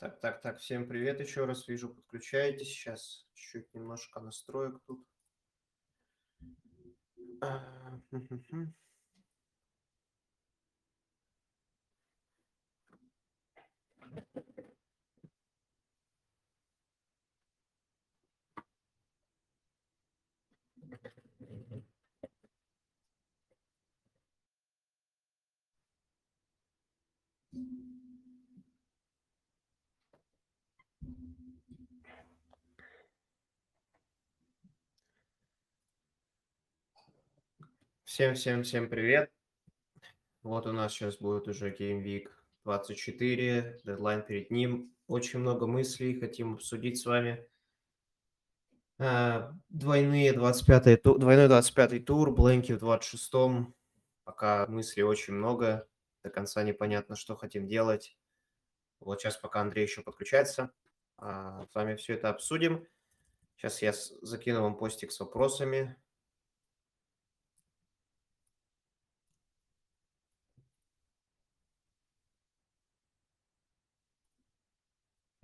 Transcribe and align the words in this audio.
Так, 0.00 0.18
так, 0.18 0.40
так, 0.40 0.58
всем 0.60 0.88
привет 0.88 1.20
еще 1.20 1.44
раз. 1.44 1.68
Вижу, 1.68 1.90
подключаетесь. 1.90 2.68
Сейчас 2.68 3.28
чуть 3.34 3.74
немножко 3.74 4.18
настроек 4.20 4.80
тут. 4.86 5.06
Всем-всем-всем 38.10 38.88
привет. 38.88 39.30
Вот 40.42 40.66
у 40.66 40.72
нас 40.72 40.92
сейчас 40.92 41.18
будет 41.18 41.46
уже 41.46 41.70
Game 41.70 42.02
Week 42.02 42.26
24, 42.64 43.82
дедлайн 43.84 44.22
перед 44.22 44.50
ним. 44.50 44.92
Очень 45.06 45.38
много 45.38 45.68
мыслей 45.68 46.18
хотим 46.18 46.54
обсудить 46.54 47.00
с 47.00 47.06
вами. 47.06 47.46
А, 48.98 49.54
Двойные 49.68 50.32
25 50.32 51.00
ту- 51.00 51.18
двойной 51.18 51.46
25 51.46 52.04
тур, 52.04 52.32
Бленки 52.32 52.72
в 52.72 52.82
26-м. 52.82 53.76
Пока 54.24 54.66
мыслей 54.66 55.04
очень 55.04 55.34
много, 55.34 55.86
до 56.24 56.30
конца 56.30 56.64
непонятно, 56.64 57.14
что 57.14 57.36
хотим 57.36 57.68
делать. 57.68 58.18
Вот 58.98 59.20
сейчас 59.20 59.36
пока 59.36 59.60
Андрей 59.60 59.84
еще 59.84 60.02
подключается, 60.02 60.72
а, 61.16 61.64
с 61.70 61.74
вами 61.76 61.94
все 61.94 62.14
это 62.14 62.30
обсудим. 62.30 62.88
Сейчас 63.54 63.82
я 63.82 63.92
закину 63.92 64.62
вам 64.62 64.76
постик 64.76 65.12
с 65.12 65.20
вопросами. 65.20 65.96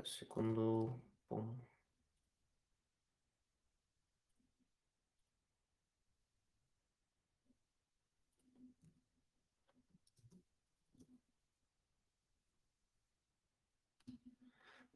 Сейчас, 0.06 0.18
секунду. 0.18 1.02
Пум. 1.28 1.60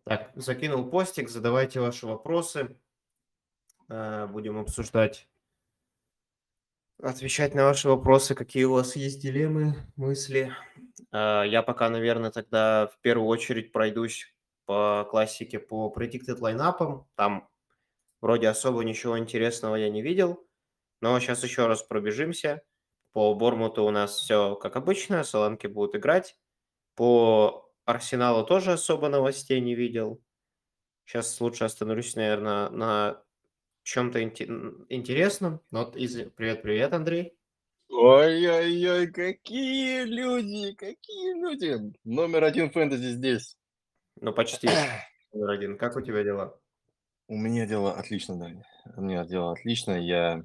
Так, 0.04 0.32
закинул 0.34 0.88
постик, 0.88 1.28
задавайте 1.28 1.80
ваши 1.80 2.06
вопросы. 2.06 2.76
Э, 3.88 4.26
Будем 4.28 4.58
обсуждать, 4.58 5.28
отвечать 7.02 7.54
на 7.54 7.64
ваши 7.64 7.88
вопросы, 7.88 8.34
какие 8.34 8.64
у 8.64 8.72
вас 8.72 8.96
есть 8.96 9.20
дилеммы, 9.20 9.74
мысли. 9.96 10.54
Э, 11.12 11.42
Я 11.46 11.62
пока, 11.62 11.90
наверное, 11.90 12.30
тогда 12.30 12.86
в 12.88 12.98
первую 13.00 13.26
очередь 13.28 13.72
пройдусь 13.72 14.32
по 14.70 15.04
классике 15.10 15.58
по 15.58 15.92
predicted 15.92 16.38
лайнапам. 16.38 17.08
Там 17.16 17.48
вроде 18.20 18.46
особо 18.46 18.84
ничего 18.84 19.18
интересного 19.18 19.74
я 19.74 19.90
не 19.90 20.00
видел, 20.00 20.46
но 21.00 21.18
сейчас 21.18 21.42
еще 21.42 21.66
раз 21.66 21.82
пробежимся. 21.82 22.62
По 23.10 23.34
Бормуту 23.34 23.82
у 23.82 23.90
нас 23.90 24.14
все 24.14 24.54
как 24.54 24.76
обычно, 24.76 25.24
Соланки 25.24 25.66
будут 25.66 25.96
играть. 25.96 26.36
По 26.94 27.68
Арсеналу 27.84 28.46
тоже 28.46 28.70
особо 28.70 29.08
новостей 29.08 29.60
не 29.60 29.74
видел. 29.74 30.22
Сейчас 31.04 31.40
лучше 31.40 31.64
остановлюсь, 31.64 32.14
наверное, 32.14 32.70
на 32.70 33.24
чем-то 33.82 34.22
интересном. 34.22 35.62
Ну 35.72 35.80
Вот 35.80 35.96
из... 35.96 36.14
Привет, 36.36 36.62
привет, 36.62 36.92
Андрей. 36.92 37.36
Ой-ой-ой, 37.88 39.08
какие 39.08 40.04
люди, 40.04 40.74
какие 40.74 41.34
люди. 41.42 41.92
Номер 42.04 42.44
один 42.44 42.70
фэнтези 42.70 43.16
здесь. 43.16 43.56
Ну, 44.20 44.32
почти 44.34 44.68
номер 45.32 45.50
один. 45.50 45.78
Как 45.78 45.96
у 45.96 46.00
тебя 46.02 46.22
дела? 46.22 46.54
У 47.26 47.36
меня 47.36 47.66
дело 47.66 47.94
отлично, 47.94 48.36
да. 48.36 48.50
У 48.96 49.00
меня 49.00 49.24
дело 49.24 49.52
отлично. 49.52 49.92
Я 49.92 50.44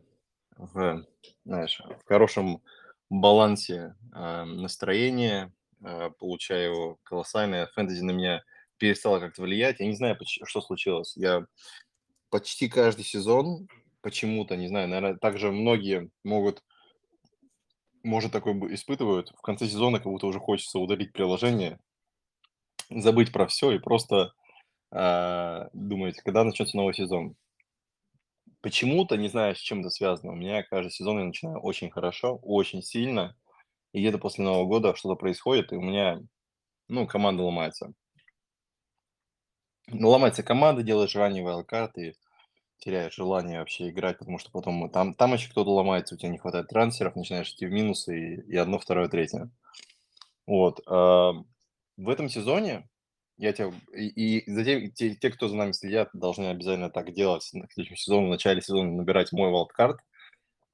в, 0.55 1.05
знаешь, 1.43 1.81
в 1.81 2.07
хорошем 2.07 2.61
балансе 3.09 3.95
э, 4.13 4.43
настроения, 4.45 5.51
э, 5.83 6.09
получаю 6.17 6.99
колоссальное. 7.03 7.67
Фэнтези 7.67 8.01
на 8.01 8.11
меня 8.11 8.43
перестало 8.77 9.19
как-то 9.19 9.41
влиять. 9.41 9.79
Я 9.79 9.87
не 9.87 9.95
знаю, 9.95 10.17
что 10.23 10.61
случилось. 10.61 11.17
Я 11.17 11.45
почти 12.29 12.69
каждый 12.69 13.03
сезон 13.03 13.67
почему-то, 14.01 14.55
не 14.55 14.67
знаю, 14.67 14.87
наверное, 14.87 15.17
также 15.17 15.51
многие 15.51 16.11
могут, 16.23 16.63
может, 18.03 18.31
такое 18.31 18.53
испытывают. 18.73 19.31
В 19.31 19.41
конце 19.41 19.67
сезона 19.67 19.97
как 19.97 20.07
будто 20.07 20.27
уже 20.27 20.39
хочется 20.39 20.79
удалить 20.79 21.11
приложение, 21.11 21.79
забыть 22.89 23.31
про 23.31 23.47
все 23.47 23.71
и 23.71 23.79
просто 23.79 24.33
а, 24.91 25.69
думать, 25.73 26.17
когда 26.17 26.43
начнется 26.43 26.77
новый 26.77 26.93
сезон. 26.93 27.35
Почему-то, 28.61 29.17
не 29.17 29.27
знаю, 29.27 29.55
с 29.55 29.59
чем 29.59 29.81
это 29.81 29.89
связано, 29.89 30.31
у 30.31 30.35
меня 30.35 30.63
каждый 30.63 30.91
сезон 30.91 31.19
я 31.19 31.25
начинаю 31.25 31.59
очень 31.59 31.91
хорошо, 31.91 32.39
очень 32.41 32.81
сильно, 32.81 33.35
и 33.93 33.99
где-то 33.99 34.17
после 34.17 34.43
Нового 34.43 34.65
года 34.65 34.95
что-то 34.95 35.15
происходит, 35.15 35.71
и 35.71 35.75
у 35.75 35.81
меня, 35.81 36.21
ну, 36.87 37.05
команда 37.05 37.43
ломается. 37.43 37.93
Ну, 39.87 40.09
ломается 40.09 40.41
команда, 40.41 40.81
делаешь 40.81 41.15
ранний 41.15 41.41
вайлдкарт 41.41 41.97
и 41.99 42.15
теряешь 42.79 43.15
желание 43.15 43.59
вообще 43.59 43.89
играть, 43.89 44.17
потому 44.17 44.39
что 44.39 44.51
потом 44.51 44.89
там, 44.89 45.13
там 45.13 45.33
еще 45.33 45.49
кто-то 45.49 45.71
ломается, 45.71 46.15
у 46.15 46.17
тебя 46.17 46.29
не 46.29 46.37
хватает 46.37 46.67
трансферов, 46.67 47.15
начинаешь 47.15 47.51
идти 47.51 47.65
в 47.65 47.71
минусы, 47.71 48.17
и, 48.17 48.41
и 48.51 48.55
одно, 48.57 48.79
второе, 48.79 49.07
третье. 49.07 49.49
Вот. 50.47 50.81
В 51.97 52.09
этом 52.09 52.29
сезоне 52.29 52.89
я 53.37 53.53
тебя... 53.53 53.71
И, 53.93 54.07
и 54.39 54.51
затем, 54.51 54.91
те, 54.91 55.15
те, 55.15 55.29
кто 55.29 55.47
за 55.47 55.55
нами 55.55 55.71
следят, 55.71 56.09
должны 56.13 56.47
обязательно 56.47 56.89
так 56.89 57.13
делать 57.13 57.47
на 57.53 57.67
следующем 57.69 57.97
сезоне, 57.97 58.27
в 58.27 58.29
начале 58.29 58.61
сезона 58.61 58.91
набирать 58.91 59.31
мой 59.31 59.51
валдкарт, 59.51 59.99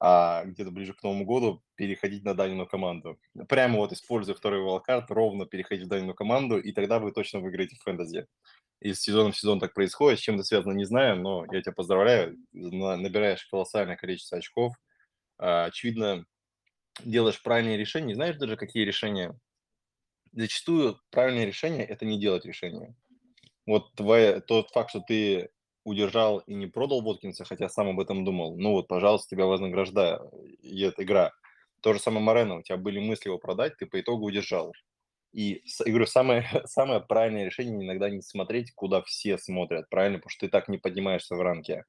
а 0.00 0.44
где-то 0.44 0.70
ближе 0.72 0.94
к 0.94 1.02
Новому 1.02 1.24
году 1.24 1.62
переходить 1.76 2.24
на 2.24 2.34
дальнюю 2.34 2.66
команду. 2.66 3.20
Прямо 3.48 3.76
вот 3.76 3.92
используя 3.92 4.34
второй 4.34 4.62
валдкарт, 4.62 5.10
ровно 5.10 5.46
переходить 5.46 5.86
в 5.86 5.88
дальнюю 5.88 6.14
команду, 6.14 6.58
и 6.58 6.72
тогда 6.72 6.98
вы 6.98 7.12
точно 7.12 7.40
выиграете 7.40 7.76
в 7.76 7.82
фэнтези. 7.82 8.26
Из 8.80 9.00
сезона 9.00 9.30
в 9.30 9.36
сезон 9.36 9.60
так 9.60 9.74
происходит, 9.74 10.18
с 10.18 10.22
чем 10.22 10.34
это 10.36 10.44
связано, 10.44 10.72
не 10.72 10.84
знаю, 10.84 11.20
но 11.20 11.44
я 11.52 11.62
тебя 11.62 11.72
поздравляю, 11.72 12.36
на- 12.52 12.96
набираешь 12.96 13.46
колоссальное 13.46 13.96
количество 13.96 14.38
очков, 14.38 14.74
А, 15.38 15.66
очевидно, 15.66 16.24
делаешь 17.04 17.42
правильные 17.42 17.76
решения, 17.76 18.14
знаешь 18.14 18.36
даже, 18.36 18.56
какие 18.56 18.84
решения. 18.84 19.38
Зачастую 20.32 20.98
правильное 21.10 21.44
решение– 21.44 21.84
это 21.88 22.04
не 22.06 22.18
делать 22.18 22.44
решение. 22.46 22.94
Вот 23.66 23.94
твоя, 23.94 24.40
тот 24.40 24.70
факт, 24.70 24.90
что 24.90 25.00
ты 25.00 25.50
удержал 25.84 26.38
и 26.40 26.54
не 26.54 26.66
продал 26.66 27.02
Воткинса, 27.02 27.44
хотя 27.44 27.68
сам 27.68 27.88
об 27.88 28.00
этом 28.00 28.24
думал, 28.24 28.56
ну 28.56 28.72
вот, 28.72 28.88
пожалуйста, 28.88 29.30
тебя 29.30 29.46
вознаграждаю, 29.46 30.30
и 30.60 30.82
это 30.82 31.02
игра. 31.02 31.32
То 31.80 31.94
же 31.94 32.00
самое 32.00 32.24
Морено, 32.24 32.56
у 32.58 32.62
тебя 32.62 32.76
были 32.76 33.00
мысли 33.00 33.28
его 33.28 33.38
продать, 33.38 33.76
ты 33.76 33.86
по 33.86 34.00
итогу 34.00 34.26
удержал. 34.26 34.72
И, 35.32 35.62
говорю, 35.86 36.06
самое, 36.06 36.44
самое 36.66 37.00
правильное 37.00 37.46
решение 37.46 37.86
иногда 37.86 38.10
не 38.10 38.22
смотреть, 38.22 38.72
куда 38.74 39.02
все 39.02 39.38
смотрят, 39.38 39.88
правильно? 39.90 40.18
Потому 40.18 40.30
что 40.30 40.46
ты 40.46 40.50
так 40.50 40.68
не 40.68 40.78
поднимаешься 40.78 41.36
в 41.36 41.40
ранке. 41.42 41.84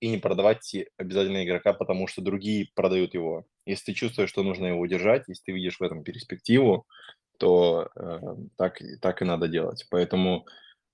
И 0.00 0.08
не 0.08 0.18
продавать 0.18 0.60
те- 0.60 0.88
обязательно 0.98 1.44
игрока, 1.44 1.72
потому 1.72 2.08
что 2.08 2.22
другие 2.22 2.68
продают 2.74 3.14
его. 3.14 3.46
Если 3.66 3.92
ты 3.92 3.94
чувствуешь, 3.94 4.30
что 4.30 4.42
нужно 4.42 4.66
его 4.66 4.80
удержать, 4.80 5.24
если 5.28 5.44
ты 5.44 5.52
видишь 5.52 5.78
в 5.80 5.82
этом 5.84 6.04
перспективу, 6.04 6.86
то 7.42 7.90
э, 7.96 8.20
так, 8.56 8.80
и- 8.80 8.96
так 8.98 9.20
и 9.20 9.24
надо 9.24 9.48
делать. 9.48 9.84
Поэтому 9.90 10.46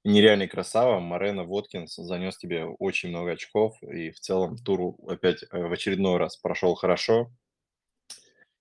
нереальный 0.03 0.49
красава. 0.49 0.99
Морено 0.99 1.45
Воткинс 1.45 1.95
занес 1.97 2.39
тебе 2.39 2.65
очень 2.65 3.11
много 3.11 3.33
очков. 3.33 3.77
И 3.83 4.11
в 4.11 4.19
целом 4.19 4.57
тур 4.57 4.97
опять 5.07 5.43
э, 5.43 5.47
в 5.67 5.71
очередной 5.71 6.17
раз 6.17 6.39
прошел 6.39 6.75
хорошо. 6.75 7.31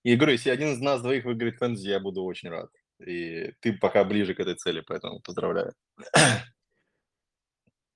И 0.04 0.16
говорю, 0.16 0.32
если 0.32 0.50
один 0.50 0.72
из 0.72 0.80
нас 0.80 1.00
двоих 1.00 1.24
выиграет 1.24 1.56
фэнтези, 1.56 1.88
я 1.88 1.98
буду 1.98 2.22
очень 2.24 2.50
рад. 2.50 2.68
И 3.06 3.52
ты 3.60 3.72
пока 3.72 4.04
ближе 4.04 4.34
к 4.34 4.40
этой 4.40 4.54
цели, 4.54 4.82
поэтому 4.86 5.20
поздравляю. 5.20 5.72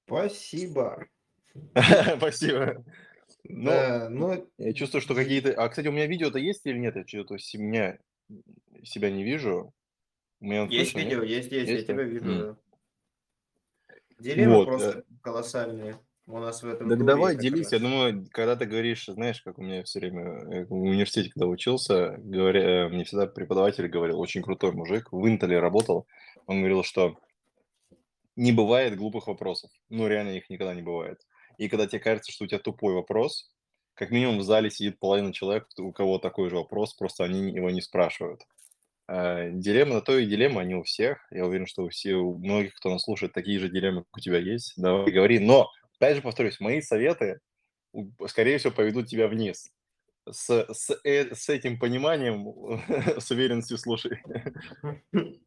Спасибо. 0.06 1.06
Спасибо. 2.16 2.82
Ну, 3.44 3.70
Да, 3.70 4.08
ну, 4.08 4.48
я 4.56 4.72
чувствую, 4.72 5.02
что 5.02 5.14
какие-то... 5.14 5.52
А, 5.52 5.68
кстати, 5.68 5.88
у 5.88 5.92
меня 5.92 6.06
видео-то 6.06 6.38
есть 6.38 6.64
или 6.64 6.78
нет? 6.78 6.96
Я 6.96 7.06
что-то 7.06 7.36
меня, 7.58 7.98
себя 8.84 9.10
не 9.10 9.24
вижу. 9.24 9.72
Меня 10.42 10.64
есть 10.64 10.92
слышно, 10.92 10.98
нет? 10.98 11.08
видео, 11.08 11.22
есть, 11.22 11.52
есть, 11.52 11.68
я 11.68 11.74
Есть, 11.74 11.86
да? 11.86 11.92
тебя 11.94 12.02
вижу, 12.02 12.24
М. 12.26 12.38
да. 12.40 12.56
Дилеммы 14.18 14.56
Вот, 14.56 14.64
просто 14.66 15.04
колоссальные 15.22 15.98
у 16.26 16.38
нас 16.38 16.62
в 16.62 16.66
этом 16.68 16.88
Так 16.88 16.98
туре 16.98 17.06
давай 17.06 17.34
как 17.34 17.42
делись. 17.42 17.72
Я 17.72 17.78
раз. 17.78 17.82
думаю, 17.82 18.26
когда 18.30 18.56
ты 18.56 18.66
говоришь, 18.66 19.06
знаешь, 19.06 19.40
как 19.42 19.58
у 19.58 19.62
меня 19.62 19.82
все 19.84 20.00
время 20.00 20.22
э, 20.22 20.64
в 20.66 20.72
университете, 20.72 21.30
когда 21.30 21.46
учился, 21.46 22.16
говоря, 22.18 22.60
э, 22.86 22.88
мне 22.88 23.04
всегда 23.04 23.26
преподаватель 23.26 23.86
говорил, 23.88 24.20
очень 24.20 24.42
крутой 24.42 24.72
мужик, 24.72 25.08
в 25.12 25.28
Интеле 25.28 25.58
работал, 25.58 26.06
он 26.46 26.58
говорил, 26.58 26.82
что 26.84 27.18
не 28.36 28.52
бывает 28.52 28.96
глупых 28.96 29.26
вопросов. 29.26 29.70
Ну, 29.88 30.06
реально 30.08 30.30
их 30.30 30.48
никогда 30.50 30.74
не 30.74 30.82
бывает. 30.82 31.20
И 31.58 31.68
когда 31.68 31.86
тебе 31.86 32.00
кажется, 32.00 32.32
что 32.32 32.44
у 32.44 32.46
тебя 32.48 32.58
тупой 32.58 32.94
вопрос, 32.94 33.50
как 33.94 34.10
минимум 34.10 34.38
в 34.38 34.42
зале 34.42 34.70
сидит 34.70 34.98
половина 34.98 35.32
человек, 35.32 35.66
у 35.78 35.92
кого 35.92 36.18
такой 36.18 36.48
же 36.48 36.56
вопрос, 36.56 36.94
просто 36.94 37.24
они 37.24 37.52
его 37.52 37.70
не 37.70 37.82
спрашивают. 37.82 38.40
Э, 39.08 39.50
дилемма 39.50 39.94
на 39.94 40.00
то 40.00 40.16
и 40.16 40.26
дилемма, 40.26 40.62
они 40.62 40.74
у 40.74 40.82
всех. 40.82 41.18
Я 41.30 41.46
уверен, 41.46 41.66
что 41.66 41.84
у 41.84 41.88
всех, 41.88 42.16
у 42.18 42.38
многих, 42.38 42.74
кто 42.74 42.90
нас 42.90 43.02
слушает, 43.02 43.32
такие 43.32 43.58
же 43.58 43.68
дилеммы, 43.68 44.04
как 44.04 44.16
у 44.16 44.20
тебя 44.20 44.38
есть. 44.38 44.74
Давай 44.76 45.10
говори. 45.10 45.38
Но, 45.38 45.70
опять 45.96 46.16
же 46.16 46.22
повторюсь, 46.22 46.60
мои 46.60 46.80
советы, 46.80 47.40
скорее 48.26 48.58
всего, 48.58 48.72
поведут 48.72 49.08
тебя 49.08 49.28
вниз. 49.28 49.70
С, 50.30 50.66
с, 50.72 51.00
э, 51.04 51.34
с 51.34 51.48
этим 51.48 51.78
пониманием, 51.78 52.80
с 53.20 53.30
уверенностью 53.30 53.78
слушай. 53.78 54.22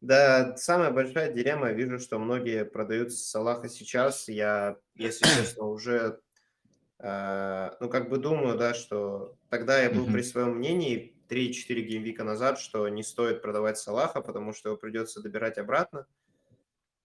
Да, 0.00 0.54
самая 0.58 0.90
большая 0.90 1.32
дилемма, 1.32 1.72
вижу, 1.72 1.98
что 1.98 2.18
многие 2.18 2.66
продают 2.66 3.10
Салаха 3.14 3.70
сейчас. 3.70 4.28
Я, 4.28 4.76
если 4.96 5.24
честно, 5.24 5.64
уже, 5.64 6.20
э, 6.98 7.70
ну, 7.80 7.88
как 7.88 8.10
бы 8.10 8.18
думаю, 8.18 8.58
да, 8.58 8.74
что 8.74 9.34
тогда 9.48 9.82
я 9.82 9.88
был 9.88 10.04
при 10.04 10.20
своем 10.20 10.56
мнении 10.58 11.13
3-4 11.34 11.80
gameweek 11.80 12.19
а 12.19 12.24
назад, 12.24 12.60
что 12.60 12.88
не 12.88 13.02
стоит 13.02 13.42
продавать 13.42 13.78
Салаха, 13.78 14.20
потому 14.20 14.52
что 14.52 14.68
его 14.68 14.78
придется 14.78 15.20
добирать 15.20 15.58
обратно. 15.58 16.06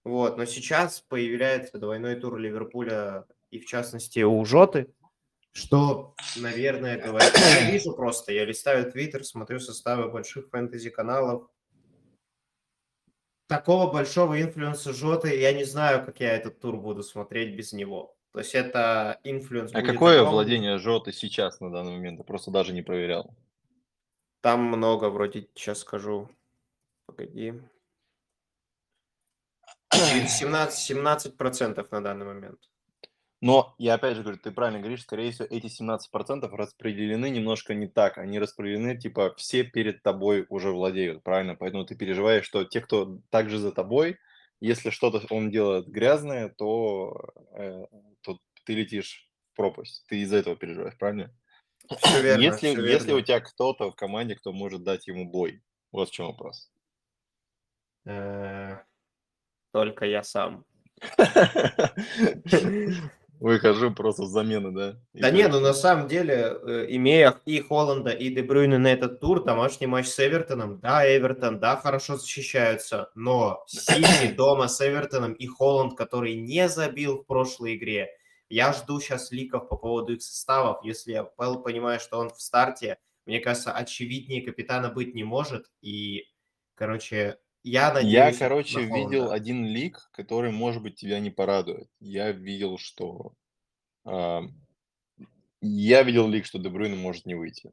Вот, 0.04 0.38
но 0.38 0.44
сейчас 0.44 1.00
появляется 1.00 1.78
двойной 1.78 2.14
тур 2.16 2.38
Ливерпуля 2.38 3.26
и, 3.50 3.58
в 3.58 3.66
частности, 3.66 4.20
у 4.20 4.42
Жоты, 4.44 4.86
что, 5.52 6.14
наверное, 6.36 6.96
говорит... 6.98 7.32
Я 7.36 7.70
вижу 7.70 7.92
просто, 7.92 8.32
я 8.32 8.44
листаю 8.44 8.90
Твиттер, 8.90 9.24
смотрю 9.24 9.58
составы 9.58 10.08
больших 10.08 10.48
фэнтези-каналов, 10.48 11.50
такого 13.48 13.92
большого 13.92 14.40
influence 14.40 14.87
а 14.87 14.92
Жоты, 14.92 15.36
я 15.38 15.52
не 15.52 15.64
знаю, 15.64 16.06
как 16.06 16.20
я 16.20 16.36
этот 16.36 16.60
тур 16.60 16.76
буду 16.76 17.02
смотреть 17.02 17.56
без 17.56 17.72
него. 17.72 18.16
То 18.32 18.38
есть 18.38 18.54
это 18.54 19.18
influence 19.24 19.72
А 19.74 19.82
какое 19.82 20.20
огромный. 20.20 20.32
владение 20.32 20.78
Жоты 20.78 21.12
сейчас 21.12 21.58
на 21.58 21.72
данный 21.72 21.90
момент? 21.90 22.18
Я 22.18 22.24
просто 22.24 22.52
даже 22.52 22.72
не 22.72 22.82
проверял. 22.82 23.34
Там 24.40 24.62
много, 24.64 25.10
вроде, 25.10 25.48
сейчас 25.54 25.80
скажу. 25.80 26.28
Погоди. 27.06 27.54
17, 29.92 30.78
17 30.78 31.38
на 31.90 32.00
данный 32.00 32.26
момент. 32.26 32.58
Но 33.42 33.74
я 33.78 33.94
опять 33.94 34.16
же 34.16 34.22
говорю, 34.22 34.38
ты 34.38 34.50
правильно 34.50 34.80
говоришь, 34.80 35.02
скорее 35.02 35.32
всего, 35.32 35.46
эти 35.48 35.66
17% 35.66 36.46
распределены 36.54 37.30
немножко 37.30 37.74
не 37.74 37.86
так. 37.86 38.18
Они 38.18 38.38
распределены, 38.38 38.98
типа, 38.98 39.34
все 39.36 39.64
перед 39.64 40.02
тобой 40.02 40.44
уже 40.50 40.70
владеют, 40.70 41.22
правильно? 41.22 41.54
Поэтому 41.54 41.86
ты 41.86 41.94
переживаешь, 41.94 42.44
что 42.44 42.64
те, 42.64 42.82
кто 42.82 43.18
также 43.30 43.58
за 43.58 43.72
тобой, 43.72 44.18
если 44.60 44.90
что-то 44.90 45.22
он 45.30 45.50
делает 45.50 45.88
грязное, 45.88 46.50
то, 46.50 47.32
э, 47.52 47.86
то 48.20 48.38
ты 48.64 48.74
летишь 48.74 49.26
в 49.52 49.56
пропасть. 49.56 50.04
Ты 50.06 50.20
из-за 50.20 50.36
этого 50.36 50.54
переживаешь, 50.54 50.98
правильно? 50.98 51.34
Все 51.98 52.22
верно, 52.22 52.42
если, 52.42 52.74
все 52.74 52.86
если 52.86 53.06
верно. 53.08 53.20
у 53.20 53.20
тебя 53.22 53.40
кто-то 53.40 53.90
в 53.90 53.96
команде, 53.96 54.36
кто 54.36 54.52
может 54.52 54.82
дать 54.82 55.06
ему 55.06 55.24
бой. 55.30 55.62
Вот 55.92 56.08
в 56.08 56.12
чем 56.12 56.26
вопрос. 56.26 56.70
Э, 58.06 58.78
Только 59.72 60.06
я 60.06 60.22
сам. 60.22 60.64
Выхожу 63.40 63.90
просто 63.94 64.26
с 64.26 64.30
замены, 64.30 64.70
да? 64.70 65.00
И 65.14 65.22
да 65.22 65.30
не, 65.30 65.48
ну 65.48 65.60
на 65.60 65.72
самом 65.72 66.08
деле, 66.08 66.58
э, 66.62 66.86
имея 66.90 67.40
и 67.46 67.60
Холланда, 67.62 68.10
и 68.10 68.28
Дебрюйна 68.28 68.76
на 68.78 68.88
этот 68.92 69.18
тур, 69.18 69.42
домашний 69.42 69.86
матч 69.86 70.08
с 70.08 70.20
Эвертоном, 70.20 70.78
да, 70.78 71.06
Эвертон, 71.06 71.58
да, 71.58 71.76
хорошо 71.76 72.18
защищаются, 72.18 73.10
но 73.14 73.64
Сити 73.66 74.30
дома 74.36 74.68
с 74.68 74.86
Эвертоном 74.86 75.32
и 75.32 75.46
Холланд, 75.46 75.96
который 75.96 76.34
не 76.34 76.68
забил 76.68 77.22
в 77.22 77.26
прошлой 77.26 77.76
игре, 77.76 78.10
я 78.50 78.72
жду 78.72 79.00
сейчас 79.00 79.30
ликов 79.30 79.68
по 79.68 79.76
поводу 79.76 80.14
их 80.14 80.22
составов, 80.22 80.84
если 80.84 81.12
я 81.12 81.24
понимаю, 81.24 82.00
что 82.00 82.18
он 82.18 82.30
в 82.30 82.40
старте, 82.40 82.98
мне 83.24 83.40
кажется, 83.40 83.72
очевиднее 83.72 84.42
капитана 84.42 84.90
быть 84.90 85.14
не 85.14 85.24
может, 85.24 85.70
и, 85.80 86.26
короче, 86.74 87.38
я 87.62 87.92
надеюсь... 87.92 88.12
Я, 88.12 88.32
короче, 88.32 88.82
видел 88.84 89.30
один 89.30 89.64
лик, 89.64 90.10
который, 90.12 90.50
может 90.50 90.82
быть, 90.82 90.96
тебя 90.96 91.20
не 91.20 91.30
порадует. 91.30 91.88
Я 92.00 92.32
видел, 92.32 92.78
что... 92.78 93.34
а, 94.04 94.42
я 95.60 96.02
видел 96.02 96.26
лик, 96.26 96.46
что 96.46 96.58
Дебрюйна 96.58 96.96
может 96.96 97.26
не 97.26 97.34
выйти. 97.34 97.70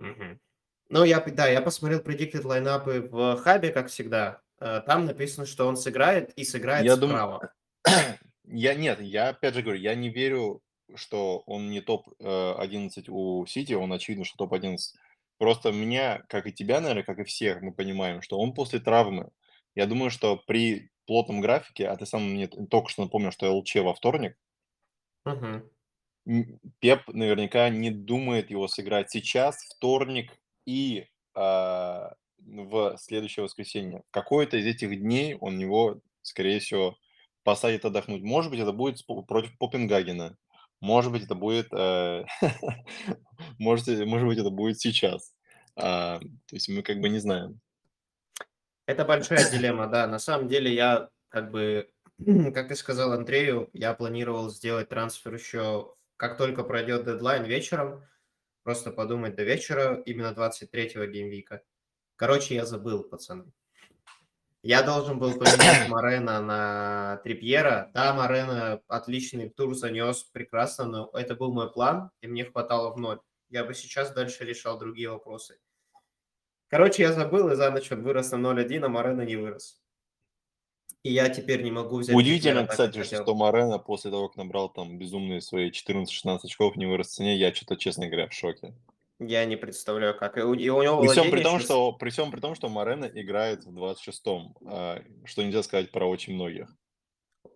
Мгм. 0.00 0.40
Ну, 0.90 1.04
я, 1.04 1.20
да, 1.20 1.46
я 1.48 1.60
посмотрел 1.60 2.00
predicted 2.00 2.44
лайнапы 2.44 3.08
в 3.10 3.36
хабе, 3.36 3.70
как 3.70 3.88
всегда. 3.88 4.42
Э, 4.58 4.80
Там 4.84 5.04
написано, 5.04 5.46
что 5.46 5.66
он 5.66 5.76
сыграет 5.76 6.32
и 6.34 6.44
сыграет 6.44 6.84
Я 6.84 6.96
справа. 6.96 7.52
Я 8.50 8.74
нет, 8.74 9.00
я 9.00 9.28
опять 9.30 9.54
же 9.54 9.62
говорю, 9.62 9.80
я 9.80 9.94
не 9.94 10.08
верю, 10.10 10.62
что 10.94 11.40
он 11.46 11.70
не 11.70 11.80
топ-11 11.80 13.08
у 13.10 13.44
Сити, 13.46 13.74
он 13.74 13.92
очевидно, 13.92 14.24
что 14.24 14.36
топ-11. 14.38 14.96
Просто 15.38 15.70
меня, 15.72 16.22
как 16.28 16.46
и 16.46 16.52
тебя, 16.52 16.80
наверное, 16.80 17.04
как 17.04 17.18
и 17.18 17.24
всех, 17.24 17.60
мы 17.62 17.72
понимаем, 17.72 18.22
что 18.22 18.38
он 18.38 18.54
после 18.54 18.80
травмы. 18.80 19.30
Я 19.74 19.86
думаю, 19.86 20.10
что 20.10 20.36
при 20.36 20.90
плотном 21.06 21.40
графике, 21.40 21.88
а 21.88 21.96
ты 21.96 22.06
сам 22.06 22.30
мне 22.30 22.48
только 22.48 22.88
что 22.88 23.02
напомнил, 23.04 23.30
что 23.32 23.52
ЛЧ 23.54 23.76
во 23.76 23.94
вторник, 23.94 24.36
м, 26.26 26.60
Пеп 26.80 27.08
наверняка 27.08 27.68
не 27.70 27.90
думает 27.90 28.50
его 28.50 28.68
сыграть 28.68 29.10
сейчас, 29.10 29.64
вторник 29.64 30.38
и 30.66 31.06
а, 31.34 32.14
в 32.38 32.96
следующее 32.98 33.44
воскресенье. 33.44 34.02
Какой-то 34.10 34.56
из 34.58 34.66
этих 34.66 34.98
дней 35.00 35.34
он 35.34 35.58
его, 35.58 36.00
скорее 36.22 36.60
всего, 36.60 36.96
посадит 37.44 37.84
отдохнуть. 37.84 38.22
Может 38.22 38.50
быть, 38.50 38.60
это 38.60 38.72
будет 38.72 39.04
против 39.26 39.56
Попенгагена. 39.58 40.36
Может 40.80 41.10
быть, 41.12 41.24
это 41.24 41.34
будет, 41.34 41.72
э, 41.72 42.24
может, 43.58 43.88
может 44.06 44.28
быть, 44.28 44.38
это 44.38 44.50
будет 44.50 44.80
сейчас. 44.80 45.34
А, 45.76 46.18
то 46.18 46.54
есть 46.54 46.68
мы 46.68 46.82
как 46.82 46.98
бы 47.00 47.08
не 47.08 47.18
знаем. 47.18 47.60
Это 48.86 49.04
большая 49.04 49.50
дилемма, 49.50 49.86
да. 49.86 50.06
На 50.06 50.18
самом 50.18 50.48
деле 50.48 50.74
я 50.74 51.08
как 51.28 51.50
бы, 51.50 51.90
как 52.54 52.70
и 52.70 52.74
сказал 52.74 53.12
Андрею, 53.12 53.70
я 53.72 53.92
планировал 53.94 54.50
сделать 54.50 54.88
трансфер 54.88 55.34
еще, 55.34 55.94
как 56.16 56.36
только 56.36 56.64
пройдет 56.64 57.04
дедлайн 57.04 57.44
вечером, 57.44 58.04
просто 58.62 58.90
подумать 58.90 59.36
до 59.36 59.44
вечера, 59.44 60.02
именно 60.06 60.32
23-го 60.32 61.04
геймвика. 61.06 61.62
Короче, 62.16 62.54
я 62.54 62.66
забыл, 62.66 63.04
пацаны. 63.04 63.52
Я 64.68 64.82
должен 64.82 65.18
был 65.18 65.32
поменять 65.32 65.88
Морена 65.88 66.42
на 66.42 67.16
Трипьера. 67.24 67.90
Да, 67.94 68.12
Морена 68.12 68.82
отличный 68.86 69.48
тур 69.48 69.74
занес, 69.74 70.24
прекрасно, 70.24 70.84
но 70.84 71.10
это 71.14 71.34
был 71.34 71.54
мой 71.54 71.72
план, 71.72 72.10
и 72.20 72.26
мне 72.26 72.44
хватало 72.44 72.92
в 72.92 72.98
ноль. 72.98 73.18
Я 73.48 73.64
бы 73.64 73.72
сейчас 73.72 74.12
дальше 74.12 74.44
решал 74.44 74.78
другие 74.78 75.08
вопросы. 75.08 75.58
Короче, 76.66 77.02
я 77.02 77.14
забыл, 77.14 77.48
и 77.48 77.56
за 77.56 77.70
ночь 77.70 77.90
он 77.90 78.02
вырос 78.02 78.30
на 78.32 78.36
0.1, 78.36 78.84
а 78.84 78.88
Морена 78.90 79.22
не 79.22 79.36
вырос. 79.36 79.80
И 81.02 81.14
я 81.14 81.30
теперь 81.30 81.62
не 81.62 81.70
могу 81.70 81.96
взять... 81.96 82.14
Удивительно, 82.14 82.66
кстати, 82.66 83.02
что 83.04 83.34
Морена 83.34 83.78
после 83.78 84.10
того, 84.10 84.28
как 84.28 84.36
набрал 84.36 84.68
там 84.68 84.98
безумные 84.98 85.40
свои 85.40 85.70
14-16 85.70 86.40
очков, 86.44 86.76
не 86.76 86.84
вырос 86.84 87.06
в 87.06 87.12
цене. 87.12 87.38
Я 87.38 87.54
что-то, 87.54 87.76
честно 87.76 88.06
говоря, 88.06 88.28
в 88.28 88.34
шоке. 88.34 88.74
Я 89.20 89.44
не 89.44 89.56
представляю, 89.56 90.16
как. 90.16 90.38
И 90.38 90.42
у, 90.42 90.54
и 90.54 90.68
у 90.68 90.82
него 90.82 91.00
при 91.00 91.08
всем 91.08 91.30
при 91.30 91.42
том, 91.42 91.58
сейчас... 91.58 91.64
что 91.64 91.92
при 91.92 92.10
всем 92.10 92.30
при 92.30 92.40
том, 92.40 92.54
что 92.54 92.68
Морена 92.68 93.06
играет 93.06 93.64
в 93.64 93.76
26-м, 93.76 94.56
а, 94.66 95.02
что 95.24 95.42
нельзя 95.42 95.62
сказать 95.62 95.90
про 95.90 96.06
очень 96.06 96.34
многих. 96.34 96.72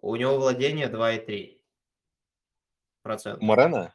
У 0.01 0.17
него 0.17 0.39
владение 0.39 0.89
2,3 0.89 1.59
процента. 3.03 3.45
Морена? 3.45 3.95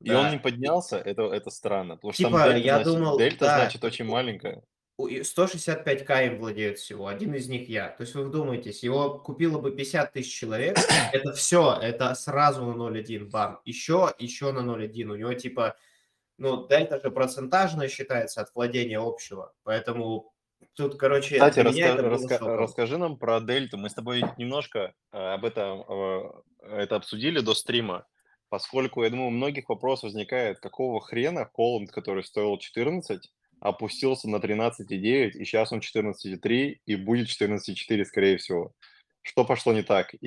Да. 0.00 0.12
И 0.12 0.16
он 0.16 0.30
не 0.32 0.38
поднялся, 0.38 0.96
это, 0.96 1.22
это 1.24 1.50
странно. 1.50 1.96
Потому 1.96 2.12
типа, 2.12 2.30
что 2.30 2.38
там 2.38 2.54
дельта, 2.54 2.66
я 2.66 2.74
значит, 2.76 2.92
думал, 2.92 3.18
дельта 3.18 3.44
да, 3.44 3.56
значит 3.58 3.84
очень 3.84 4.04
маленькая. 4.06 4.62
165к 4.98 6.26
им 6.26 6.38
владеют 6.38 6.78
всего, 6.78 7.06
один 7.06 7.34
из 7.34 7.48
них 7.48 7.68
я. 7.68 7.88
То 7.88 8.02
есть 8.02 8.14
вы 8.14 8.24
вдумайтесь, 8.24 8.82
его 8.82 9.18
купило 9.18 9.58
бы 9.58 9.72
50 9.72 10.12
тысяч 10.12 10.32
человек, 10.32 10.78
это 11.12 11.32
все, 11.32 11.78
это 11.80 12.14
сразу 12.14 12.64
на 12.64 12.72
0,1 12.72 13.30
бам. 13.30 13.60
Еще, 13.64 14.14
еще 14.18 14.52
на 14.52 14.60
0,1. 14.60 15.04
У 15.10 15.16
него 15.16 15.34
типа, 15.34 15.76
ну, 16.40 16.66
дельта 16.66 16.98
же 17.00 17.10
процентажная 17.10 17.88
считается 17.88 18.40
от 18.40 18.48
владения 18.54 18.98
общего, 18.98 19.52
поэтому 19.62 20.32
тут, 20.74 20.96
короче, 20.96 21.34
Кстати, 21.34 21.60
раска- 21.60 21.82
это 21.82 22.02
раска- 22.06 22.56
расскажи 22.56 22.96
нам 22.96 23.18
про 23.18 23.40
дельту. 23.40 23.76
Мы 23.76 23.90
с 23.90 23.94
тобой 23.94 24.24
немножко 24.38 24.94
э, 25.12 25.18
об 25.18 25.44
этом 25.44 25.84
э, 25.86 26.30
это 26.62 26.96
обсудили 26.96 27.40
до 27.40 27.54
стрима, 27.54 28.06
поскольку, 28.48 29.04
я 29.04 29.10
думаю, 29.10 29.28
у 29.28 29.32
многих 29.32 29.68
вопрос 29.68 30.02
возникает, 30.02 30.60
какого 30.60 31.02
хрена 31.02 31.44
Холланд, 31.52 31.92
который 31.92 32.24
стоил 32.24 32.56
14, 32.56 33.30
опустился 33.60 34.28
на 34.28 34.36
13,9, 34.36 35.32
и 35.32 35.44
сейчас 35.44 35.72
он 35.72 35.80
14,3, 35.80 36.78
и 36.86 36.96
будет 36.96 37.28
14,4, 37.28 38.04
скорее 38.04 38.38
всего. 38.38 38.72
Что 39.20 39.44
пошло 39.44 39.74
не 39.74 39.82
так? 39.82 40.14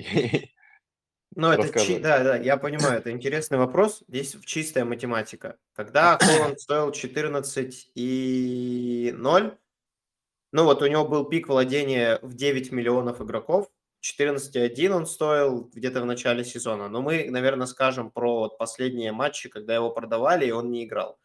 Ну, 1.35 1.51
это 1.51 1.79
чи- 1.79 1.99
да, 1.99 2.23
да, 2.23 2.37
я 2.37 2.57
понимаю, 2.57 2.99
это 2.99 3.11
интересный 3.11 3.57
вопрос. 3.57 4.03
Здесь 4.07 4.35
чистая 4.45 4.85
математика. 4.85 5.57
Когда 5.73 6.17
Холланд 6.21 6.59
стоил 6.59 6.91
14 6.91 7.91
и 7.95 9.13
0, 9.17 9.57
ну 10.51 10.63
вот 10.65 10.81
у 10.81 10.87
него 10.87 11.07
был 11.07 11.25
пик 11.25 11.47
владения 11.47 12.19
в 12.21 12.33
9 12.35 12.71
миллионов 12.71 13.21
игроков, 13.21 13.69
14,1 14.01 14.91
он 14.91 15.05
стоил 15.05 15.69
где-то 15.73 16.01
в 16.01 16.05
начале 16.05 16.43
сезона. 16.43 16.89
Но 16.89 17.01
мы, 17.01 17.29
наверное, 17.29 17.67
скажем 17.67 18.11
про 18.11 18.39
вот 18.39 18.57
последние 18.57 19.11
матчи, 19.11 19.49
когда 19.49 19.73
его 19.75 19.89
продавали, 19.91 20.45
и 20.45 20.51
он 20.51 20.69
не 20.71 20.83
играл. 20.83 21.17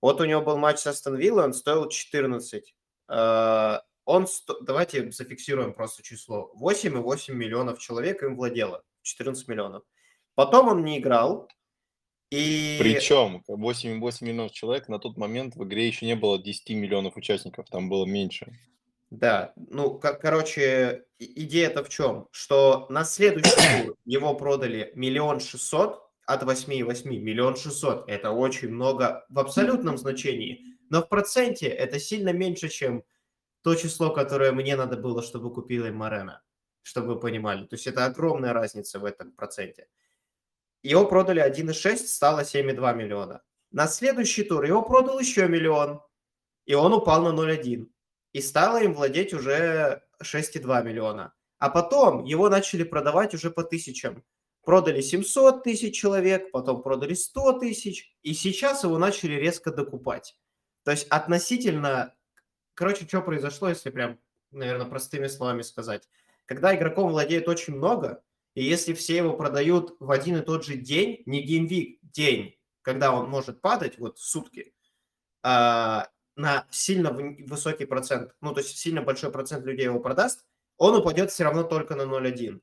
Вот 0.00 0.20
у 0.20 0.24
него 0.24 0.40
был 0.40 0.56
матч 0.56 0.78
с 0.78 0.86
Астон 0.86 1.16
Виллой, 1.16 1.44
он 1.44 1.52
стоил 1.52 1.88
14. 1.88 2.74
Э, 3.08 3.78
он, 4.04 4.26
давайте 4.62 5.10
зафиксируем 5.12 5.74
просто 5.74 6.02
число. 6.02 6.52
8,8 6.58 7.34
миллионов 7.34 7.78
человек 7.78 8.22
им 8.22 8.36
владело. 8.36 8.82
14 9.02 9.46
миллионов. 9.48 9.82
Потом 10.34 10.68
он 10.68 10.84
не 10.84 10.98
играл, 10.98 11.48
и... 12.32 12.78
Причем 12.80 13.44
8,8 13.46 14.24
миллионов 14.24 14.52
человек 14.52 14.88
на 14.88 14.98
тот 14.98 15.18
момент 15.18 15.54
в 15.54 15.64
игре 15.64 15.86
еще 15.86 16.06
не 16.06 16.16
было 16.16 16.42
10 16.42 16.70
миллионов 16.70 17.16
участников, 17.16 17.68
там 17.68 17.90
было 17.90 18.06
меньше. 18.06 18.58
Да, 19.10 19.52
ну, 19.56 19.98
как, 19.98 20.22
короче, 20.22 21.04
идея-то 21.18 21.84
в 21.84 21.90
чем? 21.90 22.28
Что 22.30 22.86
на 22.88 23.04
следующий 23.04 23.84
тур 23.84 23.96
его 24.06 24.32
продали 24.32 24.92
миллион 24.94 25.40
шестьсот 25.40 26.08
от 26.24 26.42
8,8, 26.44 27.06
миллион 27.06 27.56
шестьсот. 27.56 28.08
Это 28.08 28.30
очень 28.30 28.70
много 28.70 29.26
в 29.28 29.38
абсолютном 29.38 29.98
значении, 29.98 30.64
но 30.88 31.02
в 31.02 31.10
проценте 31.10 31.66
это 31.66 31.98
сильно 31.98 32.30
меньше, 32.32 32.70
чем 32.70 33.04
то 33.62 33.74
число, 33.74 34.08
которое 34.08 34.52
мне 34.52 34.74
надо 34.76 34.96
было, 34.96 35.22
чтобы 35.22 35.52
купила 35.52 35.88
Морена, 35.88 36.42
чтобы 36.82 37.14
вы 37.14 37.20
понимали. 37.20 37.66
То 37.66 37.74
есть 37.74 37.86
это 37.86 38.04
огромная 38.04 38.52
разница 38.52 38.98
в 38.98 39.04
этом 39.04 39.32
проценте. 39.32 39.88
Его 40.82 41.06
продали 41.06 41.42
1,6, 41.42 41.96
стало 42.06 42.40
7,2 42.40 42.94
миллиона. 42.94 43.42
На 43.70 43.86
следующий 43.86 44.42
тур 44.42 44.64
его 44.64 44.82
продал 44.82 45.18
еще 45.18 45.48
миллион, 45.48 46.00
и 46.66 46.74
он 46.74 46.92
упал 46.92 47.22
на 47.22 47.38
0,1. 47.38 47.88
И 48.32 48.40
стало 48.40 48.82
им 48.82 48.94
владеть 48.94 49.32
уже 49.32 50.02
6,2 50.22 50.82
миллиона. 50.82 51.34
А 51.58 51.70
потом 51.70 52.24
его 52.24 52.48
начали 52.48 52.82
продавать 52.82 53.34
уже 53.34 53.50
по 53.50 53.62
тысячам. 53.62 54.24
Продали 54.64 55.00
700 55.00 55.62
тысяч 55.62 55.96
человек, 55.96 56.50
потом 56.50 56.82
продали 56.82 57.14
100 57.14 57.60
тысяч, 57.60 58.16
и 58.22 58.32
сейчас 58.32 58.84
его 58.84 58.98
начали 58.98 59.34
резко 59.34 59.70
докупать. 59.72 60.36
То 60.84 60.90
есть 60.90 61.06
относительно... 61.08 62.14
Короче, 62.74 63.06
что 63.06 63.20
произошло, 63.20 63.68
если 63.68 63.90
прям, 63.90 64.18
наверное, 64.50 64.86
простыми 64.86 65.26
словами 65.26 65.62
сказать. 65.62 66.08
Когда 66.46 66.74
игроком 66.74 67.10
владеет 67.10 67.48
очень 67.48 67.74
много, 67.74 68.22
и 68.54 68.62
если 68.62 68.92
все 68.92 69.16
его 69.16 69.34
продают 69.34 69.96
в 69.98 70.10
один 70.10 70.36
и 70.36 70.44
тот 70.44 70.64
же 70.64 70.76
день, 70.76 71.22
не 71.26 71.42
gameweek, 71.42 71.98
день, 72.02 72.56
когда 72.82 73.12
он 73.12 73.28
может 73.28 73.60
падать, 73.60 73.98
вот 73.98 74.18
сутки, 74.18 74.74
а, 75.42 76.08
на 76.36 76.66
сильно 76.70 77.12
высокий 77.12 77.86
процент, 77.86 78.34
ну, 78.40 78.52
то 78.52 78.60
есть 78.60 78.76
сильно 78.76 79.02
большой 79.02 79.30
процент 79.30 79.64
людей 79.64 79.84
его 79.84 80.00
продаст, 80.00 80.44
он 80.76 80.96
упадет 80.96 81.30
все 81.30 81.44
равно 81.44 81.62
только 81.62 81.94
на 81.94 82.02
0,1. 82.02 82.60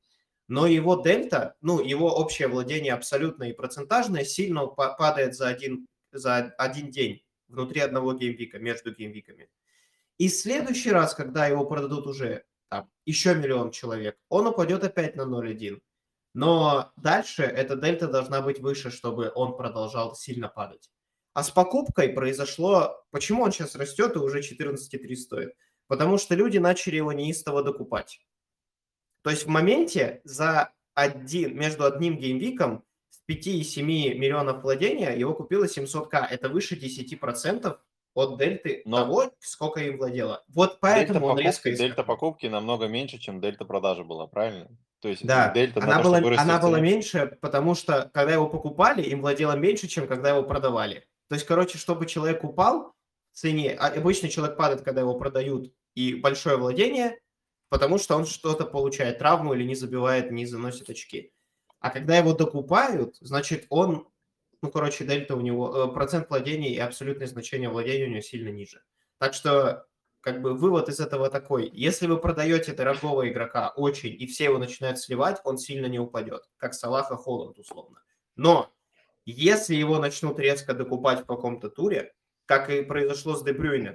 Но 0.48 0.66
его 0.66 0.96
дельта, 0.96 1.56
ну, 1.62 1.80
его 1.80 2.12
общее 2.14 2.48
владение 2.48 2.94
абсолютное 2.94 3.50
и 3.50 3.54
процентажное 3.54 4.26
сильно 4.26 4.66
падает 4.66 5.36
за 5.36 5.48
один, 5.48 5.88
за 6.12 6.54
один 6.58 6.90
день 6.90 7.24
внутри 7.48 7.82
одного 7.82 8.14
gameweek 8.14 8.49
а, 8.49 8.58
между 8.60 8.94
gameweek 8.94 9.31
ами. 9.31 9.50
И 10.18 10.28
следующий 10.28 10.92
раз, 10.92 11.14
когда 11.14 11.48
его 11.48 11.66
продадут 11.66 12.08
уже 12.08 12.44
там, 12.70 12.90
еще 13.06 13.36
миллион 13.36 13.72
человек, 13.72 14.18
он 14.30 14.48
упадет 14.48 14.84
опять 14.84 15.16
на 15.16 15.24
0,1. 15.24 15.82
Но 16.34 16.92
дальше 16.96 17.44
эта 17.44 17.76
дельта 17.76 18.08
должна 18.08 18.42
быть 18.42 18.60
выше, 18.60 18.92
чтобы 18.92 19.32
он 19.34 19.58
продолжал 19.58 20.16
сильно 20.16 20.48
падать. 20.48 20.90
А 21.34 21.44
с 21.44 21.50
покупкой 21.52 22.10
произошло... 22.10 23.04
Почему 23.12 23.44
он 23.44 23.52
сейчас 23.52 23.76
растет 23.76 24.16
и 24.16 24.20
уже 24.20 24.42
14,3 24.42 25.16
стоит? 25.16 25.54
Потому 25.88 26.18
что 26.18 26.36
люди 26.36 26.60
начали 26.60 26.98
его 26.98 27.12
неистово 27.14 27.64
докупать. 27.64 28.20
То 29.24 29.32
есть 29.32 29.46
в 29.46 29.50
моменте 29.50 30.22
за 30.24 30.72
один, 30.94 31.58
между 31.58 31.86
одним 31.86 32.18
геймвиком 32.18 32.84
с 33.10 33.18
5 33.26 33.48
и 33.48 33.64
7 33.64 33.86
миллионов 33.86 34.62
владения 34.64 35.18
его 35.18 35.34
купило 35.34 35.66
700к. 35.66 36.28
Это 36.30 36.50
выше 36.50 36.76
10% 36.76 37.78
от 38.14 38.38
дельты 38.38 38.82
Но 38.86 38.98
того, 38.98 39.32
сколько 39.40 39.80
им 39.82 39.98
владело. 39.98 40.44
Вот 40.48 40.80
поэтому 40.80 41.20
дельта 41.20 41.32
он 41.32 41.40
резко 41.40 41.74
искал. 41.74 41.88
Дельта 41.88 42.04
покупки 42.04 42.48
намного 42.48 42.88
меньше, 42.88 43.18
чем 43.18 43.40
дельта 43.40 43.66
продажи 43.66 44.04
была, 44.04 44.28
правильно? 44.28 44.70
То 45.02 45.08
есть 45.08 45.26
да, 45.26 45.52
дельта 45.54 45.82
она, 45.82 46.02
была, 46.02 46.18
она 46.18 46.60
была 46.60 46.80
меньше, 46.80 47.38
потому 47.42 47.76
что 47.76 48.10
когда 48.14 48.34
его 48.34 48.48
покупали, 48.50 49.02
им 49.02 49.22
владело 49.22 49.54
меньше, 49.54 49.88
чем 49.88 50.08
когда 50.08 50.30
его 50.30 50.44
продавали. 50.44 51.08
То 51.30 51.36
есть, 51.36 51.46
короче, 51.46 51.78
чтобы 51.78 52.06
человек 52.06 52.44
упал 52.44 52.94
в 53.32 53.38
цене, 53.38 53.76
а 53.80 53.88
обычно 53.88 54.30
человек 54.30 54.58
падает, 54.58 54.82
когда 54.82 55.02
его 55.02 55.18
продают, 55.18 55.72
и 55.96 56.16
большое 56.16 56.58
владение, 56.58 57.20
потому 57.70 57.98
что 57.98 58.16
он 58.16 58.26
что-то 58.26 58.66
получает, 58.66 59.20
травму 59.20 59.54
или 59.54 59.64
не 59.64 59.76
забивает, 59.76 60.32
не 60.32 60.46
заносит 60.46 60.90
очки. 60.90 61.32
А 61.80 61.92
когда 61.92 62.18
его 62.18 62.34
докупают, 62.34 63.16
значит, 63.22 63.66
он 63.70 64.08
ну, 64.62 64.72
короче, 64.72 65.06
дельта 65.06 65.36
у 65.36 65.42
него, 65.42 65.76
э, 65.76 65.94
процент 65.94 66.30
владения 66.30 66.70
и 66.70 66.80
абсолютное 66.80 67.28
значение 67.28 67.70
владения 67.70 68.06
у 68.06 68.10
него 68.10 68.22
сильно 68.22 68.50
ниже. 68.50 68.82
Так 69.18 69.34
что, 69.34 69.86
как 70.22 70.42
бы, 70.42 70.54
вывод 70.54 70.90
из 70.90 71.00
этого 71.00 71.30
такой. 71.30 71.70
Если 71.74 72.08
вы 72.08 72.18
продаете 72.18 72.74
дорогого 72.74 73.28
игрока 73.30 73.70
очень, 73.70 74.16
и 74.20 74.28
все 74.28 74.46
его 74.46 74.58
начинают 74.58 75.00
сливать, 75.00 75.40
он 75.44 75.58
сильно 75.58 75.86
не 75.86 76.00
упадет, 76.00 76.50
как 76.58 76.74
Салаха 76.74 77.16
Холланд, 77.16 77.58
условно. 77.58 78.02
Но 78.36 78.74
если 79.26 79.76
его 79.76 80.00
начнут 80.00 80.40
резко 80.40 80.74
докупать 80.74 81.22
в 81.22 81.26
каком-то 81.26 81.70
туре, 81.70 82.14
как 82.46 82.70
и 82.70 82.82
произошло 82.82 83.36
с 83.36 83.44
Дебрюйне, 83.44 83.94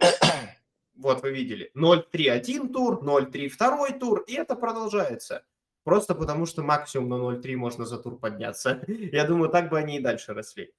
вот 0.96 1.22
вы 1.22 1.32
видели, 1.32 1.70
0-3 1.76 2.30
один 2.30 2.72
тур, 2.72 3.02
0-3 3.02 3.48
второй 3.48 3.92
тур, 3.92 4.20
и 4.26 4.34
это 4.34 4.54
продолжается. 4.54 5.44
Просто 5.84 6.14
потому, 6.14 6.46
что 6.46 6.62
максимум 6.62 7.08
на 7.10 7.14
0.3 7.14 7.56
можно 7.56 7.84
за 7.84 7.98
тур 7.98 8.18
подняться. 8.18 8.82
Я 8.88 9.24
думаю, 9.24 9.50
так 9.50 9.68
бы 9.68 9.78
они 9.78 9.98
и 9.98 10.00
дальше 10.00 10.34
росли. 10.34 10.72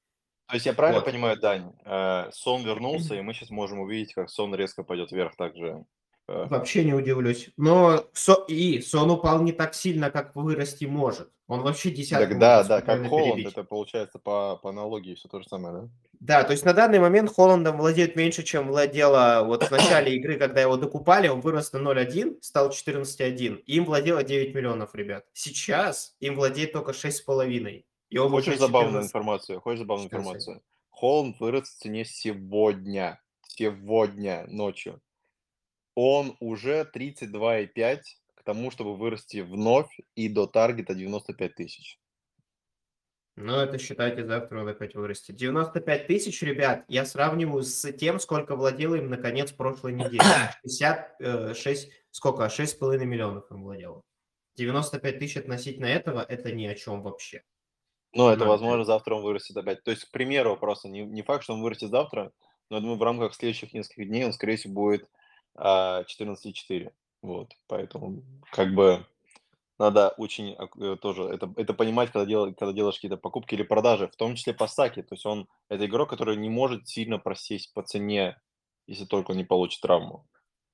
То 0.48 0.54
есть 0.54 0.68
я 0.68 0.74
правильно 0.74 1.02
вот. 1.02 1.10
понимаю, 1.10 1.40
Дань, 1.40 1.74
э, 1.86 2.30
Сон 2.32 2.64
вернулся, 2.64 3.16
и 3.16 3.22
мы 3.22 3.34
сейчас 3.34 3.50
можем 3.50 3.80
увидеть, 3.80 4.14
как 4.14 4.30
Сон 4.30 4.54
резко 4.54 4.84
пойдет 4.84 5.12
вверх 5.12 5.36
также. 5.36 5.86
Э. 6.28 6.46
Вообще 6.50 6.84
не 6.84 6.94
удивлюсь. 6.94 7.50
Но 7.58 8.06
Со... 8.14 8.34
и 8.48 8.80
Сон 8.82 9.10
упал 9.10 9.42
не 9.42 9.54
так 9.54 9.74
сильно, 9.74 10.12
как 10.12 10.36
вырасти 10.36 10.86
может. 10.86 11.32
Он 11.48 11.62
вообще 11.62 11.90
десятку. 11.90 12.30
Так, 12.30 12.40
да, 12.40 12.64
да, 12.64 12.82
как 12.82 13.08
Холланд, 13.08 13.46
это 13.46 13.64
получается 13.64 14.20
по, 14.20 14.58
по 14.58 14.70
аналогии 14.70 15.16
все 15.16 15.28
то 15.28 15.40
же 15.40 15.48
самое, 15.48 15.82
да? 15.82 15.90
Да, 16.20 16.44
то 16.44 16.52
есть 16.52 16.66
на 16.66 16.74
данный 16.74 17.00
момент 17.00 17.32
Холландом 17.32 17.78
владеет 17.78 18.16
меньше, 18.16 18.44
чем 18.44 18.68
владела 18.68 19.44
вот 19.46 19.64
в 19.64 19.72
начале 19.72 20.16
игры, 20.16 20.38
когда 20.38 20.62
его 20.62 20.78
докупали, 20.78 21.28
он 21.28 21.42
вырос 21.42 21.74
на 21.74 21.78
0.1, 21.78 22.42
стал 22.42 22.70
14.1. 22.70 23.58
Им 23.66 23.86
владело 23.86 24.24
9 24.24 24.56
миллионов, 24.56 24.96
ребят. 24.96 25.26
Сейчас 25.34 26.16
им 26.20 26.36
владеет 26.36 26.74
только 26.74 26.92
6,5. 26.92 27.86
И 28.10 28.18
он 28.18 28.30
Хочешь 28.32 28.58
забавную 28.58 29.04
информацию? 29.04 29.60
Хочешь 29.60 29.80
забавную 29.80 30.10
Сейчас 30.10 30.20
информацию? 30.20 30.62
Холланд 30.90 31.40
вырос 31.40 31.70
в 31.70 31.78
цене 31.78 32.06
сегодня. 32.06 33.20
Сегодня 33.48 34.46
ночью. 34.48 35.02
Он 35.96 36.36
уже 36.40 36.90
32,5 36.94 38.00
к 38.36 38.44
тому, 38.44 38.72
чтобы 38.72 38.96
вырасти 38.96 39.38
вновь 39.38 39.98
и 40.16 40.30
до 40.30 40.46
таргета 40.46 40.94
95 40.94 41.56
тысяч. 41.56 42.00
Ну, 43.38 43.54
это 43.58 43.78
считайте, 43.78 44.26
завтра 44.26 44.62
он 44.62 44.68
опять 44.70 44.96
вырастет. 44.96 45.36
95 45.36 46.08
тысяч, 46.08 46.42
ребят, 46.42 46.86
я 46.88 47.06
сравниваю 47.06 47.64
с 47.64 47.92
тем, 47.92 48.20
сколько 48.20 48.56
владел 48.56 48.96
им 48.96 49.10
на 49.10 49.18
конец 49.18 49.52
прошлой 49.52 49.92
недели. 49.92 50.20
66, 50.64 51.88
э, 51.88 51.92
сколько? 52.12 52.46
6,5 52.46 52.98
миллионов 53.04 53.52
им 53.52 53.64
владело. 53.64 54.04
95 54.56 55.20
тысяч 55.20 55.38
относительно 55.38 55.86
этого, 55.86 56.22
это 56.22 56.54
ни 56.54 56.66
о 56.66 56.76
чем 56.76 57.02
вообще. 57.02 57.44
Ну, 58.14 58.30
это, 58.30 58.46
возможно, 58.46 58.86
завтра 58.86 59.16
он 59.16 59.24
вырастет 59.24 59.58
опять. 59.58 59.84
То 59.84 59.92
есть, 59.92 60.06
к 60.06 60.12
примеру, 60.12 60.56
просто 60.56 60.88
не, 60.88 61.02
не 61.02 61.22
факт, 61.22 61.44
что 61.44 61.54
он 61.54 61.62
вырастет 61.62 61.90
завтра, 61.90 62.32
но 62.70 62.78
я 62.78 62.82
думаю, 62.82 62.98
в 62.98 63.04
рамках 63.04 63.36
следующих 63.36 63.74
нескольких 63.74 64.08
дней 64.08 64.24
он, 64.24 64.32
скорее 64.32 64.56
всего, 64.56 64.74
будет 64.74 65.10
а, 65.56 66.04
14,4. 66.04 66.92
Вот, 67.22 67.52
поэтому, 67.68 68.24
как 68.52 68.74
бы, 68.74 69.06
надо 69.78 70.10
очень 70.18 70.56
э, 70.56 70.96
тоже 71.02 71.24
это, 71.24 71.54
это 71.58 71.74
понимать, 71.74 72.12
когда, 72.12 72.26
дел, 72.26 72.54
когда 72.54 72.74
делаешь 72.74 72.96
какие-то 72.96 73.18
покупки 73.18 73.56
или 73.56 73.64
продажи, 73.64 74.08
в 74.08 74.16
том 74.16 74.36
числе 74.36 74.54
по 74.54 74.68
стаке. 74.68 75.04
То 75.04 75.16
есть 75.16 75.26
он 75.26 75.48
это 75.70 75.86
игрок, 75.86 76.10
который 76.10 76.38
не 76.38 76.50
может 76.50 76.88
сильно 76.88 77.20
просесть 77.20 77.74
по 77.74 77.82
цене, 77.82 78.40
если 78.88 79.06
только 79.06 79.32
он 79.32 79.38
не 79.38 79.44
получит 79.44 79.82
травму. 79.82 80.26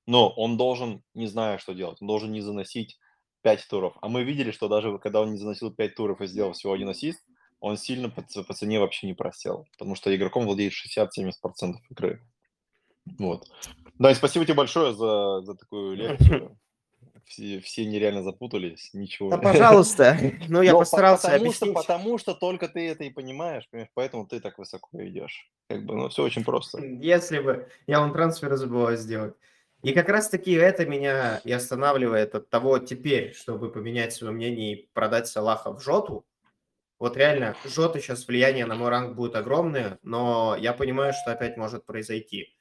Но 0.06 0.30
он 0.30 0.56
должен, 0.56 1.02
не 1.14 1.26
зная, 1.26 1.58
что 1.58 1.74
делать, 1.74 1.98
он 2.00 2.08
должен 2.08 2.32
не 2.32 2.40
заносить 2.40 2.98
5 3.42 3.66
туров. 3.68 3.94
А 4.00 4.08
мы 4.08 4.22
видели, 4.22 4.50
что 4.50 4.68
даже 4.68 4.98
когда 4.98 5.20
он 5.20 5.32
не 5.32 5.38
заносил 5.38 5.72
5 5.72 5.94
туров 5.94 6.20
и 6.20 6.26
сделал 6.26 6.52
всего 6.52 6.72
один 6.72 6.88
ассист, 6.88 7.20
он 7.60 7.76
сильно 7.76 8.08
по, 8.08 8.22
по 8.22 8.54
цене 8.54 8.80
вообще 8.80 9.06
не 9.06 9.14
просел. 9.14 9.66
Потому 9.72 9.94
что 9.94 10.14
игроком 10.14 10.46
владеет 10.46 10.72
60-70% 10.72 11.74
игры. 11.90 12.20
Вот. 13.18 13.48
Да, 13.98 14.10
и 14.10 14.14
спасибо 14.14 14.44
тебе 14.44 14.54
большое 14.54 14.92
за, 14.94 15.42
за 15.42 15.54
такую 15.54 15.96
лекцию 15.96 16.58
все, 17.26 17.60
все 17.60 17.84
нереально 17.84 18.22
запутались, 18.22 18.90
ничего. 18.92 19.30
Да, 19.30 19.38
пожалуйста. 19.38 20.16
Ну, 20.48 20.62
я 20.62 20.74
постарался 20.74 21.28
потому 21.28 21.44
объяснить. 21.44 21.70
Что, 21.70 21.80
потому 21.80 22.18
что 22.18 22.34
только 22.34 22.68
ты 22.68 22.88
это 22.88 23.04
и 23.04 23.10
понимаешь, 23.10 23.68
понимаешь, 23.70 23.90
поэтому 23.94 24.26
ты 24.26 24.40
так 24.40 24.58
высоко 24.58 24.88
идешь. 25.04 25.50
Как 25.68 25.84
бы, 25.84 25.94
ну, 25.94 26.08
все 26.08 26.22
очень 26.22 26.44
просто. 26.44 26.84
Если 26.84 27.38
бы 27.38 27.68
я 27.86 28.00
вам 28.00 28.12
трансферы 28.12 28.56
забываю 28.56 28.96
сделать. 28.96 29.34
И 29.82 29.92
как 29.92 30.08
раз-таки 30.08 30.52
это 30.52 30.86
меня 30.86 31.40
и 31.44 31.50
останавливает 31.50 32.34
от 32.36 32.48
того 32.48 32.78
теперь, 32.78 33.34
чтобы 33.34 33.70
поменять 33.70 34.12
свое 34.12 34.32
мнение 34.32 34.74
и 34.74 34.88
продать 34.92 35.26
Салаха 35.26 35.72
в 35.72 35.82
Жоту. 35.82 36.24
Вот 37.00 37.16
реально, 37.16 37.56
Жота 37.64 37.98
сейчас 37.98 38.28
влияние 38.28 38.64
на 38.64 38.76
мой 38.76 38.90
ранг 38.90 39.16
будет 39.16 39.34
огромное, 39.34 39.98
но 40.02 40.56
я 40.56 40.72
понимаю, 40.72 41.12
что 41.12 41.32
опять 41.32 41.56
может 41.56 41.84
произойти. 41.84 42.54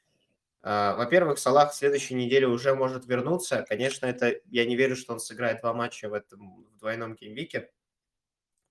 А, 0.63 0.95
во-первых, 0.95 1.39
Салах 1.39 1.71
в 1.71 1.75
следующей 1.75 2.13
неделе 2.13 2.47
уже 2.47 2.75
может 2.75 3.05
вернуться. 3.07 3.65
Конечно, 3.67 4.05
это 4.05 4.39
я 4.45 4.65
не 4.65 4.75
верю, 4.75 4.95
что 4.95 5.13
он 5.13 5.19
сыграет 5.19 5.61
два 5.61 5.73
матча 5.73 6.09
в 6.09 6.13
этом 6.13 6.65
в 6.65 6.77
двойном 6.77 7.15
геймвике. 7.15 7.71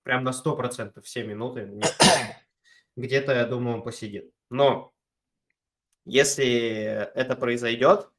Прям 0.03 0.23
на 0.23 0.31
100% 0.31 1.01
все 1.01 1.23
минуты. 1.23 1.69
Где-то, 2.95 3.33
я 3.33 3.45
думаю, 3.45 3.77
он 3.77 3.83
посидит. 3.83 4.33
Но 4.49 4.93
если 6.05 7.11
это 7.13 7.35
произойдет, 7.35 8.09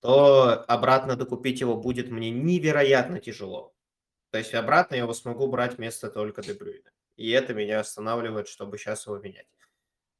то 0.00 0.64
обратно 0.68 1.16
докупить 1.16 1.60
его 1.60 1.76
будет 1.76 2.10
мне 2.10 2.30
невероятно 2.30 3.18
тяжело. 3.18 3.74
То 4.30 4.38
есть 4.38 4.54
обратно 4.54 4.94
я 4.94 5.02
его 5.02 5.14
смогу 5.14 5.48
брать 5.48 5.78
вместо 5.78 6.10
только 6.10 6.42
Дебрюйна. 6.42 6.90
И 7.16 7.30
это 7.30 7.54
меня 7.54 7.80
останавливает, 7.80 8.46
чтобы 8.46 8.78
сейчас 8.78 9.06
его 9.06 9.18
менять. 9.18 9.48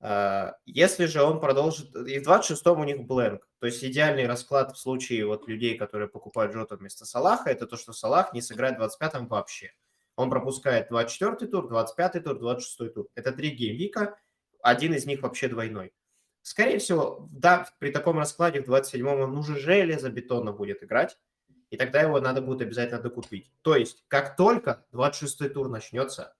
А, 0.00 0.56
если 0.64 1.06
же 1.06 1.22
он 1.22 1.40
продолжит... 1.40 1.94
И 1.94 2.18
в 2.18 2.28
26-м 2.28 2.80
у 2.80 2.84
них 2.84 3.06
бленк. 3.06 3.46
То 3.58 3.66
есть 3.66 3.82
идеальный 3.84 4.26
расклад 4.26 4.72
в 4.72 4.78
случае 4.78 5.26
вот 5.26 5.48
людей, 5.48 5.76
которые 5.76 6.08
покупают 6.08 6.54
Джота 6.54 6.76
вместо 6.76 7.04
Салаха, 7.04 7.50
это 7.50 7.66
то, 7.66 7.76
что 7.76 7.92
Салах 7.92 8.32
не 8.32 8.40
сыграет 8.40 8.78
в 8.78 8.82
25-м 8.82 9.26
вообще. 9.28 9.72
Он 10.16 10.30
пропускает 10.30 10.90
24-й 10.90 11.46
тур, 11.46 11.72
25-й 11.72 12.20
тур, 12.20 12.36
26-й 12.36 12.90
тур. 12.90 13.08
Это 13.14 13.32
три 13.32 13.50
геймвика, 13.50 14.18
один 14.62 14.94
из 14.94 15.06
них 15.06 15.22
вообще 15.22 15.48
двойной. 15.48 15.92
Скорее 16.42 16.78
всего, 16.78 17.28
да, 17.30 17.68
при 17.78 17.90
таком 17.90 18.18
раскладе 18.18 18.62
в 18.62 18.70
27-м 18.70 19.20
он 19.20 19.36
уже 19.36 19.58
железобетонно 19.58 20.52
будет 20.52 20.82
играть, 20.82 21.18
и 21.70 21.76
тогда 21.76 22.00
его 22.00 22.20
надо 22.20 22.40
будет 22.40 22.62
обязательно 22.62 23.00
докупить. 23.00 23.52
То 23.62 23.76
есть, 23.76 24.04
как 24.08 24.36
только 24.36 24.86
26-й 24.92 25.50
тур 25.50 25.68
начнется, 25.68 26.34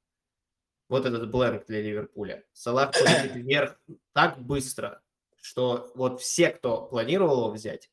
вот 0.89 1.07
этот 1.07 1.31
бленк 1.31 1.67
для 1.67 1.83
Ливерпуля, 1.83 2.45
Салах 2.53 2.93
полетит 2.93 3.35
вверх 3.37 3.81
так 4.13 4.41
быстро, 4.41 5.03
что 5.41 5.93
вот 5.95 6.21
все, 6.21 6.51
кто 6.51 6.87
планировал 6.87 7.45
его 7.45 7.51
взять, 7.51 7.91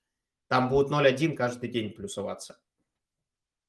там 0.47 0.69
будут 0.69 0.91
0,1 0.91 1.35
каждый 1.35 1.69
день 1.69 1.91
плюсоваться. 1.91 2.59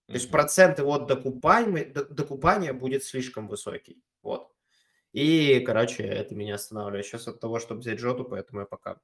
То 0.07 0.13
есть 0.13 0.31
процент 0.31 0.79
его 0.79 0.99
докупания, 0.99 1.93
докупания 1.93 2.73
будет 2.73 3.03
слишком 3.03 3.49
высокий. 3.49 4.03
Вот. 4.23 4.53
И, 5.13 5.61
короче, 5.61 6.05
это 6.05 6.35
меня 6.35 6.55
останавливает 6.55 7.07
сейчас 7.07 7.27
от 7.27 7.41
того, 7.41 7.59
чтобы 7.59 7.81
взять 7.81 7.99
Жоту, 7.99 8.25
поэтому 8.25 8.61
я 8.61 8.67
пока 8.67 9.01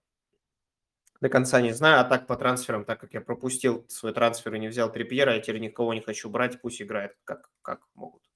до 1.20 1.28
конца 1.28 1.60
не 1.60 1.72
знаю. 1.72 2.00
А 2.00 2.04
так 2.04 2.26
по 2.26 2.36
трансферам, 2.36 2.84
так 2.84 3.00
как 3.00 3.14
я 3.14 3.20
пропустил 3.20 3.84
свой 3.88 4.12
трансфер 4.12 4.54
и 4.54 4.58
не 4.58 4.68
взял 4.68 4.92
Трипьера, 4.92 5.34
я 5.34 5.40
теперь 5.40 5.60
никого 5.60 5.94
не 5.94 6.00
хочу 6.00 6.28
брать, 6.28 6.60
пусть 6.60 6.82
играет 6.82 7.16
как, 7.24 7.50
как 7.62 7.80
могут. 7.94 8.31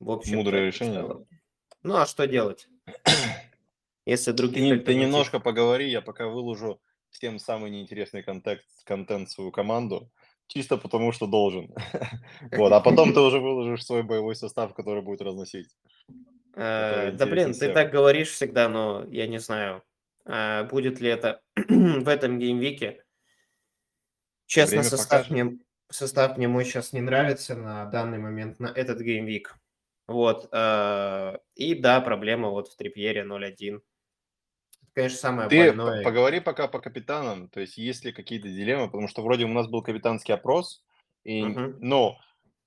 В 0.00 0.10
общем, 0.10 0.36
Мудрое 0.36 0.66
решение. 0.66 1.26
Ну, 1.82 1.96
а 1.96 2.06
что 2.06 2.26
делать? 2.26 2.68
Если 4.06 4.32
другие... 4.32 4.76
Ты, 4.76 4.84
ты 4.84 4.94
немножко 4.94 5.40
поговори, 5.40 5.90
я 5.90 6.02
пока 6.02 6.28
выложу 6.28 6.80
всем 7.10 7.38
самый 7.38 7.70
неинтересный 7.70 8.22
контент, 8.22 8.60
контент 8.84 9.30
свою 9.30 9.50
команду, 9.52 10.10
чисто 10.46 10.76
потому 10.76 11.12
что 11.12 11.26
должен. 11.26 11.74
вот, 12.52 12.72
а 12.72 12.80
потом 12.80 13.14
ты 13.14 13.20
уже 13.20 13.38
выложишь 13.38 13.84
свой 13.84 14.02
боевой 14.02 14.34
состав, 14.34 14.74
который 14.74 15.02
будет 15.02 15.22
разносить. 15.22 15.76
Э, 16.54 17.12
да 17.12 17.26
блин, 17.26 17.52
ты 17.52 17.72
так 17.72 17.90
говоришь 17.90 18.30
всегда, 18.30 18.68
но 18.68 19.04
я 19.10 19.26
не 19.26 19.38
знаю, 19.38 19.82
э, 20.26 20.64
будет 20.64 21.00
ли 21.00 21.08
это 21.08 21.40
в 21.56 22.08
этом 22.08 22.38
gameweek 22.38 22.91
е. 22.91 23.04
Честно, 24.46 24.82
состав 24.82 25.30
мне, 25.30 25.58
состав 25.90 26.36
мне 26.36 26.48
мой 26.48 26.64
сейчас 26.64 26.92
не 26.92 27.00
нравится 27.00 27.56
на 27.56 27.86
данный 27.86 28.18
момент, 28.18 28.60
на 28.60 28.66
этот 28.66 29.00
gameweek. 29.00 29.56
Вот. 30.06 30.48
Э, 30.52 31.38
и 31.54 31.74
да, 31.74 32.00
проблема 32.00 32.50
вот 32.50 32.68
в 32.68 32.76
Трипьере 32.76 33.22
0-1. 33.22 33.80
Конечно, 34.94 35.18
самое 35.18 35.48
Ты 35.48 35.72
больное. 35.72 36.04
поговори 36.04 36.40
пока 36.40 36.68
по 36.68 36.78
капитанам, 36.78 37.48
то 37.48 37.60
есть 37.60 37.76
есть 37.76 38.04
ли 38.04 38.12
какие-то 38.12 38.48
дилеммы, 38.48 38.86
потому 38.86 39.08
что 39.08 39.22
вроде 39.22 39.44
у 39.44 39.48
нас 39.48 39.66
был 39.66 39.82
капитанский 39.82 40.32
опрос, 40.32 40.84
и, 41.24 41.42
угу. 41.42 41.74
но 41.80 42.16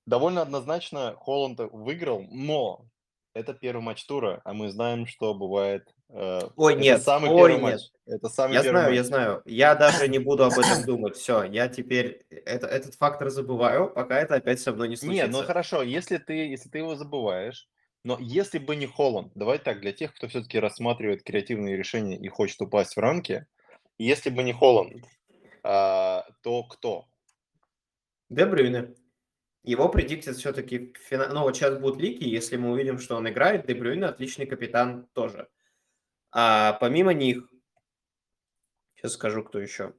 довольно 0.04 0.42
однозначно 0.42 1.14
Холланд 1.16 1.58
выиграл, 1.72 2.26
но 2.30 2.84
это 3.32 3.54
первый 3.54 3.80
матч 3.80 4.04
тура, 4.04 4.42
а 4.44 4.52
мы 4.52 4.68
знаем, 4.68 5.06
что 5.06 5.32
бывает. 5.32 5.94
Э, 6.10 6.40
ой, 6.56 6.72
это 6.72 6.82
нет, 6.82 7.02
самый 7.02 7.30
ой, 7.30 7.52
нет. 7.52 7.62
матч. 7.62 7.80
Это 8.06 8.28
самый 8.28 8.54
я 8.54 8.62
знаю, 8.62 8.86
матч. 8.86 8.96
я 8.96 9.04
знаю. 9.04 9.42
Я 9.44 9.74
даже 9.74 10.08
не 10.08 10.18
буду 10.18 10.44
об 10.44 10.52
этом 10.52 10.84
думать. 10.84 11.16
Все, 11.16 11.42
я 11.42 11.68
теперь 11.68 12.24
это, 12.30 12.66
этот 12.66 12.94
фактор 12.94 13.28
забываю, 13.28 13.90
пока 13.90 14.18
это 14.18 14.36
опять 14.36 14.60
со 14.60 14.72
мной 14.72 14.88
не 14.88 14.96
случится. 14.96 15.26
Нет, 15.26 15.34
ну 15.34 15.42
хорошо, 15.44 15.82
если 15.82 16.16
ты, 16.16 16.32
если 16.32 16.70
ты 16.70 16.78
его 16.78 16.96
забываешь, 16.96 17.68
но 18.04 18.16
если 18.20 18.58
бы 18.58 18.76
не 18.76 18.86
Холланд, 18.86 19.32
давай 19.34 19.58
так, 19.58 19.80
для 19.80 19.92
тех, 19.92 20.14
кто 20.14 20.28
все-таки 20.28 20.58
рассматривает 20.58 21.22
креативные 21.22 21.76
решения 21.76 22.16
и 22.16 22.28
хочет 22.28 22.60
упасть 22.62 22.96
в 22.96 23.00
рамки, 23.00 23.46
если 23.98 24.30
бы 24.30 24.42
не 24.42 24.52
Холланд, 24.52 25.04
а, 25.62 26.24
то 26.42 26.62
кто? 26.62 27.06
Дебрюйне. 28.30 28.94
Его 29.64 29.88
предиктит 29.90 30.36
все-таки, 30.36 30.94
фина... 30.98 31.28
ну 31.28 31.42
вот 31.42 31.56
сейчас 31.56 31.78
будут 31.78 32.00
лики, 32.00 32.24
если 32.24 32.56
мы 32.56 32.70
увидим, 32.70 32.98
что 32.98 33.16
он 33.16 33.28
играет, 33.28 33.66
Дебрюйне 33.66 34.06
отличный 34.06 34.46
капитан 34.46 35.06
тоже. 35.12 35.48
А 36.30 36.74
помимо 36.74 37.14
них, 37.14 37.48
сейчас 38.94 39.12
скажу, 39.14 39.42
кто 39.42 39.58
еще. 39.58 39.94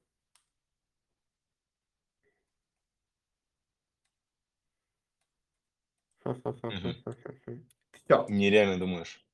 Все. 7.91 8.25
Нереально 8.29 8.77
думаешь. 8.77 9.25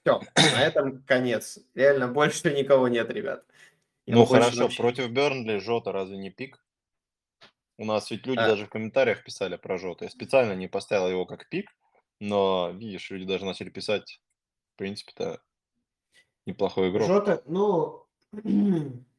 Все, 0.00 0.20
на 0.36 0.62
этом 0.62 1.02
конец. 1.04 1.58
Реально 1.74 2.08
больше 2.08 2.52
никого 2.52 2.88
нет, 2.88 3.10
ребят. 3.10 3.44
Я 4.06 4.16
ну 4.16 4.26
хорошо, 4.26 4.64
вообще... 4.64 4.76
против 4.76 5.10
Бернли 5.10 5.58
Жота 5.58 5.92
разве 5.92 6.18
не 6.18 6.30
пик? 6.30 6.62
У 7.78 7.84
нас 7.84 8.10
ведь 8.10 8.26
люди 8.26 8.38
а. 8.38 8.48
даже 8.48 8.66
в 8.66 8.70
комментариях 8.70 9.24
писали 9.24 9.56
про 9.56 9.78
Жота. 9.78 10.04
Я 10.04 10.10
специально 10.10 10.52
не 10.52 10.68
поставил 10.68 11.08
его 11.08 11.24
как 11.26 11.48
пик, 11.48 11.74
но, 12.20 12.70
видишь, 12.70 13.10
люди 13.10 13.24
даже 13.24 13.44
начали 13.44 13.70
писать, 13.70 14.20
в 14.74 14.78
принципе-то, 14.78 15.40
неплохой 16.46 16.90
игрок. 16.90 17.06
Жота, 17.06 17.42
ну, 17.46 18.06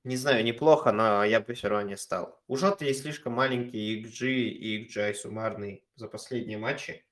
не 0.04 0.16
знаю, 0.16 0.44
неплохо, 0.44 0.92
но 0.92 1.24
я 1.24 1.40
бы 1.40 1.54
все 1.54 1.68
равно 1.68 1.90
не 1.90 1.98
стал. 1.98 2.40
У 2.48 2.56
Жота 2.58 2.86
есть 2.86 3.02
слишком 3.02 3.34
маленький 3.34 4.04
XG 4.04 4.28
и 4.28 4.88
XGI 4.88 5.14
суммарный 5.14 5.84
за 5.96 6.08
последние 6.08 6.58
матчи. 6.58 7.06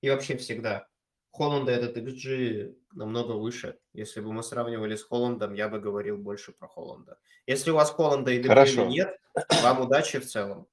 И 0.00 0.10
вообще 0.10 0.36
всегда. 0.36 0.88
Холланда 1.32 1.72
этот 1.72 1.96
XG 1.96 2.74
намного 2.92 3.32
выше. 3.32 3.78
Если 3.92 4.20
бы 4.20 4.32
мы 4.32 4.42
сравнивали 4.42 4.96
с 4.96 5.04
Холландом, 5.04 5.54
я 5.54 5.68
бы 5.68 5.78
говорил 5.78 6.16
больше 6.16 6.52
про 6.52 6.66
Холланда. 6.66 7.18
Если 7.46 7.70
у 7.70 7.76
вас 7.76 7.90
Холланда 7.90 8.32
и 8.32 8.42
Дебрюйна 8.42 8.86
нет, 8.86 9.16
вам 9.62 9.82
удачи 9.82 10.18
в 10.18 10.26
целом. 10.26 10.66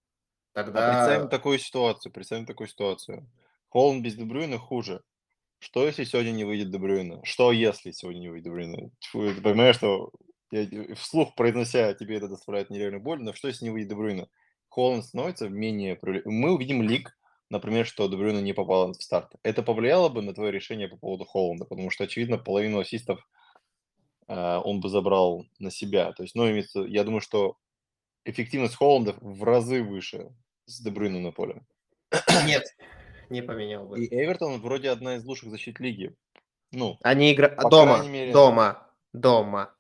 Тогда... 0.54 0.90
А 0.90 1.06
представим 1.06 1.30
такую 1.30 1.60
ситуацию, 1.60 2.12
представим 2.12 2.48
такую 2.48 2.68
ситуацию. 2.68 3.30
Холланд 3.70 4.04
без 4.04 4.16
Дебрюйна 4.16 4.58
хуже. 4.58 5.04
Что, 5.68 5.86
если 5.86 6.06
сегодня 6.06 6.32
не 6.32 6.46
выйдет 6.46 6.72
Дебрюйна? 6.72 7.20
Что, 7.26 7.52
если 7.52 7.92
сегодня 7.92 8.20
не 8.20 8.30
выйдет 8.30 8.46
Дебрюйна? 8.46 8.90
Ты 9.12 9.42
понимаешь, 9.42 9.76
что 9.76 10.12
я 10.50 10.66
вслух 10.96 11.36
произнося 11.36 11.94
тебе 11.94 12.16
это 12.16 12.30
доставляет 12.30 12.70
нереальную 12.70 13.04
боль, 13.04 13.22
но 13.22 13.34
что, 13.34 13.50
если 13.50 13.66
не 13.66 13.72
выйдет 13.72 13.90
Дебрюйна? 13.90 14.30
Холланд 14.70 15.04
становится 15.04 15.50
менее... 15.50 16.00
Мы 16.24 16.54
увидим 16.54 16.84
лик, 16.84 17.18
например, 17.50 17.86
что 17.86 18.08
Дебрюйна 18.08 18.40
не 18.40 18.54
попал 18.54 18.94
в 18.94 19.04
старт. 19.04 19.34
Это 19.44 19.62
повлияло 19.62 20.08
бы 20.08 20.22
на 20.22 20.34
твое 20.34 20.54
решение 20.54 20.88
по 20.88 20.96
поводу 20.96 21.26
Холланда? 21.26 21.66
Потому 21.66 21.90
что, 21.90 22.06
очевидно, 22.06 22.38
половину 22.38 22.80
ассистов 22.80 23.20
э, 24.30 24.62
он 24.64 24.80
бы 24.80 24.88
забрал 24.88 25.46
на 25.60 25.70
себя. 25.70 26.14
То 26.14 26.24
есть, 26.24 26.34
ну, 26.34 26.46
я 26.46 27.04
думаю, 27.04 27.20
что 27.20 27.58
эффективность 28.24 28.76
Холланда 28.76 29.18
в 29.20 29.44
разы 29.44 29.84
выше 29.84 30.30
с 30.66 30.80
Дебрюйном 30.80 31.24
на 31.24 31.34
поле. 31.34 31.62
Нет, 32.46 32.64
не 33.30 33.42
поменял 33.42 33.86
бы. 33.86 34.04
И 34.04 34.08
Эвертон 34.14 34.60
вроде 34.60 34.90
одна 34.90 35.16
из 35.16 35.26
лучших 35.26 35.50
защит 35.50 35.80
лиги. 35.80 36.16
Ну, 36.72 36.98
Они 37.02 37.34
играют 37.34 37.60
дома, 37.70 38.06
мере... 38.06 38.32
дома, 38.32 38.92
дома. 39.14 39.74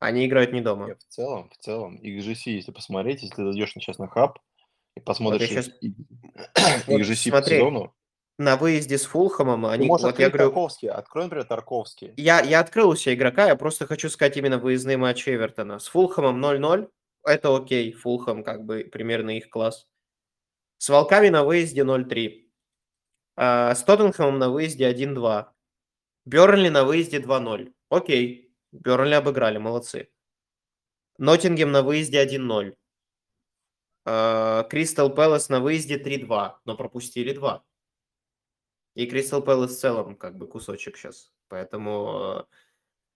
Они 0.00 0.26
играют 0.26 0.52
не 0.52 0.60
дома. 0.60 0.88
Нет, 0.88 1.00
в 1.02 1.08
целом, 1.08 1.50
в 1.50 1.56
целом, 1.58 2.00
XGC, 2.02 2.50
если 2.50 2.72
посмотреть, 2.72 3.22
если 3.22 3.36
ты 3.36 3.44
зайдешь 3.44 3.72
сейчас 3.72 3.98
на 3.98 4.08
хаб 4.08 4.38
и 4.96 5.00
посмотришь 5.00 5.50
вот 5.50 5.64
сейчас... 5.64 5.70
XGC 6.86 7.30
вот, 7.30 7.44
по 7.44 7.48
сезону, 7.48 7.94
на 8.38 8.56
выезде 8.56 8.98
с 8.98 9.04
Фулхамом 9.04 9.64
они... 9.66 9.86
Может, 9.86 10.06
вот 10.06 10.18
я 10.18 10.28
говорю, 10.28 10.46
Тарковский. 10.46 10.88
Открой, 10.88 11.24
например, 11.24 11.46
Тарковский. 11.46 12.14
Я, 12.16 12.40
я 12.40 12.60
открыл 12.60 12.90
у 12.90 12.96
себя 12.96 13.14
игрока, 13.14 13.46
я 13.46 13.54
просто 13.54 13.86
хочу 13.86 14.10
сказать 14.10 14.36
именно 14.36 14.58
выездные 14.58 14.96
матчи 14.96 15.30
Эвертона. 15.30 15.78
С 15.78 15.86
Фулхамом 15.86 16.44
0-0, 16.44 16.88
это 17.24 17.56
окей, 17.56 17.92
Фулхам 17.92 18.42
как 18.42 18.64
бы 18.64 18.88
примерно 18.90 19.36
их 19.36 19.48
класс. 19.50 19.86
С 20.78 20.88
Волками 20.88 21.28
на 21.28 21.44
выезде 21.44 21.82
0-3. 21.82 22.43
А, 23.36 23.74
с 23.74 23.82
Тоттенхэмом 23.82 24.38
на 24.38 24.50
выезде 24.50 24.90
1-2. 24.90 25.46
Бернли 26.24 26.68
на 26.68 26.84
выезде 26.84 27.18
2-0. 27.18 27.72
Окей, 27.88 28.52
Бернли 28.72 29.14
обыграли, 29.14 29.58
молодцы. 29.58 30.08
Ноттингем 31.18 31.70
на 31.70 31.82
выезде 31.82 32.24
1-0. 32.24 32.74
Э, 34.06 34.64
Кристал 34.68 35.14
Пэлас 35.14 35.48
на 35.48 35.60
выезде 35.60 35.98
3-2, 35.98 36.54
но 36.64 36.76
пропустили 36.76 37.32
2. 37.32 37.64
И 38.94 39.06
Кристал 39.06 39.42
Пэлас 39.42 39.72
в 39.72 39.78
целом 39.78 40.16
как 40.16 40.36
бы 40.36 40.46
кусочек 40.46 40.96
сейчас. 40.96 41.32
Поэтому, 41.48 42.46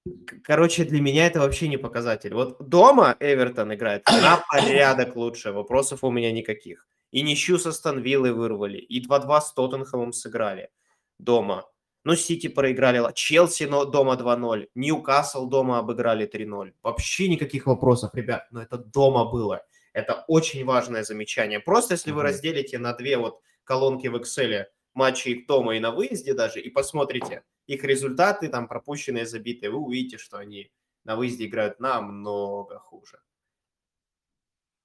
э, 0.06 0.10
короче, 0.44 0.84
для 0.84 1.00
меня 1.00 1.26
это 1.26 1.40
вообще 1.40 1.68
не 1.68 1.76
показатель. 1.76 2.34
Вот 2.34 2.68
дома 2.68 3.16
Эвертон 3.20 3.74
играет 3.74 4.06
на 4.06 4.42
порядок 4.50 5.16
лучше, 5.16 5.52
вопросов 5.52 6.04
у 6.04 6.10
меня 6.10 6.32
никаких. 6.32 6.86
И 7.10 7.22
ничью 7.22 7.58
со 7.58 7.72
Станвиллой 7.72 8.32
вырвали, 8.32 8.78
и 8.78 9.04
2-2 9.04 9.40
с 9.40 9.52
Тоттенхэмом 9.52 10.12
сыграли 10.12 10.70
дома. 11.18 11.66
Ну, 12.04 12.14
Сити 12.16 12.48
проиграли, 12.48 13.02
Челси 13.14 13.64
но 13.64 13.84
дома 13.84 14.14
2-0, 14.14 14.68
Ньюкасл 14.74 15.46
дома 15.48 15.78
обыграли 15.78 16.26
3-0. 16.26 16.72
Вообще 16.82 17.28
никаких 17.28 17.66
вопросов, 17.66 18.14
ребят, 18.14 18.46
но 18.50 18.62
это 18.62 18.78
дома 18.78 19.24
было. 19.24 19.62
Это 19.92 20.24
очень 20.28 20.64
важное 20.64 21.02
замечание. 21.02 21.60
Просто 21.60 21.94
если 21.94 22.12
вы 22.12 22.22
разделите 22.22 22.78
на 22.78 22.92
две 22.92 23.16
вот 23.16 23.40
колонки 23.64 24.06
в 24.06 24.16
Excel 24.16 24.66
матчи 24.94 25.28
их 25.28 25.46
дома 25.46 25.76
и 25.76 25.80
на 25.80 25.90
выезде 25.90 26.34
даже, 26.34 26.60
и 26.60 26.70
посмотрите 26.70 27.42
их 27.66 27.84
результаты, 27.84 28.48
там 28.48 28.68
пропущенные, 28.68 29.26
забитые, 29.26 29.70
вы 29.70 29.78
увидите, 29.78 30.18
что 30.18 30.38
они 30.38 30.70
на 31.04 31.16
выезде 31.16 31.46
играют 31.46 31.80
намного 31.80 32.78
хуже. 32.78 33.18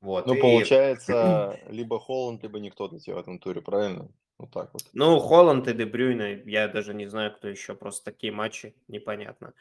Вот, 0.04 0.28
ну, 0.28 0.34
и... 0.34 0.42
получается, 0.42 1.58
либо 1.70 1.98
Холланд, 1.98 2.44
либо 2.44 2.60
никто 2.60 2.90
для 2.90 3.00
тебя 3.00 3.16
в 3.16 3.20
этом 3.20 3.40
туре, 3.40 3.62
правильно? 3.62 4.10
Вот 4.38 4.52
так 4.52 4.74
вот. 4.74 4.84
Ну, 4.92 5.18
Холланд 5.20 5.66
и 5.70 5.74
Дебрюйна, 5.74 6.42
я 6.44 6.68
даже 6.68 6.94
не 6.94 7.08
знаю, 7.08 7.34
кто 7.34 7.48
еще, 7.48 7.74
просто 7.74 8.12
такие 8.12 8.34
матчи, 8.34 8.76
непонятно. 8.90 9.54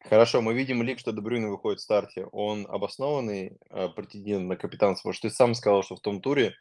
Хорошо, 0.00 0.40
мы 0.40 0.54
видим 0.54 0.82
лик, 0.82 0.98
что 0.98 1.12
Дебрюйна 1.12 1.50
выходит 1.50 1.80
в 1.80 1.82
старте. 1.82 2.24
Он 2.32 2.66
обоснованный 2.70 3.58
э, 3.68 3.88
претендент 3.90 4.48
на 4.48 4.56
капитанство? 4.56 5.10
Потому 5.10 5.12
что 5.12 5.28
ты 5.28 5.34
сам 5.34 5.54
сказал, 5.54 5.82
что 5.82 5.96
в 5.96 6.00
том 6.00 6.22
туре 6.22 6.54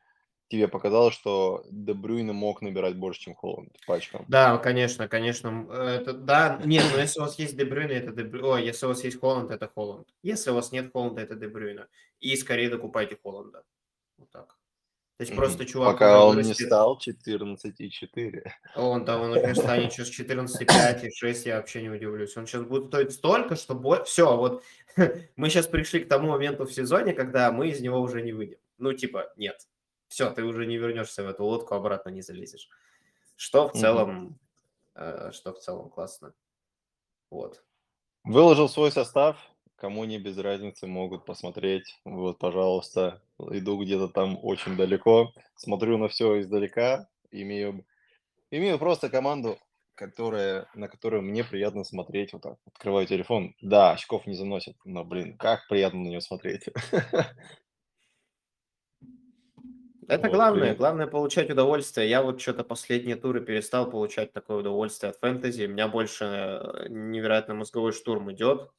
тебе 0.52 0.68
показалось, 0.68 1.14
что 1.14 1.66
Дебрюйна 1.72 2.34
мог 2.34 2.62
набирать 2.62 2.96
больше, 2.96 3.22
чем 3.22 3.36
Холланд 3.36 3.74
по 3.88 3.96
очкам. 3.96 4.26
Да, 4.28 4.58
конечно, 4.58 5.08
конечно. 5.08 5.66
Это, 5.72 6.14
да, 6.14 6.62
нет, 6.66 6.84
но 6.94 7.00
если 7.00 7.20
у 7.20 7.24
вас 7.24 7.40
есть 7.40 7.58
Дебрюйна, 7.58 7.94
это 7.94 8.12
Дебрюйна. 8.12 8.56
О, 8.56 8.60
если 8.60 8.86
у 8.86 8.90
вас 8.90 9.04
есть 9.04 9.20
Холланд, 9.20 9.52
это 9.52 9.68
Холланд. 9.74 10.08
Если 10.22 10.52
у 10.52 10.54
вас 10.54 10.72
нет 10.72 10.92
Холланда, 10.92 11.22
это 11.22 11.36
Дебрюйна. 11.36 11.88
И 12.20 12.36
скорее 12.36 12.70
докупайте 12.70 13.18
Холланда. 13.24 13.64
Вот 14.18 14.30
так. 14.30 14.58
То 15.18 15.24
есть 15.24 15.36
просто 15.36 15.66
чувак... 15.66 15.94
Пока 15.94 16.26
он 16.26 16.42
не 16.42 16.54
стал 16.54 16.98
14,4. 16.98 18.52
Он, 18.76 19.06
да, 19.06 19.20
он 19.20 19.32
уже 19.32 19.56
станет 19.56 19.94
сейчас 19.94 20.10
14,5 20.10 21.08
и 21.08 21.12
6, 21.12 21.46
я 21.46 21.58
вообще 21.58 21.84
не 21.84 21.90
удивлюсь. 21.90 22.36
Он 22.36 22.48
сейчас 22.48 22.64
будет 22.64 22.88
стоить 22.88 23.12
столько, 23.14 23.56
что... 23.56 23.76
Бо... 23.76 24.04
Все, 24.04 24.36
вот 24.36 24.64
мы 25.36 25.50
сейчас 25.50 25.68
пришли 25.68 26.00
к 26.00 26.10
тому 26.10 26.30
моменту 26.30 26.66
в 26.66 26.74
сезоне, 26.74 27.14
когда 27.14 27.52
мы 27.52 27.70
из 27.70 27.82
него 27.82 28.02
уже 28.02 28.22
не 28.22 28.34
выйдем. 28.34 28.58
Ну, 28.80 28.94
типа, 28.94 29.32
нет. 29.38 29.68
Все, 30.12 30.30
ты 30.30 30.44
уже 30.44 30.66
не 30.66 30.76
вернешься 30.76 31.24
в 31.24 31.30
эту 31.30 31.46
лодку, 31.46 31.74
обратно 31.74 32.10
не 32.10 32.22
залезешь. 32.22 32.68
Что 33.38 33.70
в 33.70 33.72
целом... 33.72 34.38
Э, 34.94 35.32
что 35.32 35.54
в 35.54 35.60
целом 35.60 35.90
классно. 35.90 36.34
Вот. 37.30 37.64
Выложил 38.26 38.68
свой 38.68 38.92
состав, 38.92 39.38
Кому 39.78 40.04
не 40.04 40.20
без 40.20 40.38
разницы, 40.38 40.86
могут 40.86 41.26
посмотреть. 41.26 41.98
Вот, 42.04 42.40
пожалуйста, 42.40 43.24
иду 43.40 43.82
где-то 43.82 44.10
там 44.10 44.38
очень 44.44 44.76
далеко, 44.76 45.34
смотрю 45.56 45.98
на 45.98 46.08
все 46.08 46.42
издалека, 46.42 47.08
имею, 47.32 47.84
имею 48.52 48.78
просто 48.78 49.10
команду, 49.10 49.58
которая, 49.96 50.68
на 50.76 50.90
которую 50.90 51.24
мне 51.24 51.44
приятно 51.44 51.86
смотреть. 51.86 52.34
Вот 52.34 52.42
так. 52.44 52.58
Открываю 52.68 53.08
телефон. 53.08 53.56
Да, 53.62 53.94
очков 53.94 54.28
не 54.28 54.36
заносит, 54.36 54.76
но, 54.84 55.06
блин, 55.06 55.38
как 55.38 55.68
приятно 55.70 56.02
на 56.02 56.10
нее 56.10 56.22
смотреть. 56.22 56.66
Это 60.12 60.28
вот, 60.28 60.36
главное, 60.36 60.64
блин. 60.64 60.76
главное 60.76 61.08
получать 61.08 61.50
удовольствие. 61.50 62.10
Я 62.10 62.22
вот 62.22 62.42
что-то 62.42 62.64
последние 62.64 63.16
туры 63.16 63.42
перестал 63.42 63.90
получать 63.90 64.34
такое 64.34 64.58
удовольствие 64.58 65.12
от 65.12 65.20
фэнтези. 65.20 65.66
У 65.66 65.70
меня 65.70 65.88
больше 65.88 66.26
э, 66.26 66.88
невероятно 66.90 67.54
мозговой 67.56 67.92
штурм 67.92 68.32
идет 68.32 68.72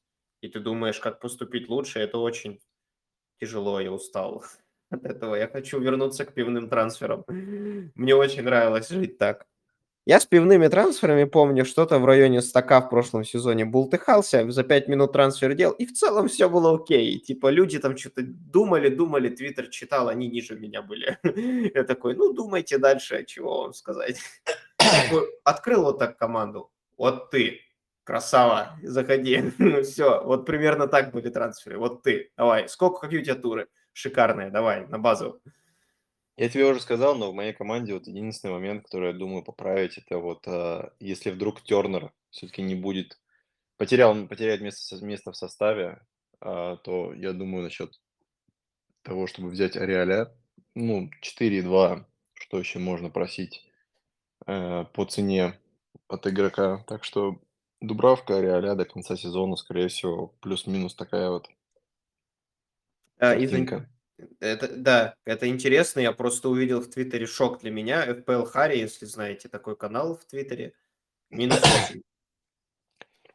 и 0.42 0.48
ты 0.48 0.60
думаешь, 0.60 0.98
как 0.98 1.20
поступить 1.20 1.68
лучше, 1.68 2.00
это 2.00 2.18
очень 2.18 2.60
тяжело, 3.40 3.80
я 3.80 3.92
устал 3.92 4.44
от 4.90 5.04
этого. 5.04 5.36
Я 5.36 5.48
хочу 5.48 5.80
вернуться 5.80 6.24
к 6.24 6.34
пивным 6.34 6.68
трансферам. 6.68 7.24
Мне 7.28 8.14
очень 8.14 8.42
нравилось 8.42 8.88
жить 8.88 9.18
так. 9.18 9.46
Я 10.04 10.18
с 10.18 10.26
пивными 10.26 10.66
трансферами 10.66 11.24
помню, 11.24 11.64
что-то 11.64 12.00
в 12.00 12.04
районе 12.04 12.42
стака 12.42 12.80
в 12.80 12.90
прошлом 12.90 13.24
сезоне 13.24 13.64
бултыхался, 13.64 14.50
за 14.50 14.64
5 14.64 14.88
минут 14.88 15.12
трансфер 15.12 15.54
делал, 15.54 15.74
и 15.74 15.86
в 15.86 15.92
целом 15.92 16.26
все 16.26 16.48
было 16.48 16.74
окей. 16.74 17.20
Типа 17.20 17.50
люди 17.50 17.78
там 17.78 17.96
что-то 17.96 18.22
думали, 18.24 18.88
думали, 18.88 19.28
твиттер 19.28 19.68
читал, 19.68 20.08
они 20.08 20.26
ниже 20.26 20.58
меня 20.58 20.82
были. 20.82 21.18
Я 21.74 21.84
такой, 21.84 22.16
ну 22.16 22.32
думайте 22.32 22.78
дальше, 22.78 23.24
чего 23.24 23.62
вам 23.62 23.74
сказать. 23.74 24.18
Открыл 25.44 25.84
вот 25.84 26.00
так 26.00 26.18
команду. 26.18 26.72
Вот 26.98 27.30
ты, 27.30 27.60
Красава, 28.02 28.76
заходи. 28.82 29.52
Все, 29.84 30.20
вот 30.24 30.46
примерно 30.46 30.88
так 30.88 31.12
были 31.12 31.28
трансферы. 31.30 31.78
Вот 31.78 32.02
ты, 32.02 32.32
давай. 32.36 32.68
Сколько, 32.68 33.02
какие 33.02 33.20
у 33.20 33.24
тебя 33.24 33.36
туры? 33.36 33.68
Шикарные, 33.92 34.50
давай, 34.50 34.84
на 34.88 34.98
базу. 34.98 35.40
Я 36.36 36.48
тебе 36.48 36.64
уже 36.66 36.80
сказал, 36.80 37.14
но 37.16 37.30
в 37.30 37.34
моей 37.34 37.52
команде 37.52 37.92
вот 37.92 38.06
единственный 38.06 38.52
момент, 38.52 38.84
который 38.84 39.12
я 39.12 39.18
думаю 39.18 39.42
поправить, 39.42 39.98
это 39.98 40.18
вот 40.18 40.46
э, 40.46 40.90
если 40.98 41.30
вдруг 41.30 41.62
Тернер 41.62 42.12
все-таки 42.30 42.62
не 42.62 42.74
будет, 42.74 43.20
потерял, 43.76 44.26
потеряет 44.26 44.62
место, 44.62 45.04
место 45.04 45.32
в 45.32 45.36
составе, 45.36 46.00
э, 46.40 46.76
то 46.82 47.12
я 47.12 47.32
думаю 47.32 47.64
насчет 47.64 48.00
того, 49.02 49.26
чтобы 49.26 49.50
взять 49.50 49.76
Ариаля, 49.76 50.32
ну, 50.74 51.10
4,2, 51.20 52.06
что 52.34 52.58
еще 52.58 52.78
можно 52.78 53.10
просить 53.10 53.62
э, 54.46 54.84
по 54.94 55.04
цене 55.04 55.58
от 56.08 56.26
игрока. 56.26 56.84
Так 56.86 57.04
что 57.04 57.40
Дубравка, 57.80 58.40
Реаля 58.40 58.74
до 58.74 58.84
конца 58.84 59.16
сезона, 59.16 59.56
скорее 59.56 59.88
всего, 59.88 60.28
плюс-минус 60.40 60.94
такая 60.94 61.30
вот 61.30 61.48
А. 63.76 63.86
Это, 64.40 64.68
да, 64.76 65.14
это 65.24 65.48
интересно. 65.48 66.00
Я 66.00 66.12
просто 66.12 66.48
увидел 66.48 66.80
в 66.80 66.88
Твиттере 66.88 67.26
шок 67.26 67.60
для 67.60 67.70
меня. 67.70 68.06
FPL 68.06 68.46
Харри, 68.46 68.78
если 68.78 69.06
знаете 69.06 69.48
такой 69.48 69.76
канал 69.76 70.16
в 70.16 70.24
Твиттере, 70.24 70.74
минус 71.30 71.60
8. 71.60 72.02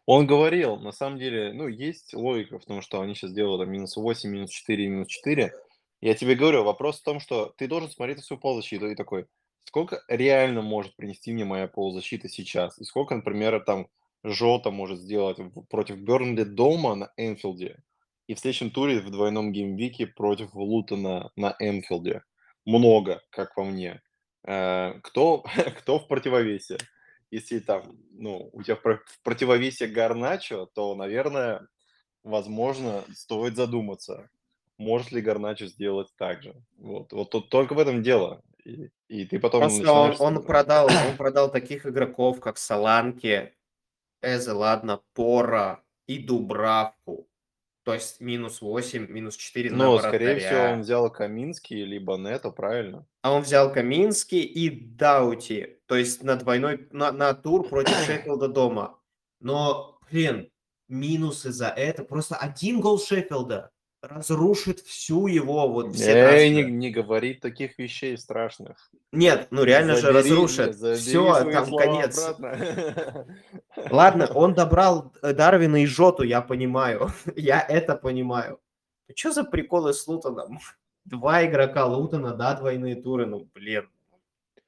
Он 0.06 0.26
говорил, 0.26 0.78
на 0.78 0.94
самом 0.94 1.20
деле, 1.20 1.52
ну, 1.52 1.68
есть 1.68 2.14
логика 2.14 2.60
в 2.60 2.66
том, 2.66 2.82
что 2.82 3.02
они 3.02 3.14
сейчас 3.14 3.34
делают 3.34 3.62
там, 3.62 3.72
минус 3.72 3.98
8, 3.98 4.30
минус 4.30 4.52
4, 4.52 4.88
минус 4.88 5.08
4. 5.08 5.54
Я 6.00 6.14
тебе 6.14 6.36
говорю, 6.36 6.64
вопрос 6.64 7.00
в 7.00 7.04
том, 7.04 7.20
что 7.20 7.54
ты 7.58 7.68
должен 7.68 7.90
смотреть 7.90 8.18
на 8.18 8.24
свою 8.24 8.40
полузащиту 8.40 8.90
и 8.90 8.96
такой, 8.96 9.26
сколько 9.66 10.02
реально 10.08 10.62
может 10.62 10.96
принести 10.96 11.34
мне 11.34 11.44
моя 11.44 11.68
полузащита 11.68 12.30
сейчас? 12.30 12.80
И 12.80 12.86
сколько, 12.86 13.16
например, 13.16 13.60
там 13.66 13.90
Жота 14.24 14.72
может 14.72 15.00
сделать 15.00 15.40
против 15.70 15.98
Бернли 15.98 16.44
дома 16.44 16.96
на 16.96 17.12
Энфилде 17.18 17.84
и 18.28 18.34
в 18.34 18.40
следующем 18.40 18.72
туре 18.72 19.00
в 19.00 19.10
двойном 19.10 19.52
геймвике 19.52 20.06
против 20.06 20.54
Лутона 20.54 21.32
на 21.36 21.56
Энфилде. 21.60 22.24
Много, 22.66 23.22
как 23.30 23.56
по 23.56 23.64
мне. 23.64 24.02
Э, 24.46 25.00
кто, 25.02 25.44
кто 25.80 26.00
в 26.00 26.08
противовесе? 26.08 26.78
Если 27.32 27.60
там, 27.60 27.98
ну, 28.12 28.50
у 28.54 28.64
тебя 28.64 28.76
в 28.76 29.24
противовесе 29.24 29.88
Гарначо, 29.88 30.66
то, 30.74 30.96
наверное, 30.96 31.68
возможно, 32.24 33.04
стоит 33.14 33.56
задуматься, 33.56 34.30
может 34.78 35.12
ли 35.12 35.22
Гарначо 35.22 35.68
сделать 35.68 36.10
так 36.18 36.44
же. 36.44 36.56
Вот, 36.78 37.12
вот 37.14 37.32
тут 37.32 37.50
только 37.50 37.74
в 37.74 37.80
этом 37.80 38.04
дело. 38.04 38.42
И, 38.64 38.90
и 39.08 39.26
ты 39.26 39.40
потом 39.40 39.62
Просто 39.62 39.92
он, 39.92 40.16
он 40.20 40.44
продал, 40.44 40.88
он 40.88 41.16
продал 41.18 41.50
таких 41.52 41.86
игроков, 41.86 42.42
как 42.42 42.58
Саланки, 42.58 43.54
Эзе, 44.22 44.52
ладно, 44.52 45.02
Пора 45.14 45.84
и 46.06 46.20
Дубравку. 46.20 47.28
То 47.88 47.94
есть 47.94 48.20
минус 48.20 48.60
8, 48.60 49.08
минус 49.10 49.38
4 49.38 49.72
на 49.72 49.78
Ну, 49.78 49.98
скорее 50.00 50.40
всего, 50.40 50.74
он 50.74 50.82
взял 50.82 51.10
Каминский 51.10 51.86
либо 51.86 52.18
Нето, 52.18 52.52
правильно? 52.52 53.06
А 53.22 53.32
он 53.32 53.44
взял 53.44 53.72
Каминский 53.72 54.42
и 54.42 54.70
Даути. 54.70 55.80
То 55.86 55.96
есть 55.96 56.22
на 56.22 56.36
двойной, 56.36 56.90
на, 56.92 57.14
на 57.14 57.34
тур 57.34 57.66
против 57.66 57.96
Шеффилда 58.06 58.50
дома. 58.50 59.00
Но, 59.40 60.02
блин, 60.12 60.52
минусы 60.90 61.54
за 61.54 61.68
это. 61.70 62.04
Просто 62.04 62.36
один 62.36 62.82
гол 62.82 63.00
Шеффилда 63.00 63.72
разрушит 64.02 64.80
всю 64.82 65.28
его 65.28 65.68
вот 65.68 65.96
все 65.96 66.12
Эй, 66.12 66.50
не, 66.50 66.64
не 66.64 66.92
говори 66.92 67.34
таких 67.34 67.78
вещей 67.78 68.18
страшных. 68.18 68.92
Нет, 69.12 69.48
ну 69.52 69.64
реально 69.64 69.96
забери, 69.96 70.08
же 70.08 70.18
разрушит. 70.18 70.76
Все, 70.76 71.52
там 71.52 71.76
конец. 71.76 72.36
Ладно, 73.90 74.28
он 74.34 74.54
добрал 74.54 75.14
э, 75.22 75.34
Дарвина 75.34 75.84
и 75.84 75.86
Жоту, 75.86 76.24
я 76.24 76.42
понимаю. 76.42 77.10
я 77.36 77.60
это 77.62 77.96
понимаю. 77.96 78.60
Что 79.16 79.32
за 79.32 79.44
приколы 79.44 79.94
с 79.94 80.08
Лутоном? 80.08 80.60
Два 81.06 81.46
игрока 81.46 81.86
Лутона, 81.86 82.36
да, 82.36 82.54
двойные 82.56 82.96
туры, 82.96 83.26
ну 83.26 83.48
блин. 83.54 83.90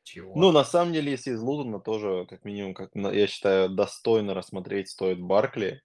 Чего? 0.04 0.34
Ну, 0.36 0.52
на 0.52 0.64
самом 0.64 0.94
деле, 0.94 1.12
если 1.12 1.34
из 1.34 1.42
Лутона 1.42 1.80
тоже, 1.80 2.26
как 2.28 2.44
минимум, 2.44 2.74
как 2.74 2.90
я 2.96 3.28
считаю, 3.28 3.70
достойно 3.70 4.34
рассмотреть 4.34 4.90
стоит 4.90 5.22
Баркли. 5.22 5.84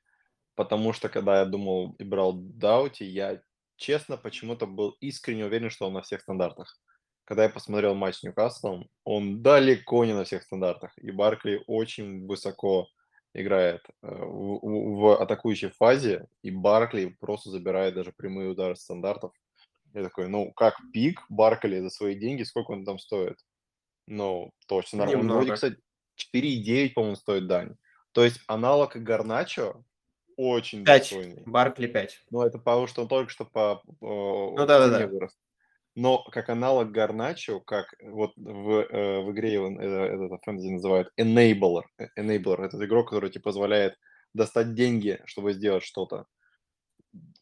Потому 0.54 0.92
что 0.92 1.08
когда 1.08 1.40
я 1.40 1.44
думал 1.46 1.94
и 1.98 2.04
брал 2.04 2.32
Даути, 2.34 3.04
я 3.04 3.40
честно, 3.76 4.16
почему-то 4.16 4.66
был 4.66 4.96
искренне 5.00 5.44
уверен, 5.44 5.70
что 5.70 5.86
он 5.86 5.94
на 5.94 6.02
всех 6.02 6.20
стандартах. 6.20 6.78
Когда 7.24 7.44
я 7.44 7.48
посмотрел 7.48 7.94
матч 7.94 8.16
с 8.16 8.22
Ньюкаслом, 8.22 8.88
он 9.04 9.42
далеко 9.42 10.04
не 10.04 10.12
на 10.14 10.24
всех 10.24 10.42
стандартах. 10.42 10.92
И 10.98 11.10
Баркли 11.10 11.62
очень 11.66 12.26
высоко 12.26 12.86
играет 13.32 13.80
э, 14.02 14.06
в, 14.14 14.58
в- 14.62 14.96
в 15.00 15.20
атакующей 15.22 15.70
фазе, 15.70 16.28
и 16.42 16.50
Баркли 16.50 17.16
просто 17.20 17.50
забирает 17.50 17.94
даже 17.94 18.12
прямые 18.12 18.50
удары 18.50 18.76
стандартов. 18.76 19.32
Я 19.94 20.02
такой, 20.02 20.28
ну, 20.28 20.52
как 20.52 20.76
пик 20.92 21.22
Баркли 21.28 21.80
за 21.80 21.90
свои 21.90 22.14
деньги, 22.14 22.42
сколько 22.42 22.72
он 22.72 22.84
там 22.84 22.98
стоит? 22.98 23.38
Ну, 24.06 24.52
точно 24.68 24.98
нормально. 24.98 25.20
Он 25.20 25.26
вроде, 25.28 25.50
Немного. 25.50 25.54
кстати, 25.54 25.76
4,9, 26.36 26.92
по-моему, 26.94 27.16
стоит 27.16 27.46
дань. 27.46 27.74
То 28.12 28.22
есть 28.22 28.40
аналог 28.46 28.96
Гарначо 28.96 29.82
очень 30.36 30.84
5. 30.84 31.00
достойный. 31.00 31.42
Баркли 31.46 31.86
5. 31.86 32.24
Ну, 32.30 32.42
это 32.42 32.58
потому, 32.58 32.86
что 32.86 33.02
он 33.02 33.08
только 33.08 33.30
что 33.30 33.44
по, 33.44 33.82
Ну 34.00 34.54
по 34.56 34.66
да-да-да. 34.66 34.98
цене 34.98 35.06
вырос. 35.06 35.36
Но 35.96 36.24
как 36.24 36.48
аналог 36.48 36.90
Гарначо, 36.90 37.60
как 37.60 37.94
вот 38.02 38.32
в, 38.36 38.70
э, 38.70 39.20
в 39.20 39.30
игре 39.30 39.52
его, 39.52 39.68
э, 39.68 40.26
этот 40.26 40.42
фэнтези 40.44 40.68
называют 40.68 41.12
enabler. 41.16 41.84
Enabler– 42.18 42.64
это 42.64 42.84
игрок, 42.84 43.10
который 43.10 43.30
тебе 43.30 43.42
позволяет 43.42 43.96
достать 44.32 44.74
деньги, 44.74 45.20
чтобы 45.26 45.52
сделать 45.52 45.84
что-то. 45.84 46.26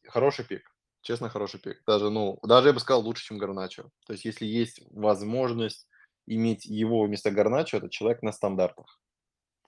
Хороший 0.06 0.44
пик. 0.44 0.70
Честно, 1.00 1.30
хороший 1.30 1.60
пик. 1.60 1.82
Даже, 1.86 2.10
ну, 2.10 2.38
даже 2.42 2.68
я 2.68 2.74
бы 2.74 2.80
сказал, 2.80 3.02
лучше, 3.02 3.24
чем 3.24 3.38
Гарначо. 3.38 3.90
То 4.06 4.12
есть, 4.12 4.24
если 4.24 4.44
есть 4.44 4.82
возможность 4.90 5.88
иметь 6.26 6.66
его 6.66 7.02
вместо 7.04 7.30
Гарначо, 7.30 7.78
это 7.78 7.88
человек 7.88 8.22
на 8.22 8.32
стандартах. 8.32 9.00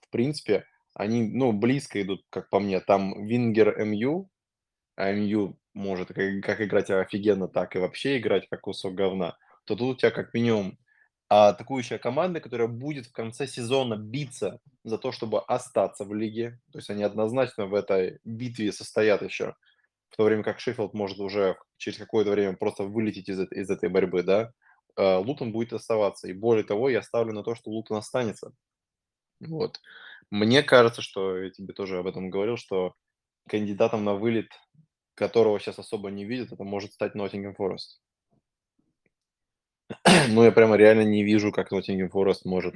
В 0.01 0.09
принципе, 0.11 0.65
они, 0.95 1.23
ну, 1.23 1.51
близко 1.51 2.01
идут, 2.01 2.25
как 2.29 2.49
по 2.49 2.59
мне. 2.59 2.79
Там 2.79 3.27
Вингер 3.27 3.77
МЮ, 3.85 4.29
а 4.95 5.11
МЮ 5.11 5.59
может 5.73 6.07
как, 6.07 6.41
как 6.41 6.61
играть 6.61 6.89
офигенно, 6.89 7.47
так 7.49 7.75
и 7.75 7.79
вообще 7.79 8.17
играть 8.17 8.47
как 8.49 8.61
кусок 8.61 8.95
говна, 8.95 9.37
то 9.65 9.75
тут 9.75 9.95
у 9.95 9.97
тебя 9.97 10.11
как 10.11 10.33
минимум 10.33 10.77
атакующая 11.27 11.97
команда, 11.97 12.39
которая 12.39 12.69
будет 12.69 13.07
в 13.07 13.11
конце 13.11 13.45
сезона 13.45 13.97
биться 13.97 14.59
за 14.83 14.97
то, 14.97 15.11
чтобы 15.11 15.41
остаться 15.41 16.05
в 16.05 16.13
лиге. 16.13 16.59
То 16.71 16.79
есть 16.79 16.89
они 16.89 17.03
однозначно 17.03 17.65
в 17.65 17.73
этой 17.73 18.19
битве 18.23 18.71
состоят 18.71 19.21
еще. 19.21 19.55
В 20.09 20.15
то 20.15 20.23
время 20.23 20.43
как 20.43 20.61
Шеффилд 20.61 20.93
может 20.93 21.19
уже 21.19 21.57
через 21.77 21.97
какое-то 21.97 22.31
время 22.31 22.55
просто 22.55 22.83
вылететь 22.83 23.27
из, 23.27 23.39
из 23.51 23.69
этой 23.69 23.89
борьбы, 23.89 24.23
да. 24.23 24.53
Э, 24.95 25.17
Лутон 25.17 25.51
будет 25.51 25.73
оставаться. 25.73 26.29
И 26.29 26.33
более 26.33 26.63
того, 26.63 26.89
я 26.89 27.01
ставлю 27.01 27.33
на 27.33 27.43
то, 27.43 27.53
что 27.53 27.69
Лутон 27.69 27.97
останется. 27.97 28.53
Вот. 29.47 29.79
Мне 30.31 30.63
кажется, 30.63 31.01
что 31.01 31.37
я 31.37 31.49
тебе 31.49 31.73
тоже 31.73 31.99
об 31.99 32.07
этом 32.07 32.29
говорил, 32.29 32.57
что 32.57 32.95
кандидатом 33.47 34.03
на 34.03 34.15
вылет, 34.15 34.49
которого 35.13 35.59
сейчас 35.59 35.79
особо 35.79 36.09
не 36.09 36.25
видят, 36.25 36.51
это 36.51 36.63
может 36.63 36.93
стать 36.93 37.15
Ноттингем 37.15 37.55
Форест. 37.55 38.01
Ну, 40.29 40.43
я 40.43 40.51
прямо 40.51 40.75
реально 40.75 41.03
не 41.03 41.23
вижу, 41.23 41.51
как 41.51 41.71
Ноттингем 41.71 42.09
Форест 42.09 42.45
может 42.45 42.75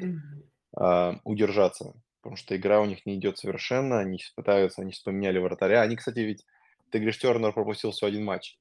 а, 0.75 1.19
удержаться, 1.23 1.93
потому 2.21 2.35
что 2.35 2.55
игра 2.55 2.81
у 2.81 2.85
них 2.85 3.05
не 3.05 3.15
идет 3.15 3.37
совершенно, 3.37 3.99
они 3.99 4.19
пытаются, 4.35 4.81
они 4.81 4.93
поменяли 5.03 5.39
вратаря. 5.39 5.81
Они, 5.81 5.95
кстати, 5.95 6.19
ведь, 6.19 6.45
ты 6.91 6.99
говоришь, 6.99 7.19
Тернер 7.19 7.53
пропустил 7.53 7.91
всего 7.91 8.07
один 8.07 8.23
матч. 8.23 8.57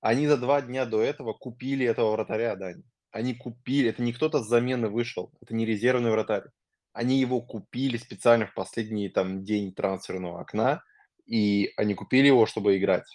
Они 0.00 0.26
за 0.26 0.38
два 0.38 0.62
дня 0.62 0.86
до 0.86 1.02
этого 1.02 1.34
купили 1.34 1.84
этого 1.84 2.12
вратаря, 2.12 2.56
Дань. 2.56 2.82
Они 3.10 3.34
купили, 3.34 3.90
это 3.90 4.02
не 4.02 4.12
кто-то 4.12 4.42
с 4.42 4.48
замены 4.48 4.88
вышел, 4.88 5.30
это 5.42 5.54
не 5.54 5.66
резервный 5.66 6.10
вратарь. 6.10 6.44
Они 6.92 7.20
его 7.20 7.40
купили 7.40 7.96
специально 7.96 8.46
в 8.46 8.54
последний 8.54 9.08
там 9.08 9.44
день 9.44 9.72
трансферного 9.72 10.40
окна, 10.40 10.82
и 11.26 11.72
они 11.76 11.94
купили 11.94 12.26
его, 12.26 12.46
чтобы 12.46 12.76
играть. 12.76 13.06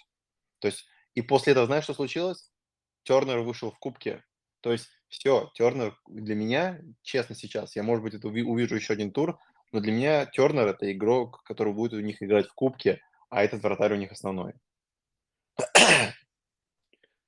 То 0.60 0.68
есть, 0.68 0.86
и 1.14 1.22
после 1.22 1.52
этого, 1.52 1.66
знаешь, 1.66 1.84
что 1.84 1.94
случилось? 1.94 2.50
Тернер 3.02 3.40
вышел 3.40 3.70
в 3.70 3.78
кубке. 3.78 4.24
То 4.60 4.72
есть, 4.72 4.88
все, 5.08 5.50
Тернер 5.54 5.96
для 6.06 6.34
меня, 6.34 6.80
честно 7.02 7.34
сейчас, 7.34 7.76
я, 7.76 7.82
может 7.82 8.02
быть, 8.02 8.14
это 8.14 8.28
уви- 8.28 8.42
увижу 8.42 8.74
еще 8.74 8.94
один 8.94 9.12
тур, 9.12 9.38
но 9.72 9.80
для 9.80 9.92
меня 9.92 10.26
Тернер 10.26 10.66
это 10.66 10.90
игрок, 10.90 11.42
который 11.44 11.72
будет 11.72 11.92
у 11.92 12.00
них 12.00 12.22
играть 12.22 12.48
в 12.48 12.54
кубке, 12.54 13.00
а 13.28 13.42
этот 13.42 13.62
вратарь 13.62 13.92
у 13.92 13.96
них 13.96 14.12
основной. 14.12 14.54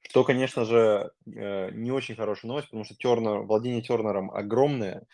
Что, 0.00 0.24
конечно 0.24 0.64
же, 0.64 1.12
э, 1.26 1.70
не 1.72 1.92
очень 1.92 2.16
хорошая 2.16 2.48
новость, 2.48 2.68
потому 2.68 2.84
что 2.84 2.94
Тернер, 2.94 3.40
владение 3.42 3.82
Тернером 3.82 4.30
огромное, 4.30 5.06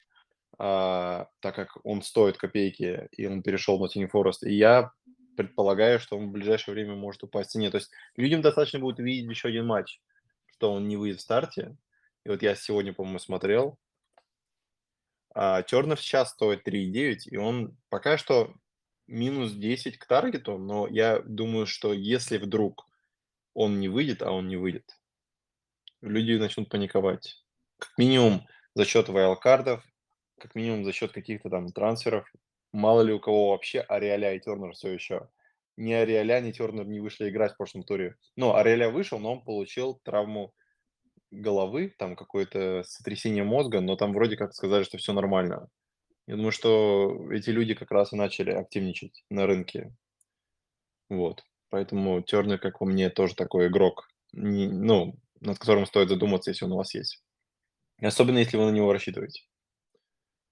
а, 0.58 1.28
так 1.40 1.54
как 1.54 1.78
он 1.84 2.02
стоит 2.02 2.36
копейки, 2.36 3.08
и 3.12 3.26
он 3.26 3.42
перешел 3.42 3.78
в 3.78 3.84
Nottingham 3.84 4.10
Forest. 4.10 4.46
И 4.46 4.54
я 4.54 4.92
предполагаю, 5.36 5.98
что 5.98 6.16
он 6.16 6.28
в 6.28 6.32
ближайшее 6.32 6.74
время 6.74 6.94
может 6.94 7.22
упасть 7.24 7.50
в 7.50 7.52
цене. 7.52 7.70
То 7.70 7.78
есть 7.78 7.90
людям 8.16 8.40
достаточно 8.40 8.78
будет 8.78 8.98
увидеть 8.98 9.28
еще 9.28 9.48
один 9.48 9.66
матч, 9.66 10.00
что 10.46 10.72
он 10.72 10.88
не 10.88 10.96
выйдет 10.96 11.18
в 11.18 11.22
старте. 11.22 11.76
И 12.24 12.28
вот 12.28 12.42
я 12.42 12.54
сегодня, 12.54 12.92
по-моему, 12.92 13.18
смотрел. 13.18 13.78
А 15.34 15.62
Тернер 15.62 15.98
сейчас 15.98 16.30
стоит 16.30 16.66
3,9, 16.66 17.16
и 17.26 17.36
он 17.36 17.76
пока 17.88 18.16
что 18.16 18.54
минус 19.08 19.52
10 19.52 19.98
к 19.98 20.06
таргету, 20.06 20.58
но 20.58 20.86
я 20.86 21.20
думаю, 21.20 21.66
что 21.66 21.92
если 21.92 22.38
вдруг 22.38 22.86
он 23.52 23.80
не 23.80 23.88
выйдет, 23.88 24.22
а 24.22 24.30
он 24.30 24.48
не 24.48 24.56
выйдет, 24.56 24.96
люди 26.00 26.32
начнут 26.32 26.68
паниковать. 26.68 27.42
Как 27.78 27.98
минимум 27.98 28.46
за 28.74 28.84
счет 28.84 29.08
wildcard 29.08 29.64
ов, 29.64 29.84
как 30.38 30.54
минимум 30.54 30.84
за 30.84 30.92
счет 30.92 31.12
каких-то 31.12 31.50
там 31.50 31.68
трансферов. 31.72 32.30
Мало 32.72 33.02
ли 33.02 33.12
у 33.12 33.20
кого 33.20 33.50
вообще 33.50 33.80
Ареоля 33.80 34.34
и 34.34 34.40
Тернер 34.40 34.72
все 34.72 34.90
еще. 34.90 35.28
Ни 35.76 35.92
Ареоля, 35.92 36.40
ни 36.40 36.52
Тернер 36.52 36.86
не 36.86 37.00
вышли 37.00 37.28
играть 37.28 37.52
в 37.52 37.56
прошлом 37.56 37.84
туре. 37.84 38.16
Ну, 38.36 38.54
Ареоля 38.54 38.90
вышел, 38.90 39.18
но 39.18 39.34
он 39.34 39.44
получил 39.44 40.00
травму 40.04 40.52
головы, 41.30 41.94
там 41.98 42.16
какое-то 42.16 42.82
сотрясение 42.84 43.44
мозга, 43.44 43.80
но 43.80 43.96
там 43.96 44.12
вроде 44.12 44.36
как 44.36 44.54
сказали, 44.54 44.84
что 44.84 44.98
все 44.98 45.12
нормально. 45.12 45.68
Я 46.26 46.36
думаю, 46.36 46.52
что 46.52 47.30
эти 47.32 47.50
люди 47.50 47.74
как 47.74 47.90
раз 47.90 48.12
и 48.12 48.16
начали 48.16 48.50
активничать 48.50 49.24
на 49.30 49.46
рынке. 49.46 49.94
Вот. 51.08 51.44
Поэтому 51.68 52.22
Тернер, 52.22 52.58
как 52.58 52.78
по 52.78 52.86
мне, 52.86 53.10
тоже 53.10 53.34
такой 53.34 53.66
игрок, 53.66 54.08
не- 54.32 54.68
ну, 54.68 55.14
над 55.40 55.58
которым 55.58 55.86
стоит 55.86 56.08
задуматься, 56.08 56.50
если 56.50 56.64
он 56.64 56.72
у 56.72 56.76
вас 56.76 56.94
есть. 56.94 57.22
Особенно, 58.00 58.38
если 58.38 58.56
вы 58.56 58.64
на 58.64 58.70
него 58.70 58.92
рассчитываете. 58.92 59.42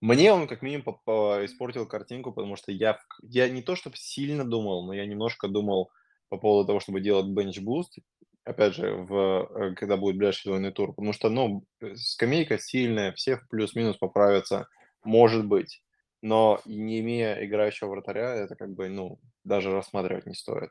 Мне 0.02 0.32
он 0.32 0.48
как 0.48 0.62
минимум 0.62 1.00
по- 1.06 1.44
испортил 1.46 1.86
картинку, 1.86 2.32
потому 2.32 2.56
что 2.56 2.72
я, 2.72 2.94
в- 2.94 3.06
я 3.22 3.48
не 3.48 3.62
то 3.62 3.76
чтобы 3.76 3.96
сильно 3.96 4.44
думал, 4.44 4.84
но 4.86 4.92
я 4.92 5.06
немножко 5.06 5.48
думал 5.48 5.90
по 6.28 6.38
поводу 6.38 6.66
того, 6.66 6.80
чтобы 6.80 7.00
делать 7.00 7.26
bench 7.28 7.60
boost, 7.60 7.98
опять 8.44 8.74
же, 8.74 8.94
в, 8.96 9.48
э, 9.54 9.74
когда 9.76 9.96
будет 9.96 10.16
ближайший 10.18 10.48
двойной 10.48 10.72
тур, 10.72 10.92
потому 10.94 11.14
что, 11.14 11.30
ну, 11.30 11.64
э, 11.80 11.94
скамейка 11.96 12.58
сильная, 12.58 13.12
все 13.12 13.36
в 13.36 13.48
плюс-минус 13.48 13.96
поправятся, 13.96 14.68
может 15.04 15.46
быть, 15.46 15.82
но 16.20 16.60
не 16.66 17.00
имея 17.00 17.44
играющего 17.44 17.90
вратаря, 17.90 18.34
это 18.34 18.56
как 18.56 18.74
бы, 18.74 18.88
ну, 18.90 19.20
даже 19.44 19.72
рассматривать 19.72 20.26
не 20.26 20.34
стоит. 20.34 20.70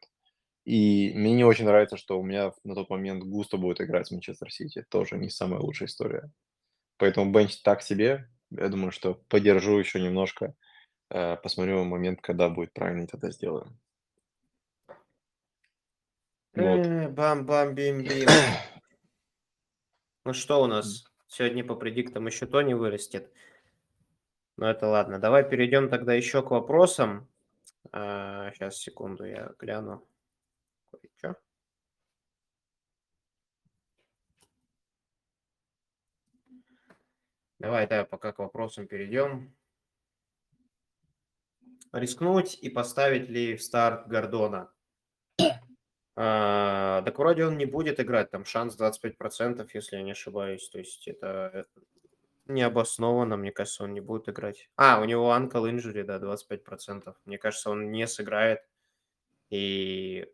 И 0.65 1.13
мне 1.15 1.33
не 1.35 1.45
очень 1.45 1.65
нравится, 1.65 1.97
что 1.97 2.19
у 2.19 2.23
меня 2.23 2.53
на 2.63 2.75
тот 2.75 2.89
момент 2.89 3.23
Густо 3.23 3.57
будет 3.57 3.81
играть 3.81 4.07
с 4.07 4.11
Манчестер 4.11 4.51
Сити, 4.51 4.85
тоже 4.89 5.17
не 5.17 5.29
самая 5.29 5.61
лучшая 5.61 5.89
история. 5.89 6.31
Поэтому 6.97 7.31
bench 7.31 7.61
так 7.63 7.81
себе. 7.83 8.29
Я 8.51 8.67
думаю, 8.67 8.91
что 8.91 9.15
подержу 9.29 9.77
еще 9.77 10.01
немножко, 10.01 10.53
э, 11.09 11.37
посмотрю 11.37 11.83
момент, 11.85 12.21
когда 12.21 12.49
будет 12.49 12.73
правильно 12.73 13.07
это 13.11 13.31
сделаю. 13.31 13.77
Э, 16.53 17.07
Бам-бам-бим-бим. 17.07 18.27
Ну 20.25 20.33
что 20.33 20.61
у 20.61 20.67
нас? 20.67 21.05
Сегодня 21.27 21.63
по 21.63 21.75
предиктам 21.75 22.27
еще 22.27 22.45
то 22.45 22.61
не 22.61 22.75
вырастет. 22.75 23.31
Ну 24.57 24.67
это 24.67 24.87
ладно. 24.87 25.17
Давай 25.17 25.49
перейдем 25.49 25.89
тогда 25.89 26.13
еще 26.13 26.43
к 26.43 26.51
вопросам. 26.51 27.27
сейчас, 27.91 28.77
секунду, 28.77 29.25
я 29.25 29.53
гляну. 29.57 30.05
Кое-чё. 30.91 31.35
Давай, 37.61 37.87
да, 37.87 38.05
пока 38.05 38.31
к 38.31 38.39
вопросам 38.39 38.87
перейдем. 38.87 39.55
Рискнуть 41.93 42.57
и 42.59 42.69
поставить 42.69 43.29
ли 43.29 43.55
в 43.55 43.61
старт 43.61 44.07
Гордона? 44.07 44.73
А, 46.15 47.03
так 47.03 47.19
вроде 47.19 47.45
он 47.45 47.59
не 47.59 47.67
будет 47.67 47.99
играть, 47.99 48.31
там 48.31 48.45
шанс 48.45 48.75
25%, 48.75 49.69
если 49.75 49.97
я 49.97 50.01
не 50.01 50.13
ошибаюсь. 50.13 50.67
То 50.69 50.79
есть 50.79 51.07
это 51.07 51.67
необоснованно, 52.47 53.37
мне 53.37 53.51
кажется, 53.51 53.83
он 53.83 53.93
не 53.93 54.01
будет 54.01 54.27
играть. 54.27 54.67
А, 54.75 54.99
у 54.99 55.05
него 55.05 55.31
ankle 55.31 55.71
injury, 55.71 56.01
да, 56.01 56.17
25%. 56.17 57.13
Мне 57.25 57.37
кажется, 57.37 57.69
он 57.69 57.91
не 57.91 58.07
сыграет. 58.07 58.61
И, 59.51 60.25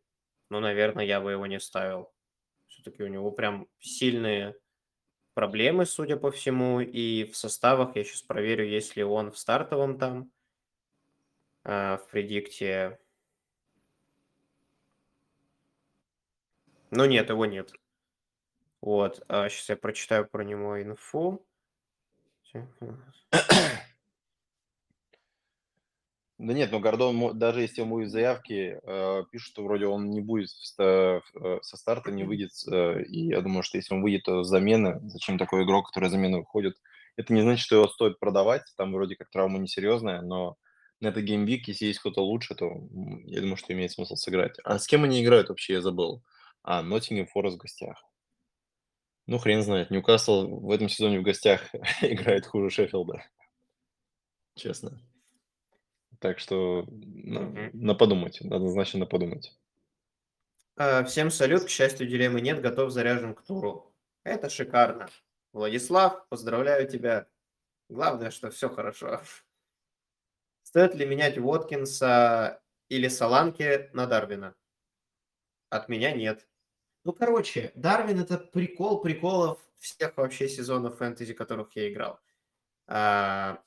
ну, 0.50 0.62
наверное, 0.62 1.04
я 1.04 1.20
бы 1.20 1.34
его 1.34 1.46
не 1.46 1.60
ставил. 1.60 2.10
Все-таки 2.68 3.04
у 3.04 3.08
него 3.08 3.32
прям 3.32 3.68
сильные 3.80 4.56
проблемы, 5.38 5.86
судя 5.86 6.18
по 6.18 6.32
всему. 6.32 6.80
И 6.80 7.26
в 7.26 7.38
составах 7.38 7.96
я 7.96 8.04
сейчас 8.04 8.24
проверю, 8.24 8.68
есть 8.68 8.96
ли 8.96 9.04
он 9.04 9.32
в 9.32 9.38
стартовом 9.38 10.00
там, 10.00 10.32
а, 11.64 11.98
в 11.98 12.08
предикте. 12.10 13.00
Ну 16.90 17.06
нет, 17.06 17.30
его 17.30 17.46
нет. 17.46 17.72
Вот, 18.82 19.24
а 19.28 19.48
сейчас 19.50 19.70
я 19.70 19.78
прочитаю 19.78 20.28
про 20.28 20.44
него 20.44 20.82
инфу. 20.82 21.46
Да 26.40 26.54
нет, 26.54 26.72
ну 26.72 26.80
Гордон, 26.80 27.38
даже 27.38 27.62
если 27.62 27.82
ему 27.82 28.02
из 28.02 28.12
заявки 28.12 28.80
э, 28.84 29.24
пишут, 29.32 29.54
что 29.54 29.64
вроде 29.64 29.88
он 29.88 30.12
не 30.12 30.22
будет 30.22 30.50
э, 30.78 31.20
со 31.62 31.78
старта, 31.78 32.12
не 32.12 32.24
выйдет. 32.24 32.52
Э, 32.72 33.02
и 33.02 33.30
я 33.30 33.42
думаю, 33.42 33.64
что 33.64 33.78
если 33.78 33.96
он 33.96 34.04
выйдет, 34.04 34.28
с 34.28 34.48
замены. 34.48 35.00
Зачем 35.10 35.40
такой 35.40 35.64
игрок, 35.64 35.88
который 35.88 36.10
замену 36.10 36.40
выходит? 36.40 36.76
Это 37.16 37.34
не 37.34 37.42
значит, 37.42 37.66
что 37.66 37.78
его 37.78 37.88
стоит 37.88 38.20
продавать. 38.20 38.62
Там 38.78 38.94
вроде 38.94 39.16
как 39.16 39.32
травма 39.32 39.58
несерьезная, 39.58 40.22
но 40.22 40.58
на 41.00 41.08
этой 41.08 41.24
геймвик, 41.24 41.68
если 41.68 41.86
есть 41.86 42.00
кто-то 42.00 42.22
лучше, 42.22 42.54
то 42.54 42.72
я 43.26 43.42
думаю, 43.42 43.58
что 43.58 43.74
имеет 43.74 43.92
смысл 43.92 44.16
сыграть. 44.16 44.58
А 44.64 44.78
с 44.78 44.86
кем 44.86 45.06
они 45.06 45.24
играют 45.24 45.50
вообще, 45.50 45.74
я 45.74 45.82
забыл. 45.82 46.24
А, 46.62 46.84
Ноттингем 46.84 47.26
Форест 47.28 47.58
в 47.58 47.62
гостях. 47.62 48.04
Ну, 49.26 49.40
хрен 49.40 49.64
знает. 49.64 49.90
Ньюкасл 49.90 50.48
в 50.48 50.70
этом 50.70 50.88
сезоне 50.88 51.20
в 51.20 51.24
гостях 51.24 51.74
играет 52.02 52.46
хуже 52.46 52.70
Шеффилда. 52.70 53.24
Честно. 54.56 55.02
Так 56.20 56.40
что 56.40 56.86
на, 56.90 57.70
на 57.74 57.94
подумать, 57.94 58.42
однозначно 58.42 59.02
на 59.02 59.06
подумать. 59.06 59.58
А, 60.76 61.04
Всем 61.04 61.30
салют, 61.30 61.66
к 61.66 61.70
счастью, 61.70 62.08
дилеммы 62.08 62.42
нет, 62.42 62.62
готов, 62.62 62.92
заряжен 62.92 63.36
к 63.36 63.44
туру. 63.44 63.94
Это 64.24 64.50
шикарно. 64.50 65.10
Владислав, 65.54 66.28
поздравляю 66.30 66.88
тебя. 66.88 67.28
Главное, 67.90 68.32
что 68.32 68.50
все 68.50 68.70
хорошо. 68.70 69.22
Стоит 70.64 70.96
ли 70.96 71.06
менять 71.06 71.38
Воткинса 71.38 72.62
или 72.90 73.08
Саланки 73.08 73.90
на 73.94 74.06
Дарвина? 74.06 74.56
От 75.70 75.90
меня 75.90 76.12
нет. 76.12 76.48
Ну, 77.04 77.14
короче, 77.14 77.72
Дарвин 77.76 78.20
это 78.20 78.38
прикол 78.38 79.02
приколов 79.02 79.60
всех 79.78 80.18
вообще 80.18 80.50
сезонов 80.50 80.98
фэнтези, 80.98 81.34
которых 81.34 81.76
я 81.76 81.90
играл. 81.90 82.20
А, 82.88 83.64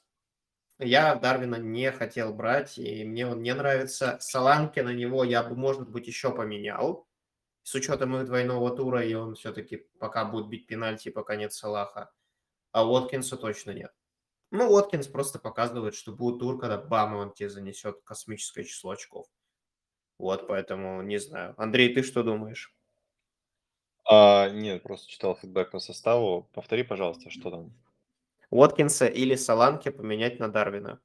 Я 0.82 1.14
Дарвина 1.14 1.56
не 1.56 1.92
хотел 1.92 2.32
брать, 2.32 2.78
и 2.78 3.04
мне 3.04 3.26
он 3.26 3.42
не 3.42 3.54
нравится. 3.54 4.16
Саланки 4.20 4.80
на 4.80 4.94
него 4.94 5.24
я 5.24 5.42
бы, 5.42 5.54
может 5.54 5.88
быть, 5.90 6.06
еще 6.06 6.34
поменял. 6.34 7.06
С 7.62 7.74
учетом 7.74 8.16
их 8.16 8.24
двойного 8.24 8.74
тура, 8.74 9.04
и 9.04 9.12
он 9.12 9.34
все-таки 9.34 9.86
пока 9.98 10.24
будет 10.24 10.48
бить 10.48 10.66
пенальти, 10.66 11.10
пока 11.10 11.36
нет 11.36 11.52
Салаха. 11.52 12.10
А 12.72 12.86
Уоткинса 12.88 13.36
точно 13.36 13.72
нет. 13.72 13.92
Ну, 14.50 14.70
Уоткинс 14.70 15.06
просто 15.06 15.38
показывает, 15.38 15.94
что 15.94 16.12
будет 16.12 16.40
тур, 16.40 16.58
когда 16.58 16.78
бам, 16.78 17.14
он 17.14 17.32
тебе 17.32 17.50
занесет 17.50 18.00
космическое 18.02 18.64
число 18.64 18.92
очков. 18.92 19.26
Вот, 20.18 20.46
поэтому 20.48 21.02
не 21.02 21.18
знаю. 21.18 21.54
Андрей, 21.58 21.94
ты 21.94 22.02
что 22.02 22.22
думаешь? 22.22 22.74
А, 24.04 24.48
нет, 24.48 24.82
просто 24.82 25.08
читал 25.08 25.36
фидбэк 25.36 25.70
по 25.70 25.78
составу. 25.78 26.48
Повтори, 26.52 26.82
пожалуйста, 26.82 27.30
что 27.30 27.50
там. 27.50 27.72
Уоткинса 28.50 29.06
или 29.06 29.36
Саланки 29.36 29.90
поменять 29.90 30.38
на 30.38 30.48
Дарвина? 30.48 31.00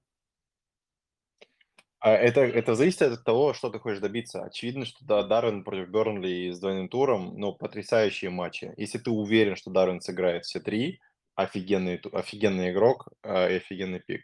А 1.99 2.11
это, 2.11 2.41
это 2.41 2.75
зависит 2.75 3.01
от 3.01 3.23
того, 3.23 3.53
что 3.53 3.69
ты 3.69 3.79
хочешь 3.79 3.99
добиться. 3.99 4.43
Очевидно, 4.43 4.85
что 4.85 5.03
да, 5.03 5.23
Дарвин 5.23 5.63
против 5.63 5.89
Бернли 5.89 6.51
с 6.51 6.59
двойным 6.59 6.87
туром, 6.87 7.35
ну, 7.37 7.53
потрясающие 7.53 8.29
матчи. 8.29 8.73
Если 8.77 8.99
ты 8.99 9.09
уверен, 9.09 9.55
что 9.55 9.71
Дарвин 9.71 10.01
сыграет 10.01 10.45
все 10.45 10.59
три, 10.59 10.99
офигенный, 11.33 11.95
офигенный 12.13 12.71
игрок 12.71 13.07
э, 13.23 13.53
и 13.53 13.55
офигенный 13.55 13.99
пик. 13.99 14.21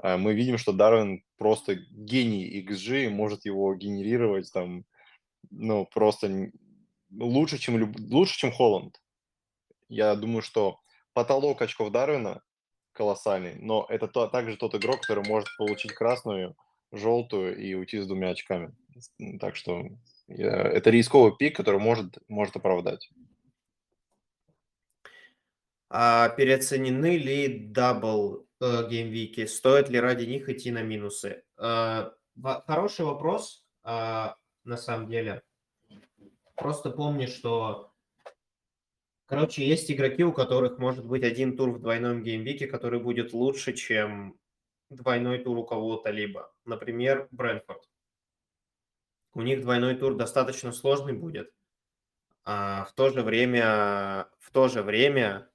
Э, 0.00 0.16
мы 0.16 0.34
видим, 0.34 0.58
что 0.58 0.72
Дарвин 0.72 1.24
просто 1.38 1.74
гений 1.74 2.64
XG, 2.64 3.10
может 3.10 3.44
его 3.44 3.74
генерировать 3.74 4.52
там, 4.52 4.84
ну, 5.50 5.86
просто 5.86 6.52
лучше, 7.10 7.58
чем, 7.58 7.78
люб- 7.78 7.98
лучше, 7.98 8.38
чем 8.38 8.52
Холланд. 8.52 9.00
Я 9.88 10.14
думаю, 10.14 10.42
что 10.42 10.78
потолок 11.14 11.62
очков 11.62 11.90
Дарвина 11.90 12.42
колоссальный, 12.98 13.54
но 13.60 13.86
это 13.88 14.06
то, 14.08 14.26
также 14.26 14.56
тот 14.56 14.74
игрок, 14.74 15.00
который 15.00 15.26
может 15.26 15.48
получить 15.56 15.92
красную, 15.92 16.54
желтую 16.92 17.56
и 17.56 17.74
уйти 17.74 17.98
с 17.98 18.06
двумя 18.06 18.30
очками. 18.30 18.74
Так 19.40 19.56
что 19.56 19.86
э, 20.28 20.34
это 20.36 20.90
рисковый 20.90 21.34
pick, 21.36 21.56
который 21.56 21.80
может, 21.80 22.18
может 22.28 22.56
оправдать. 22.56 23.10
А 25.90 26.28
переоценены 26.28 27.16
ли 27.16 27.48
double 27.48 28.46
э, 28.60 28.88
gameweek 28.90 29.35
и? 29.35 29.46
Стоит 29.46 29.88
ли 29.88 29.98
ради 29.98 30.26
них 30.26 30.50
идти 30.50 30.70
на 30.70 30.82
минусы? 30.82 31.42
Э, 31.56 32.10
Хороший 32.66 33.04
вопрос, 33.04 33.64
а, 33.82 34.36
на 34.64 34.76
самом 34.76 35.08
деле. 35.08 35.42
Просто 36.54 36.90
помни, 36.90 37.26
что, 37.26 37.92
короче, 39.28 39.64
есть 39.64 39.90
игроки, 39.90 40.24
у 40.24 40.32
которых 40.32 40.78
может 40.78 41.06
быть 41.06 41.22
один 41.22 41.56
тур 41.56 41.70
в 41.70 41.80
двойном 41.80 42.22
геймвике, 42.22 42.66
который 42.66 42.98
будет 42.98 43.32
лучше, 43.32 43.74
чем 43.74 44.38
двойной 44.88 45.38
тур 45.38 45.58
у 45.58 45.64
кого-то 45.64 46.10
либо. 46.10 46.52
Например, 46.64 47.28
Брэнфорд. 47.30 47.88
У 49.34 49.42
них 49.42 49.60
двойной 49.60 49.94
тур 49.94 50.16
достаточно 50.16 50.72
сложный 50.72 51.12
будет. 51.12 51.52
А 52.44 52.86
в 52.86 52.94
то 52.94 53.10
же 53.10 53.22
время, 53.22 54.28
в 54.38 54.50
то 54.50 54.68
же 54.68 54.82
время, 54.82 55.50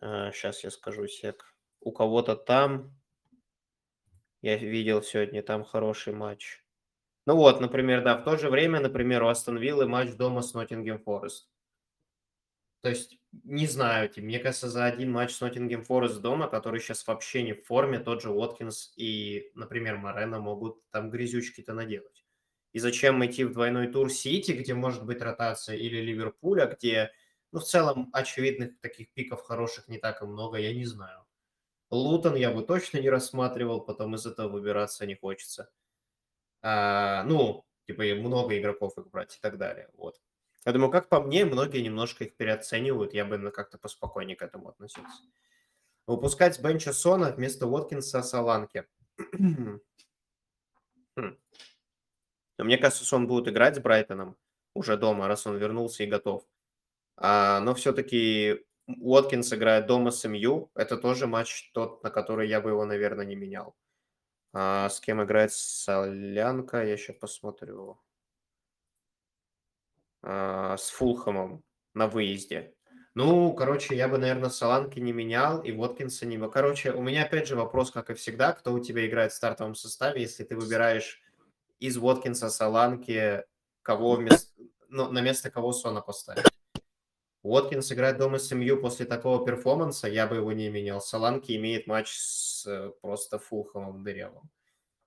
сейчас 0.00 0.64
я 0.64 0.70
скажу 0.70 1.06
сек, 1.06 1.54
у 1.80 1.92
кого-то 1.92 2.34
там, 2.34 2.96
я 4.40 4.56
видел 4.56 5.02
сегодня 5.02 5.42
там 5.42 5.62
хороший 5.62 6.14
матч. 6.14 6.64
Ну 7.26 7.36
вот, 7.36 7.60
например, 7.60 8.02
да, 8.02 8.16
в 8.16 8.24
то 8.24 8.38
же 8.38 8.48
время, 8.48 8.80
например, 8.80 9.22
у 9.22 9.28
Астон 9.28 9.58
Виллы 9.58 9.86
матч 9.86 10.14
дома 10.14 10.40
с 10.40 10.54
Ноттингем 10.54 10.98
Форест. 10.98 11.51
То 12.82 12.88
есть, 12.88 13.18
не 13.44 13.66
знаю, 13.66 14.08
типа, 14.08 14.26
мне 14.26 14.40
кажется, 14.40 14.68
за 14.68 14.86
один 14.86 15.12
матч 15.12 15.32
с 15.32 15.40
Ноттингем 15.40 15.84
Форест 15.84 16.20
дома, 16.20 16.48
который 16.48 16.80
сейчас 16.80 17.06
вообще 17.06 17.44
не 17.44 17.52
в 17.54 17.64
форме, 17.64 18.00
тот 18.00 18.22
же 18.22 18.30
Уоткинс 18.30 18.92
и, 18.96 19.52
например, 19.54 19.98
Морено 19.98 20.40
могут 20.40 20.82
там 20.90 21.10
грязючки-то 21.10 21.74
наделать. 21.74 22.24
И 22.72 22.80
зачем 22.80 23.24
идти 23.24 23.44
в 23.44 23.52
двойной 23.52 23.86
тур 23.88 24.10
Сити, 24.10 24.52
где 24.52 24.74
может 24.74 25.06
быть 25.06 25.22
ротация, 25.22 25.76
или 25.76 25.98
Ливерпуля, 25.98 26.66
где, 26.66 27.12
ну, 27.52 27.60
в 27.60 27.64
целом, 27.64 28.10
очевидных 28.12 28.80
таких 28.80 29.12
пиков 29.12 29.42
хороших 29.42 29.86
не 29.88 29.98
так 29.98 30.22
и 30.22 30.26
много, 30.26 30.58
я 30.58 30.74
не 30.74 30.84
знаю. 30.84 31.24
Лутон 31.90 32.34
я 32.36 32.50
бы 32.50 32.62
точно 32.62 32.98
не 32.98 33.10
рассматривал, 33.10 33.82
потом 33.82 34.16
из 34.16 34.26
этого 34.26 34.48
выбираться 34.48 35.06
не 35.06 35.14
хочется. 35.14 35.70
А, 36.62 37.24
ну, 37.24 37.64
типа, 37.86 38.02
много 38.16 38.58
игроков 38.58 38.98
их 38.98 39.10
брать 39.10 39.36
и 39.36 39.40
так 39.40 39.58
далее. 39.58 39.90
Вот. 39.94 40.20
Я 40.64 40.72
думаю, 40.72 40.90
как 40.90 41.08
по 41.08 41.20
мне, 41.20 41.44
многие 41.44 41.80
немножко 41.80 42.24
их 42.24 42.36
переоценивают, 42.36 43.14
я 43.14 43.24
бы 43.24 43.50
как-то 43.50 43.78
поспокойнее 43.78 44.36
к 44.36 44.42
этому 44.42 44.68
относился. 44.68 45.22
Выпускать 46.06 46.54
с 46.54 46.58
бенча 46.58 46.92
Сона 46.92 47.32
вместо 47.32 47.66
Уоткинса 47.66 48.22
Саланки. 48.22 48.86
Хм. 49.18 49.80
Но 52.58 52.64
мне 52.64 52.78
кажется, 52.78 53.04
Сон 53.04 53.26
будет 53.26 53.48
играть 53.48 53.76
с 53.76 53.80
Брайтоном 53.80 54.36
уже 54.74 54.96
дома, 54.96 55.28
раз 55.28 55.46
он 55.46 55.58
вернулся 55.58 56.04
и 56.04 56.06
готов. 56.06 56.46
А, 57.16 57.60
но 57.60 57.74
все-таки 57.74 58.64
Уоткинс 58.86 59.52
играет 59.52 59.86
дома 59.86 60.10
с 60.10 60.26
МЮ. 60.26 60.70
Это 60.74 60.96
тоже 60.96 61.26
матч 61.26 61.70
тот, 61.72 62.02
на 62.02 62.10
который 62.10 62.48
я 62.48 62.60
бы 62.60 62.70
его, 62.70 62.84
наверное, 62.84 63.26
не 63.26 63.36
менял. 63.36 63.76
А 64.52 64.88
с 64.88 65.00
кем 65.00 65.22
играет 65.22 65.52
Солянка, 65.52 66.84
я 66.84 66.92
еще 66.92 67.12
посмотрю. 67.12 68.01
А, 70.22 70.76
с 70.76 70.90
Фулхэмом 70.90 71.64
на 71.94 72.06
выезде. 72.06 72.74
Ну, 73.14 73.52
короче, 73.52 73.94
я 73.94 74.08
бы, 74.08 74.16
наверное, 74.16 74.48
Соланки 74.48 74.98
не 74.98 75.12
менял 75.12 75.60
и 75.62 75.72
Воткинса 75.72 76.24
не... 76.24 76.38
Короче, 76.48 76.92
у 76.92 77.02
меня 77.02 77.24
опять 77.24 77.46
же 77.46 77.56
вопрос, 77.56 77.90
как 77.90 78.08
и 78.08 78.14
всегда, 78.14 78.52
кто 78.52 78.72
у 78.72 78.80
тебя 78.80 79.06
играет 79.06 79.32
в 79.32 79.36
стартовом 79.36 79.74
составе, 79.74 80.22
если 80.22 80.44
ты 80.44 80.56
выбираешь 80.56 81.20
из 81.78 81.98
Воткинса 81.98 82.48
Соланки, 82.48 83.44
кого 83.82 84.14
вместо... 84.14 84.50
ну, 84.88 85.10
на 85.10 85.20
место 85.20 85.50
кого 85.50 85.72
Сона 85.72 86.00
поставить. 86.00 86.46
Уоткинс 87.42 87.90
играет 87.90 88.18
дома 88.18 88.38
с 88.38 88.54
МЮ 88.54 88.80
после 88.80 89.04
такого 89.04 89.44
перформанса, 89.44 90.08
я 90.08 90.28
бы 90.28 90.36
его 90.36 90.52
не 90.52 90.70
менял. 90.70 91.00
Соланки 91.00 91.56
имеет 91.56 91.88
матч 91.88 92.14
с 92.14 92.64
э, 92.66 92.92
просто 93.02 93.40
Фулхэмом 93.40 94.04
дырявым. 94.04 94.48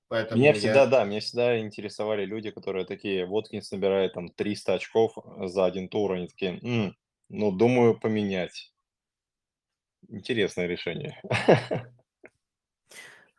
Поэтому 0.08 0.40
Меня 0.40 0.52
я- 0.52 0.58
всегда, 0.60 0.86
да, 0.86 1.04
меня 1.04 1.20
всегда 1.20 1.60
интересовали 1.60 2.26
люди, 2.26 2.52
которые 2.52 2.86
такие, 2.86 3.26
Воткинс 3.26 3.72
набирает 3.72 4.14
там 4.14 4.30
300 4.30 4.76
очков 4.76 5.18
за 5.40 5.66
один 5.66 5.90
тур, 5.90 6.14
они 6.14 6.28
такие, 6.28 6.60
«М, 6.62 6.96
ну, 7.30 7.52
думаю, 7.52 8.00
поменять. 8.00 8.72
Интересное 10.08 10.68
решение. 10.68 11.20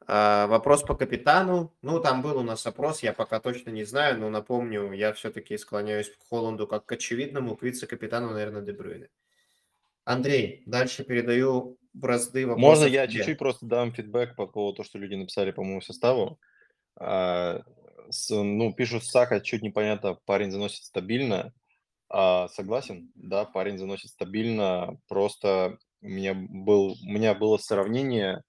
А, 0.08 0.46
вопрос 0.46 0.82
по 0.84 0.94
капитану. 0.94 1.74
Ну, 1.82 1.98
там 2.00 2.22
был 2.22 2.38
у 2.38 2.42
нас 2.42 2.64
опрос, 2.64 3.02
я 3.02 3.12
пока 3.12 3.40
точно 3.40 3.70
не 3.70 3.82
знаю, 3.82 4.20
но 4.20 4.30
напомню, 4.30 4.92
я 4.92 5.12
все-таки 5.12 5.58
склоняюсь 5.58 6.10
к 6.10 6.28
Холланду 6.28 6.68
как 6.68 6.86
к 6.86 6.92
очевидному, 6.92 7.56
к 7.56 7.62
вице-капитану, 7.64 8.30
наверное, 8.30 8.62
Дебрюйне. 8.62 9.08
Андрей, 10.04 10.62
дальше 10.66 11.02
передаю 11.02 11.78
бразды 11.92 12.46
вопросов 12.46 12.62
Можно 12.62 12.84
я 12.86 13.08
чуть-чуть 13.08 13.38
просто 13.38 13.66
дам 13.66 13.90
фидбэк 13.90 14.36
по 14.36 14.46
поводу 14.46 14.76
того, 14.76 14.86
что 14.86 14.98
люди 14.98 15.14
написали 15.14 15.50
по 15.50 15.64
моему 15.64 15.80
составу? 15.80 16.38
А, 16.98 17.60
с- 18.10 18.30
ну, 18.34 18.72
пишут, 18.74 19.04
Сака 19.04 19.40
чуть 19.40 19.62
непонятно, 19.62 20.18
парень 20.26 20.50
заносит 20.50 20.84
стабильно. 20.84 21.52
А, 22.08 22.48
согласен, 22.48 23.10
да, 23.16 23.44
парень 23.44 23.78
заносит 23.78 24.10
стабильно. 24.12 24.98
Просто 25.08 25.78
у 26.02 26.08
меня 26.08 26.34
был 26.34 26.92
у 27.02 27.10
меня 27.12 27.34
было 27.34 27.58
сравнение 27.58 28.42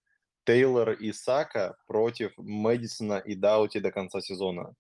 Тейлор 0.45 0.91
и 0.91 1.12
Сака 1.14 1.76
против 1.88 2.34
Мэдисона 2.38 3.20
и 3.20 3.36
Даути 3.36 3.80
до 3.80 3.91
конца 3.91 4.22
сезона. 4.22 4.76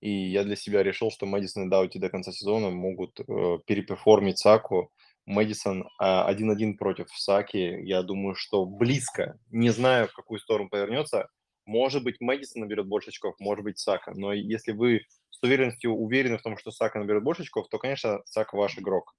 И 0.00 0.10
я 0.30 0.44
для 0.44 0.56
себя 0.56 0.82
решил, 0.82 1.10
что 1.10 1.26
Мэдисон 1.26 1.66
и 1.66 1.70
Даути 1.70 1.98
до 1.98 2.08
конца 2.10 2.32
сезона 2.32 2.70
могут, 2.70 3.20
э, 3.20 3.58
переперформить 3.66 4.38
Саку. 4.38 4.90
Мэдисон, 5.26 5.88
а, 6.00 6.26
1-1 6.26 6.76
против 6.76 7.06
Саки, 7.16 7.58
я 7.84 8.02
думаю, 8.02 8.34
что 8.34 8.66
близко. 8.66 9.38
Не 9.50 9.70
знаю, 9.70 10.08
в 10.08 10.12
какую 10.14 10.40
сторону 10.40 10.68
повернется. 10.68 11.28
Может 11.64 12.02
быть, 12.02 12.20
Мэдисон 12.20 12.62
наберет 12.62 12.86
больше 12.86 13.10
очков, 13.10 13.34
может 13.38 13.64
быть, 13.64 13.78
Сака. 13.78 14.12
Но 14.14 14.32
если 14.32 14.72
вы 14.72 15.02
с 15.30 15.42
уверенностью 15.42 15.92
уверены 15.92 16.38
в 16.38 16.42
том, 16.42 16.56
что 16.56 16.70
Сака 16.70 16.98
наберет 16.98 17.22
больше 17.22 17.42
очков, 17.42 17.68
то, 17.68 17.78
конечно, 17.78 18.20
Сака 18.24 18.56
ваш 18.56 18.78
игрок. 18.78 19.14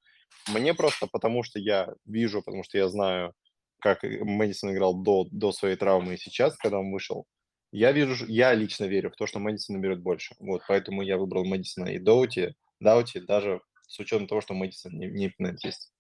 Мне 0.48 0.74
просто 0.74 1.08
потому, 1.08 1.44
что 1.44 1.60
я 1.60 1.94
вижу, 2.06 2.42
потому 2.42 2.64
что 2.64 2.78
я 2.78 2.90
знаю, 2.90 3.34
как 3.80 4.04
Мэдисон 4.04 4.74
играл 4.74 4.94
до, 4.96 5.28
до 5.32 5.52
своей 5.52 5.76
травмы 5.76 6.16
и 6.16 6.18
сейчас, 6.18 6.56
когда 6.58 6.80
он 6.80 6.92
вышел, 6.92 7.26
я 7.72 7.92
вижу, 7.92 8.26
я 8.28 8.54
лично 8.54 8.86
верю 8.86 9.10
в 9.10 9.16
то, 9.16 9.26
что 9.26 9.40
Мэдисон 9.40 9.78
наберет 9.78 10.02
больше. 10.02 10.36
Вот, 10.40 10.62
поэтому 10.68 11.02
я 11.02 11.18
выбрал 11.18 11.44
Мэдисона 11.46 11.90
и 11.90 12.00
Доути, 12.00 12.56
Даути, 12.80 13.20
даже 13.20 13.62
с 13.88 14.00
учетом 14.00 14.28
того, 14.28 14.42
что 14.42 14.54
Мэдисон 14.54 14.94
не, 14.94 15.08
не 15.08 15.30
пенальтист. 15.30 15.92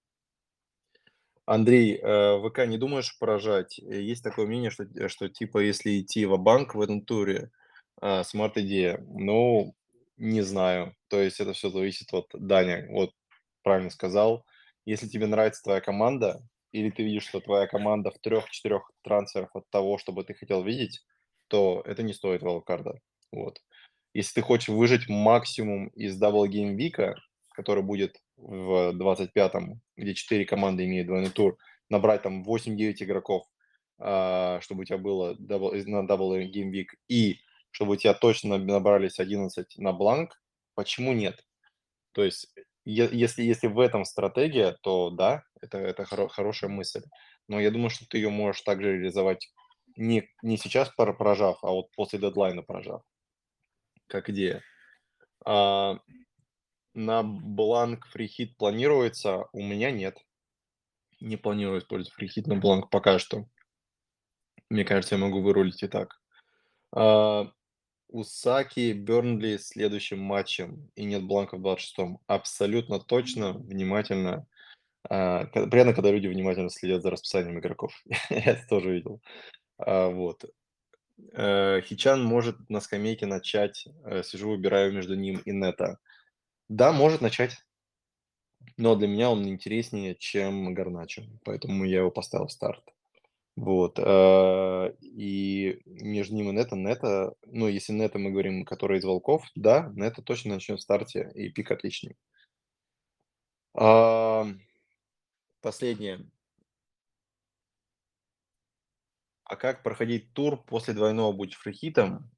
Андрей, 1.46 2.00
э, 2.02 2.40
ВК 2.48 2.66
не 2.66 2.78
думаешь 2.78 3.18
поражать? 3.20 3.78
Есть 3.78 4.24
такое 4.24 4.46
мнение, 4.46 4.70
что, 4.70 4.86
что 5.10 5.28
типа 5.28 5.60
если 5.60 6.00
идти 6.00 6.26
в 6.26 6.38
банк 6.38 6.76
в 6.76 6.82
этом 6.82 7.02
туре, 7.02 7.52
э, 8.02 8.24
смарт-идея. 8.24 9.04
Ну, 9.08 9.76
не 10.18 10.42
знаю. 10.42 10.96
То 11.10 11.22
есть 11.22 11.40
это 11.40 11.54
все 11.54 11.70
зависит 11.70 12.14
от 12.14 12.30
Даня. 12.34 12.88
Вот 12.90 13.12
правильно 13.64 13.90
сказал. 13.90 14.46
Если 14.86 15.08
тебе 15.08 15.28
нравится 15.28 15.64
твоя 15.64 15.82
команда, 15.82 16.42
или 16.72 16.90
ты 16.90 17.04
видишь, 17.04 17.28
что 17.28 17.40
твоя 17.40 17.68
команда 17.68 18.12
в 18.12 18.20
трех-четырех 18.20 18.90
трансферах 19.04 19.56
от 19.56 19.70
того, 19.70 19.98
чтобы 19.98 20.24
ты 20.24 20.34
хотел 20.34 20.64
видеть, 20.64 21.06
то 21.48 21.82
это 21.86 22.04
не 22.04 22.14
стоит 22.14 22.42
валкарда. 22.42 23.00
Вот. 23.32 23.62
Если 24.14 24.36
ты 24.36 24.42
хочешь 24.42 24.70
выжить 24.70 25.10
максимум 25.10 25.88
из 25.90 26.18
double 26.18 26.46
gameweek 26.48 26.76
а, 26.76 27.16
который 27.54 27.84
будет 27.84 28.22
в 28.38 28.92
25-м, 28.94 29.82
где 29.98 30.14
4 30.14 30.46
команды 30.46 30.86
имеют 30.86 31.08
двойной 31.08 31.32
тур, 31.32 31.58
набрать 31.90 32.24
там 32.24 32.44
8-9 32.44 33.04
игроков, 33.04 33.48
а, 34.00 34.60
чтобы 34.62 34.82
у 34.82 34.86
тебя 34.86 34.98
было 34.98 35.36
double, 35.38 35.74
на 35.74 36.08
double 36.08 36.38
gameweek, 36.40 36.96
и 37.08 37.40
чтобы 37.72 37.94
у 37.94 37.96
тебя 37.96 38.14
точно 38.14 38.58
набрались 38.58 39.20
11 39.20 39.78
на 39.78 39.94
blank, 39.94 40.42
почему 40.76 41.14
нет? 41.14 41.46
То 42.14 42.24
есть, 42.24 42.54
если, 42.86 43.44
если 43.44 43.68
в 43.68 43.80
этом 43.80 44.06
стратегия, 44.06 44.78
то 44.82 45.10
да, 45.10 45.44
это, 45.62 45.78
это 45.78 46.06
хоро, 46.06 46.28
хорошая 46.28 46.70
мысль. 46.70 47.04
Но 47.48 47.60
я 47.60 47.72
думаю, 47.72 47.90
что 47.90 48.06
ты 48.08 48.18
ее 48.18 48.30
можешь 48.30 48.62
также 48.62 48.94
реализовать 48.94 49.52
не, 49.96 50.30
не 50.42 50.58
сейчас 50.58 50.90
поражав, 50.90 51.64
а 51.64 51.72
вот 51.72 51.92
после 51.96 52.20
дедлайна 52.20 52.62
поражав. 52.62 53.02
Как 54.08 54.30
идея. 54.30 54.62
А, 55.46 55.98
на 56.94 57.24
blank 57.24 58.08
free 58.08 58.36
hit 58.36 58.58
планируется? 58.58 59.46
У 59.54 59.62
меня 59.62 59.92
нет. 59.92 60.18
Не 61.20 61.38
планирую 61.38 61.80
использовать 61.80 62.14
free 62.14 62.33
hit 62.33 62.48
на 62.48 62.56
blank 62.56 62.90
пока 62.90 63.20
что. 63.20 63.46
Мне 64.70 64.86
кажется, 64.86 65.16
я 65.16 65.22
могу 65.22 65.42
вырулить 65.42 65.84
и 65.84 65.88
так. 65.88 66.22
А, 66.92 67.52
у 68.08 68.24
Саки 68.24 68.94
Бернли 68.94 69.58
следующим 69.58 70.20
матчем 70.20 70.92
и 70.96 71.04
нет 71.04 71.24
blank 71.24 71.52
а 71.52 71.58
в 71.58 71.66
26-м. 71.66 72.20
Абсолютно 72.28 73.00
точно, 73.00 73.54
внимательно. 73.54 74.46
А, 75.10 75.46
приятно, 75.46 75.94
когда 75.94 76.12
люди 76.12 76.28
внимательно 76.28 76.70
следят 76.70 77.02
за 77.02 77.12
расписанием 77.12 77.60
игроков. 77.60 77.94
я 78.30 78.44
это 78.44 78.68
тоже 78.68 78.94
видел. 78.94 79.22
А, 79.78 80.10
вот. 80.10 80.46
Э, 81.34 81.82
Хичан 81.82 82.24
может 82.24 82.70
на 82.70 82.82
скамейке 82.82 83.26
начать. 83.26 83.88
Э, 84.06 84.24
сижу, 84.24 84.50
выбираю 84.50 84.94
между 84.94 85.16
ним 85.16 85.40
и 85.46 85.52
Нета. 85.52 86.00
Да, 86.70 86.92
может 86.92 87.22
начать. 87.22 87.58
Но 88.78 88.96
для 88.96 89.08
меня 89.08 89.30
он 89.30 89.48
интереснее, 89.48 90.16
чем 90.16 90.74
Гарначо. 90.74 91.24
Поэтому 91.44 91.86
я 91.86 92.00
его 92.00 92.12
поставил 92.12 92.48
в 92.48 92.52
старт. 92.52 92.84
Вот. 93.56 94.00
Э, 94.00 94.94
и 95.02 95.82
между 95.86 96.36
ним 96.36 96.50
и 96.50 96.54
Нета, 96.54 96.76
Нета, 96.76 97.36
ну, 97.46 97.68
если 97.68 97.94
Нета 97.94 98.20
мы 98.20 98.32
говорим, 98.32 98.66
который 98.66 99.00
из 99.00 99.04
волков, 99.06 99.46
да, 99.56 99.92
Нета 99.96 100.22
точно 100.24 100.56
начнет 100.56 100.80
в 100.80 100.84
старте, 100.84 101.32
и 101.36 101.50
пик 101.50 101.72
отличный. 101.72 102.16
Последнее. 105.62 106.26
А 109.46 109.56
как 109.56 109.84
проходить 109.84 110.34
тур 110.34 110.62
после 110.64 110.94
двойного 110.94 111.32
будь 111.32 111.54
free 111.56 111.85
hit 111.85 112.07
ом? 112.07 112.30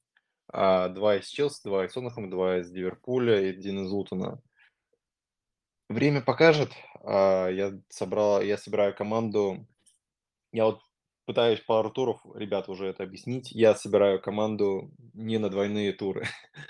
А, 0.58 0.88
два 0.88 1.18
из 1.18 1.28
Челси, 1.28 1.64
два 1.66 1.86
из 1.86 1.92
Тоттенхэма, 1.92 2.30
два 2.30 2.60
из 2.60 2.72
Ливерпуля 2.72 3.42
и 3.42 3.50
один 3.50 3.84
из 3.84 3.92
Лутона. 3.92 4.42
Время 5.90 6.22
покажет. 6.22 6.72
А, 7.04 7.50
я 7.50 7.74
собрал, 7.90 8.42
я 8.42 8.58
собираю 8.58 8.96
команду. 8.96 9.68
Я 10.54 10.66
вот 10.66 10.80
пытаюсь 11.26 11.60
пару 11.60 11.92
туров, 11.92 12.22
ребят, 12.36 12.70
уже 12.70 12.88
это 12.88 13.04
объяснить. 13.04 13.52
Я 13.52 13.76
собираю 13.76 14.22
команду 14.22 14.94
не 15.14 15.40
на 15.40 15.50
двойные 15.50 15.92
туры 15.92 16.26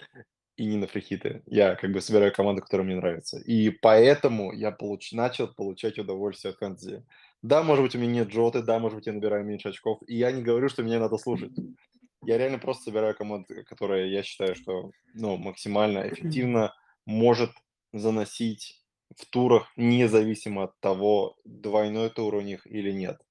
и 0.57 0.65
не 0.65 0.77
на 0.77 0.87
free 0.87 1.12
hit 1.12 1.31
ы. 1.31 1.43
Я 1.45 1.75
как 1.75 1.91
бы 1.91 2.01
собираю 2.01 2.33
команду, 2.33 2.63
которая 2.63 2.87
мне 2.87 2.95
нравится. 2.95 3.37
И 3.37 3.69
поэтому 3.69 4.51
я 4.51 4.71
получ... 4.71 5.11
начал 5.11 5.47
получать 5.47 5.99
удовольствие 5.99 6.53
от 6.53 6.57
фэнтези. 6.57 7.05
Да, 7.43 7.61
может 7.61 7.85
быть, 7.85 7.95
у 7.95 7.99
меня 7.99 8.23
нет 8.23 8.29
джоты, 8.29 8.63
да, 8.63 8.79
может 8.79 8.97
быть, 8.97 9.05
я 9.05 9.13
набираю 9.13 9.45
меньше 9.45 9.69
очков. 9.69 9.99
И 10.07 10.15
я 10.15 10.31
не 10.31 10.41
говорю, 10.41 10.69
что 10.69 10.81
мне 10.81 10.97
надо 10.97 11.19
слушать. 11.19 11.51
Я 12.25 12.37
реально 12.37 12.59
просто 12.59 12.85
собираю 12.85 13.15
команду, 13.15 13.47
которая 13.65 14.07
я 14.07 14.23
считаю, 14.23 14.55
что 14.55 14.91
ну, 15.13 15.37
максимально 15.37 16.07
эффективно 16.07 16.73
может 17.05 17.51
заносить 17.93 18.81
в 19.15 19.25
турах, 19.27 19.71
независимо 19.75 20.63
от 20.63 20.79
того, 20.79 21.37
двойной 21.45 22.09
тур 22.09 22.35
у 22.35 22.41
них 22.41 22.65
или 22.67 22.91
нет. 22.91 23.21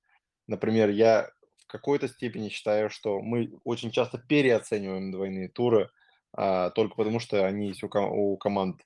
Например, 0.47 0.89
я 0.89 1.31
в 1.57 1.67
какой-то 1.67 2.09
степени 2.09 2.49
считаю, 2.49 2.91
что 2.91 3.21
мы 3.21 3.53
очень 3.65 3.91
часто 3.91 4.19
переоцениваем 4.19 5.11
двойные 5.11 5.49
туры, 5.49 5.91
а, 6.33 6.71
только 6.71 6.95
потому 6.97 7.21
что 7.21 7.47
они 7.47 7.69
есть 7.69 7.83
у, 7.83 7.89
у 7.89 8.37
команд 8.37 8.83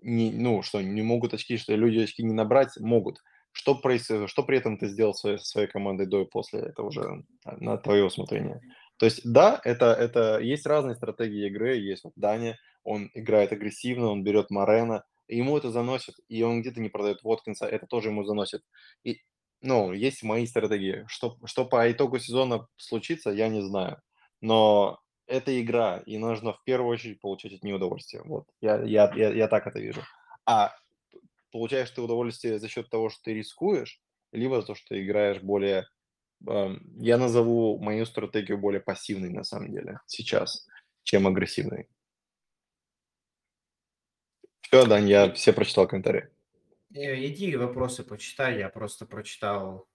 не, 0.00 0.30
ну, 0.30 0.62
что 0.62 0.80
не 0.80 1.02
могут 1.02 1.34
очки, 1.34 1.56
что 1.56 1.74
люди 1.74 1.98
очки 1.98 2.22
не 2.22 2.32
набрать, 2.32 2.76
могут. 2.78 3.18
Что, 3.52 3.74
происходит, 3.74 4.30
что 4.30 4.42
при 4.42 4.58
этом 4.58 4.78
ты 4.78 4.88
сделал 4.88 5.14
со 5.14 5.36
своей 5.38 5.68
командой 5.68 6.06
до 6.06 6.22
и 6.22 6.24
после, 6.24 6.60
это 6.60 6.82
уже 6.82 7.24
на 7.44 7.76
твое 7.76 8.04
усмотрение. 8.04 8.60
То 8.98 9.06
есть, 9.06 9.20
да, 9.24 9.60
это, 9.64 9.86
это 9.86 10.38
есть 10.38 10.66
разные 10.66 10.96
стратегии 10.96 11.46
игры. 11.46 11.76
Есть 11.76 12.04
вот 12.04 12.12
Даня, 12.16 12.58
он 12.82 13.10
играет 13.14 13.52
агрессивно, 13.52 14.08
он 14.08 14.24
берет 14.24 14.50
Марена, 14.50 15.04
ему 15.28 15.56
это 15.56 15.70
заносит, 15.70 16.16
и 16.28 16.42
он 16.42 16.60
где-то 16.60 16.80
не 16.80 16.88
продает 16.88 17.22
Воткинса, 17.22 17.66
это 17.66 17.86
тоже 17.86 18.08
ему 18.08 18.24
заносит. 18.24 18.62
И, 19.04 19.20
ну, 19.60 19.92
есть 19.92 20.22
мои 20.22 20.46
стратегии. 20.46 21.04
Что, 21.06 21.36
что 21.44 21.64
по 21.64 21.90
итогу 21.90 22.18
сезона 22.18 22.66
случится, 22.76 23.30
я 23.30 23.48
не 23.48 23.62
знаю. 23.62 24.00
Но 24.40 24.98
это 25.26 25.60
игра, 25.60 25.98
и 26.06 26.16
нужно 26.18 26.54
в 26.54 26.62
первую 26.64 26.90
очередь 26.90 27.20
получать 27.20 27.52
от 27.52 27.62
нее 27.62 27.76
удовольствие. 27.76 28.22
Вот, 28.24 28.46
я, 28.60 28.82
я, 28.82 29.12
я, 29.14 29.32
я 29.32 29.48
так 29.48 29.66
это 29.66 29.78
вижу. 29.78 30.02
А 30.46 30.72
получаешь 31.50 31.90
ты 31.90 32.00
удовольствие 32.00 32.58
за 32.58 32.68
счет 32.68 32.90
того, 32.90 33.10
что 33.10 33.22
ты 33.24 33.34
рискуешь, 33.34 34.00
либо 34.32 34.60
за 34.60 34.66
то, 34.68 34.74
что 34.74 34.88
ты 34.88 35.04
играешь 35.04 35.42
более... 35.42 35.88
Я 36.40 37.18
назову 37.18 37.78
мою 37.78 38.06
стратегию 38.06 38.58
более 38.58 38.80
пассивной 38.80 39.30
на 39.30 39.42
самом 39.42 39.72
деле 39.72 40.00
сейчас, 40.06 40.68
чем 41.02 41.26
агрессивной. 41.26 41.88
Все, 44.60 44.86
Дань, 44.86 45.08
я 45.08 45.32
все 45.32 45.52
прочитал 45.52 45.88
комментарии. 45.88 46.28
Э, 46.94 47.24
иди 47.26 47.56
вопросы 47.56 48.04
почитай, 48.04 48.58
я 48.58 48.68
просто 48.68 49.06
прочитал 49.06 49.88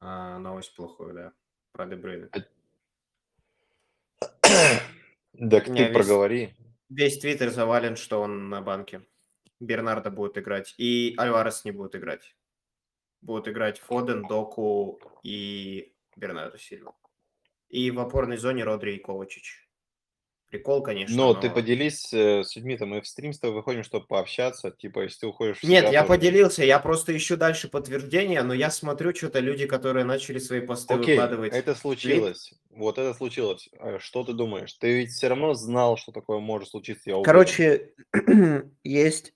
а, 0.00 0.38
новость 0.38 0.74
плохую, 0.74 1.14
да, 1.14 1.32
про 1.72 1.86
Дебрюйна. 1.86 2.28
Да 5.32 5.60
ты 5.60 5.72
весь, 5.72 5.92
проговори. 5.92 6.54
Весь 6.88 7.18
твиттер 7.18 7.50
завален, 7.50 7.96
что 7.96 8.20
он 8.20 8.50
на 8.50 8.62
банке. 8.62 9.02
Бернарда 9.60 10.10
будет 10.10 10.38
играть, 10.38 10.74
и 10.78 11.14
Альварес 11.18 11.64
не 11.64 11.72
будет 11.72 11.94
играть. 11.96 12.34
Будут 13.20 13.48
играть 13.48 13.78
Фоден, 13.78 14.26
Доку 14.26 15.00
и 15.22 15.94
Бернарdo 16.16 16.58
Сильва. 16.58 16.94
И 17.68 17.90
в 17.90 17.98
опорной 17.98 18.36
зоне 18.36 18.64
Родри 18.64 18.96
и 18.96 18.98
Ковачич. 18.98 19.64
Прикол, 20.54 20.82
конечно. 20.84 21.16
Но, 21.16 21.34
но... 21.34 21.40
ты 21.40 21.50
поделись 21.50 22.12
э, 22.12 22.44
с 22.44 22.54
людьми, 22.54 22.76
там 22.76 22.90
мы 22.90 23.00
в 23.00 23.08
стрим 23.08 23.32
с 23.32 23.40
тобой 23.40 23.56
выходим, 23.56 23.82
чтобы 23.82 24.06
пообщаться. 24.06 24.70
Типа, 24.70 25.00
если 25.00 25.20
ты 25.20 25.26
уходишь... 25.26 25.64
Нет, 25.64 25.90
я 25.90 26.02
тоже... 26.02 26.08
поделился, 26.10 26.64
я 26.64 26.78
просто 26.78 27.16
ищу 27.16 27.36
дальше 27.36 27.68
подтверждения, 27.68 28.40
но 28.44 28.54
я 28.54 28.70
смотрю, 28.70 29.12
что-то 29.12 29.40
люди, 29.40 29.66
которые 29.66 30.04
начали 30.04 30.38
свои 30.38 30.60
посты 30.60 30.94
Окей, 30.94 31.16
выкладывать. 31.16 31.52
это 31.52 31.74
случилось. 31.74 32.50
Клип. 32.50 32.60
Вот 32.70 32.98
это 32.98 33.14
случилось. 33.14 33.68
А 33.80 33.98
что 33.98 34.22
ты 34.22 34.32
думаешь? 34.32 34.72
Ты 34.74 34.98
ведь 34.98 35.10
все 35.10 35.26
равно 35.26 35.54
знал, 35.54 35.96
что 35.96 36.12
такое 36.12 36.38
может 36.38 36.68
случиться. 36.68 37.10
Я 37.10 37.20
Короче, 37.24 37.92
есть 38.84 39.34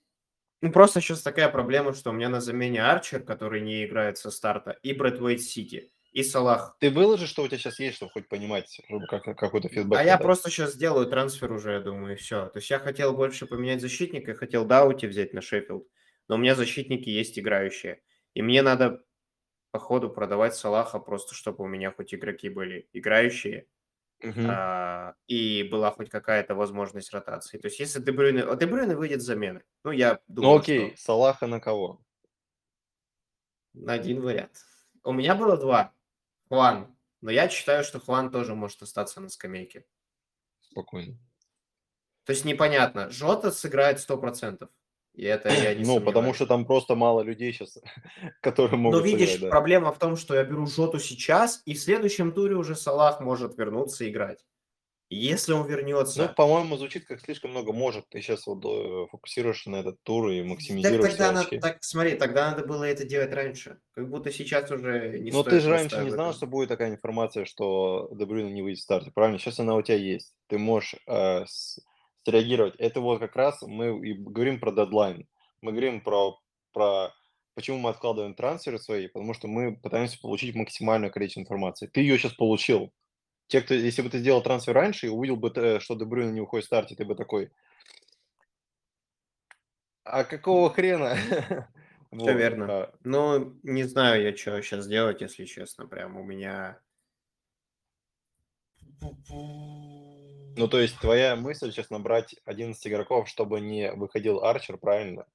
Ну, 0.61 0.71
просто 0.71 0.99
сейчас 0.99 1.21
такая 1.21 1.49
проблема, 1.49 1.93
что 1.93 2.09
у 2.09 2.13
меня 2.13 2.29
на 2.29 2.41
замене 2.41 2.83
Арчер, 2.83 3.23
который 3.23 3.61
не 3.61 3.85
играет 3.85 4.17
со 4.17 4.29
старта, 4.29 4.71
и 4.83 4.93
Брэдвейт 4.93 5.41
Сити, 5.41 5.91
и 6.11 6.21
Салах. 6.21 6.75
Ты 6.79 6.89
выложишь, 6.89 7.29
что 7.29 7.43
у 7.43 7.47
тебя 7.47 7.57
сейчас 7.57 7.79
есть, 7.79 7.95
чтобы 7.95 8.11
хоть 8.11 8.27
понимать, 8.27 8.69
чтобы 8.85 9.05
как, 9.07 9.23
какой-то 9.23 9.69
фидбэк 9.69 9.97
А 9.97 10.03
я 10.03 10.17
просто 10.17 10.49
сейчас 10.49 10.73
сделаю 10.73 11.07
трансфер 11.07 11.51
уже, 11.51 11.73
я 11.73 11.79
думаю, 11.79 12.13
и 12.13 12.17
все. 12.17 12.47
То 12.47 12.59
есть 12.59 12.69
я 12.69 12.79
хотел 12.79 13.15
больше 13.15 13.45
поменять 13.45 13.79
защитника, 13.81 14.31
я 14.31 14.37
хотел 14.37 14.65
Даути 14.65 15.05
взять 15.05 15.33
на 15.33 15.41
Шеффилд, 15.41 15.87
но 16.27 16.35
у 16.35 16.37
меня 16.37 16.55
защитники 16.55 17.09
есть 17.09 17.39
играющие. 17.39 18.01
И 18.33 18.41
мне 18.41 18.61
надо 18.61 19.01
по 19.71 19.79
ходу 19.79 20.09
продавать 20.09 20.55
Салаха 20.55 20.99
просто, 20.99 21.35
чтобы 21.35 21.63
у 21.63 21.67
меня 21.67 21.91
хоть 21.91 22.13
игроки 22.13 22.49
были 22.49 22.89
играющие, 22.91 23.67
Мгм. 24.21 24.47
а, 24.49 25.15
и 25.27 25.63
была 25.63 25.91
хоть 25.91 26.09
какая-то 26.09 26.53
возможность 26.55 27.13
ротации. 27.13 27.57
То 27.57 27.67
есть 27.67 27.79
если 27.79 28.01
Дебрюйне... 28.01 28.43
А 28.43 28.55
Дебрюйне 28.55 28.95
выйдет 28.95 29.21
с 29.21 29.25
замены. 29.25 29.63
Ну, 29.83 29.91
я 29.91 30.19
Ну 30.27 30.35
думаю, 30.35 30.59
окей, 30.59 30.95
что 30.95 31.03
Салаха 31.03 31.47
на 31.47 31.59
кого? 31.59 32.01
на 33.73 33.93
один 33.93 34.21
вариант. 34.21 34.65
У 35.03 35.13
меня 35.13 35.35
было 35.35 35.55
два. 35.55 35.93
Хуан. 36.49 36.95
Но 37.21 37.31
я 37.31 37.47
считаю, 37.49 37.83
что 37.83 37.99
Хуан 37.99 38.31
тоже 38.31 38.55
может 38.55 38.81
остаться 38.81 39.21
на 39.21 39.29
скамейке. 39.29 39.85
Спокойно. 40.61 41.17
То 42.25 42.31
есть 42.33 42.45
непонятно. 42.45 43.09
Жота 43.09 43.51
сыграет 43.51 43.99
100%. 43.99 44.69
И 45.13 45.23
это 45.23 45.49
я 45.49 45.73
не 45.73 45.83
Ну, 45.83 45.95
потому 45.99 46.05
сомневаюсь. 46.13 46.35
что 46.35 46.45
там 46.45 46.65
просто 46.65 46.95
мало 46.95 47.21
людей 47.21 47.51
сейчас, 47.51 47.77
которые 48.41 48.77
Но 48.77 48.83
могут 48.83 49.03
видишь, 49.03 49.31
сыграть, 49.31 49.41
да. 49.41 49.49
проблема 49.49 49.91
в 49.91 49.99
том, 49.99 50.15
что 50.15 50.35
я 50.35 50.43
беру 50.43 50.65
Жоту 50.65 50.99
сейчас, 50.99 51.61
и 51.65 51.73
в 51.73 51.79
следующем 51.79 52.31
туре 52.31 52.55
уже 52.55 52.75
Салах 52.75 53.19
может 53.19 53.57
вернуться 53.57 54.05
и 54.05 54.09
играть. 54.09 54.45
Если 55.11 55.53
он 55.53 55.61
Ну, 55.63 55.67
вернется, 55.67 56.31
по-моему, 56.37 56.77
звучит 56.77 57.05
как 57.05 57.19
слишком 57.19 57.49
много 57.49 57.73
может. 57.73 58.07
Ты 58.09 58.21
сейчас 58.21 58.45
вот 58.45 58.63
э, 58.63 59.07
фокусируешься 59.09 59.71
на 59.71 59.77
этот 59.77 59.97
тур 60.03 60.29
и 60.29 60.39
так 60.41 60.47
максимизируешь 60.49 60.99
свои 61.15 61.17
тогда 61.17 61.31
надо, 61.31 61.59
так 61.59 61.77
смотри, 61.83 62.13
тогда 62.15 62.51
надо 62.51 62.63
было 62.63 62.83
это 62.83 63.05
делать 63.05 63.33
раньше. 63.33 63.79
Как 63.95 64.07
будто 64.07 64.31
сейчас 64.31 64.69
уже 64.69 65.17
не 65.17 65.31
Но 65.31 65.41
ты 65.41 65.59
же 65.61 65.71
раньше 65.71 66.03
не 66.03 66.11
знал, 66.11 66.31
что 66.33 66.45
будет 66.45 66.69
такая 66.69 66.91
информация, 66.91 67.45
что 67.45 68.07
Дебрюйне 68.13 68.51
не 68.51 68.61
выйдет 68.61 68.81
в 68.81 68.83
старте, 68.83 69.09
правильно? 69.11 69.39
Сейчас 69.39 69.59
она 69.59 69.75
у 69.75 69.81
тебя 69.81 69.97
есть. 69.97 70.35
Ты 70.47 70.59
можешь 70.59 70.93
э, 71.07 71.45
с- 71.47 71.79
среагировать. 72.29 72.75
Это 72.77 73.01
вот 73.01 73.19
как 73.19 73.35
раз 73.35 73.61
мы 73.61 74.07
и 74.07 74.13
говорим 74.13 74.59
про 74.59 74.71
дедлайн. 74.71 75.27
Мы 75.61 75.71
говорим 75.71 76.01
про, 76.01 76.39
про 76.71 77.13
почему 77.55 77.77
мы 77.79 77.89
откладываем 77.89 78.35
трансферы 78.35 78.79
свои, 78.79 79.07
потому 79.07 79.33
что 79.33 79.47
мы 79.47 79.75
пытаемся 79.75 80.19
получить 80.21 80.55
максимальное 80.55 81.09
количество 81.09 81.41
информации. 81.41 81.87
Ты 81.87 82.01
ее 82.01 82.17
сейчас 82.17 82.33
получил. 82.33 82.93
Те, 83.47 83.61
кто, 83.61 83.73
если 83.73 84.03
бы 84.03 84.09
ты 84.09 84.19
сделал 84.19 84.43
трансфер 84.43 84.75
раньше 84.75 85.07
и 85.07 85.09
увидел 85.09 85.35
бы, 85.35 85.51
э, 85.55 85.79
что 85.79 85.95
Дебрюйне 85.95 86.33
не 86.33 86.41
уходит 86.41 86.65
в 86.65 86.67
старте, 86.67 86.95
ты 86.95 87.03
бы 87.03 87.15
такой, 87.15 87.49
а 90.03 90.23
какого 90.23 90.71
хрена? 90.71 91.15
Все 92.17 92.31
Вот. 92.31 92.35
верно. 92.35 92.65
а, 92.69 92.93
Ну, 93.03 93.59
не 93.61 93.83
знаю 93.83 94.23
я, 94.23 94.35
что 94.35 94.59
сейчас 94.61 94.87
делать, 94.87 95.21
если 95.21 95.45
честно. 95.45 95.87
Прям 95.87 96.17
у 96.17 96.23
меня... 96.23 96.79
Ну, 100.59 100.67
то 100.67 100.77
есть 100.77 100.99
твоя 100.99 101.37
мысль 101.37 101.71
сейчас 101.71 101.89
набрать 101.89 102.35
11 102.43 102.85
игроков, 102.85 103.29
чтобы 103.29 103.61
не 103.61 103.93
выходил 103.93 104.43
Арчер, 104.43 104.77
правильно? 104.77 105.25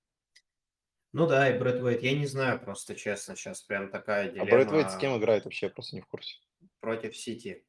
Ну 1.15 1.27
да, 1.27 1.49
и 1.49 1.59
Брэд 1.59 1.81
Уэйт. 1.81 2.03
Я 2.03 2.15
не 2.15 2.27
знаю 2.27 2.61
просто, 2.61 2.95
честно, 2.95 3.35
сейчас 3.35 3.63
прям 3.63 3.91
такая 3.91 4.31
А 4.39 4.45
Брэд 4.45 4.71
Уэйт 4.71 4.91
с 4.91 4.97
кем 4.97 5.13
дилемма 5.13 5.19
играет 5.23 5.45
вообще, 5.45 5.67
я 5.67 5.73
просто 5.73 5.97
не 5.97 6.03
в 6.03 6.07
курсе. 6.09 6.37
против 6.81 7.17
Сити 7.17 7.65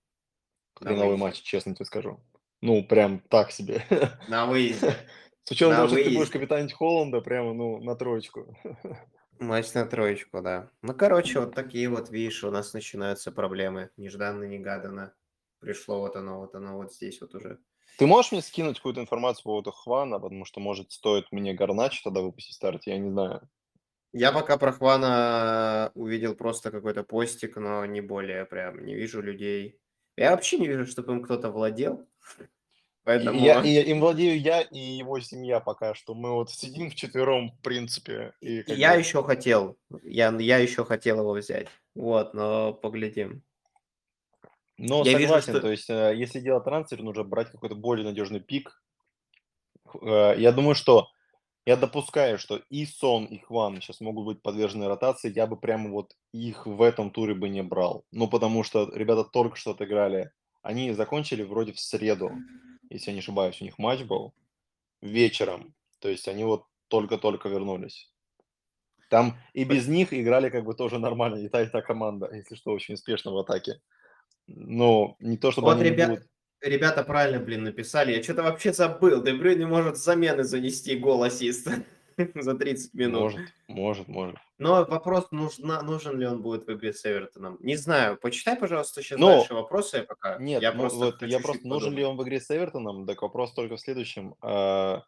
Хреновый 0.73 1.15
матч, 1.15 1.43
честно 1.43 1.73
тебе 1.73 1.85
скажу. 1.85 2.19
Ну, 2.59 2.85
прям 2.85 3.21
так 3.21 3.51
себе. 3.51 3.85
На 4.27 4.47
выезде. 4.47 4.93
С 5.45 5.51
учетом 5.51 5.75
На 5.75 5.75
того, 5.77 5.87
что 5.87 6.03
ты 6.03 6.13
будешь 6.13 6.29
капитанить 6.31 6.73
Холланда, 6.73 7.21
прямо, 7.21 7.53
ну, 7.53 7.81
на 7.81 7.95
троечку. 7.95 8.53
Матч 9.39 9.73
на 9.73 9.85
троечку, 9.85 10.41
да. 10.41 10.71
Ну, 10.81 10.93
короче, 10.93 11.39
вот 11.39 11.55
такие 11.55 11.87
вот, 11.87 12.09
видишь, 12.09 12.43
у 12.43 12.51
нас 12.51 12.73
начинаются 12.73 13.31
проблемы. 13.31 13.91
Нежданно-негаданно. 13.95 15.13
Пришло 15.65 15.99
вот 15.99 16.15
оно, 16.15 16.41
вот 16.41 16.53
оно, 16.53 16.77
вот 16.77 16.93
здесь 16.93 17.19
вот 17.21 17.33
уже. 17.33 17.57
Ты 17.97 18.05
можешь 18.05 18.31
мне 18.31 18.43
скинуть 18.43 18.77
какую-то 18.77 19.01
информацию 19.01 19.43
по 19.43 19.49
поводу 19.49 19.71
Хвана, 19.71 20.19
потому 20.19 20.45
что, 20.45 20.59
может, 20.59 20.91
стоит 20.91 21.31
мне 21.31 21.55
Гарначо 21.55 22.01
тогда 22.03 22.21
выпустить 22.21 22.53
в 22.53 22.55
старте, 22.55 22.91
я 22.91 22.99
не 22.99 23.09
знаю. 23.09 23.49
Я 24.13 24.31
пока 24.31 24.57
про 24.57 24.71
Хвана 24.71 25.91
увидел 25.95 26.35
просто 26.35 26.69
какой-то 26.69 27.03
постик, 27.03 27.55
но 27.55 27.83
не 27.85 28.01
более 28.01 28.45
прям. 28.45 28.85
Не 28.85 28.93
вижу 28.93 29.23
людей. 29.23 29.79
Я 30.17 30.31
вообще 30.31 30.59
не 30.59 30.67
вижу, 30.67 30.85
чтобы 30.85 31.13
им 31.13 31.23
кто-то 31.23 31.49
владел. 31.49 32.07
Поэтому... 33.03 33.39
Я, 33.39 33.63
и 33.63 33.89
им 33.89 34.01
владею 34.01 34.39
я 34.39 34.61
и 34.61 34.77
его 34.77 35.19
семья 35.19 35.59
пока 35.59 35.95
что. 35.95 36.13
Мы 36.13 36.31
вот 36.31 36.51
сидим 36.51 36.91
вчетвером, 36.91 37.49
в 37.49 37.61
принципе. 37.63 38.33
И 38.39 38.63
Я 38.67 38.93
бы- 38.93 38.99
еще 38.99 39.23
хотел. 39.23 39.79
Я, 40.03 40.29
я 40.37 40.59
еще 40.59 40.85
хотел 40.85 41.21
его 41.21 41.33
взять. 41.33 41.69
Вот, 41.95 42.35
но 42.35 42.71
поглядим. 42.71 43.43
Но 44.77 45.03
Я 45.03 45.13
вижу, 45.13 45.27
согласен, 45.27 45.53
что- 45.53 45.61
то 45.61 45.71
есть, 45.71 45.89
э, 45.89 46.13
если 46.15 46.39
делать 46.39 46.65
трансфер, 46.65 47.01
нужно 47.01 47.23
брать 47.23 47.51
какой-то 47.51 47.75
более 47.75 48.05
надежный 48.05 48.39
пик. 48.41 48.81
Э, 50.01 50.35
Я 50.37 50.51
думаю, 50.51 50.75
что 50.75 51.07
я 51.65 51.77
допускаю, 51.77 52.37
что 52.37 52.61
и 52.69 52.85
Сон, 52.85 53.25
и 53.25 53.39
Хван 53.39 53.81
сейчас 53.81 54.01
могут 54.01 54.25
быть 54.25 54.41
подвержены 54.41 54.87
ротации. 54.87 55.33
Я 55.33 55.47
бы 55.47 55.57
прямо 55.57 55.89
вот 55.89 56.13
их 56.33 56.65
в 56.65 56.81
этом 56.81 57.11
туре 57.11 57.33
бы 57.33 57.49
не 57.49 57.63
брал. 57.63 58.05
Ну, 58.11 58.27
потому 58.27 58.63
что 58.63 58.89
ребята 58.93 59.23
только 59.23 59.55
что 59.55 59.71
отыграли. 59.71 60.31
Они 60.61 60.93
закончили 60.93 61.43
вроде 61.43 61.71
в 61.73 61.79
среду, 61.79 62.31
если 62.89 63.11
я 63.11 63.13
не 63.13 63.19
ошибаюсь. 63.19 63.61
У 63.61 63.65
них 63.65 63.77
матч 63.79 64.01
был 64.03 64.33
вечером. 65.01 65.73
То 65.99 66.09
есть 66.09 66.27
они 66.27 66.43
вот 66.43 66.65
только-только 66.87 67.49
вернулись. 67.49 68.11
Там 69.09 69.37
и 69.53 69.63
без 69.63 69.87
них 69.87 70.13
играли 70.13 70.49
как 70.49 70.65
бы 70.65 70.73
тоже 70.75 70.99
нормально. 70.99 71.37
И 71.37 71.49
та, 71.49 71.61
и 71.61 71.67
та 71.67 71.81
команда, 71.81 72.29
если 72.33 72.55
что, 72.55 72.71
очень 72.71 72.95
успешно 72.95 73.31
в 73.31 73.37
атаке. 73.37 73.79
Но 74.47 75.15
не 75.19 75.37
то, 75.37 75.51
чтобы 75.51 75.67
Вот, 75.67 75.77
они 75.77 75.89
ребят, 75.89 76.09
будут... 76.09 76.27
ребята 76.61 77.03
правильно, 77.03 77.39
блин, 77.39 77.63
написали. 77.63 78.13
Я 78.13 78.23
что-то 78.23 78.43
вообще 78.43 78.73
забыл. 78.73 79.23
Дебрюйн 79.23 79.59
не 79.59 79.65
может 79.65 79.97
замены 79.97 80.43
занести 80.43 80.95
гол 80.97 81.23
ассист 81.23 81.67
за 82.35 82.55
30 82.55 82.93
минут. 82.93 83.21
Может, 83.21 83.49
может, 83.67 84.07
может. 84.07 84.37
Но 84.57 84.85
вопрос, 84.85 85.31
нужна, 85.31 85.81
нужен 85.81 86.19
ли 86.19 86.25
он 86.25 86.41
будет 86.41 86.65
в 86.67 86.73
игре 86.73 86.93
с 86.93 87.05
Эвертоном. 87.05 87.57
Не 87.59 87.75
знаю. 87.75 88.17
Почитай, 88.17 88.55
пожалуйста, 88.55 89.01
сейчас 89.01 89.19
Но- 89.19 89.37
дальше 89.37 89.53
вопросы 89.53 90.03
пока. 90.03 90.37
Нет, 90.37 90.61
я 90.61 90.71
ну 90.71 90.79
просто 90.81 90.97
вот 90.99 91.21
я 91.23 91.39
просто 91.39 91.67
нужен 91.67 91.93
ли 91.93 92.03
он 92.03 92.15
в 92.17 92.23
игре 92.23 92.39
с 92.39 92.49
Эвертоном, 92.51 93.05
так 93.05 93.21
вопрос 93.21 93.53
только 93.53 93.75
в 93.75 93.81
следующем. 93.81 94.35
А, 94.41 95.01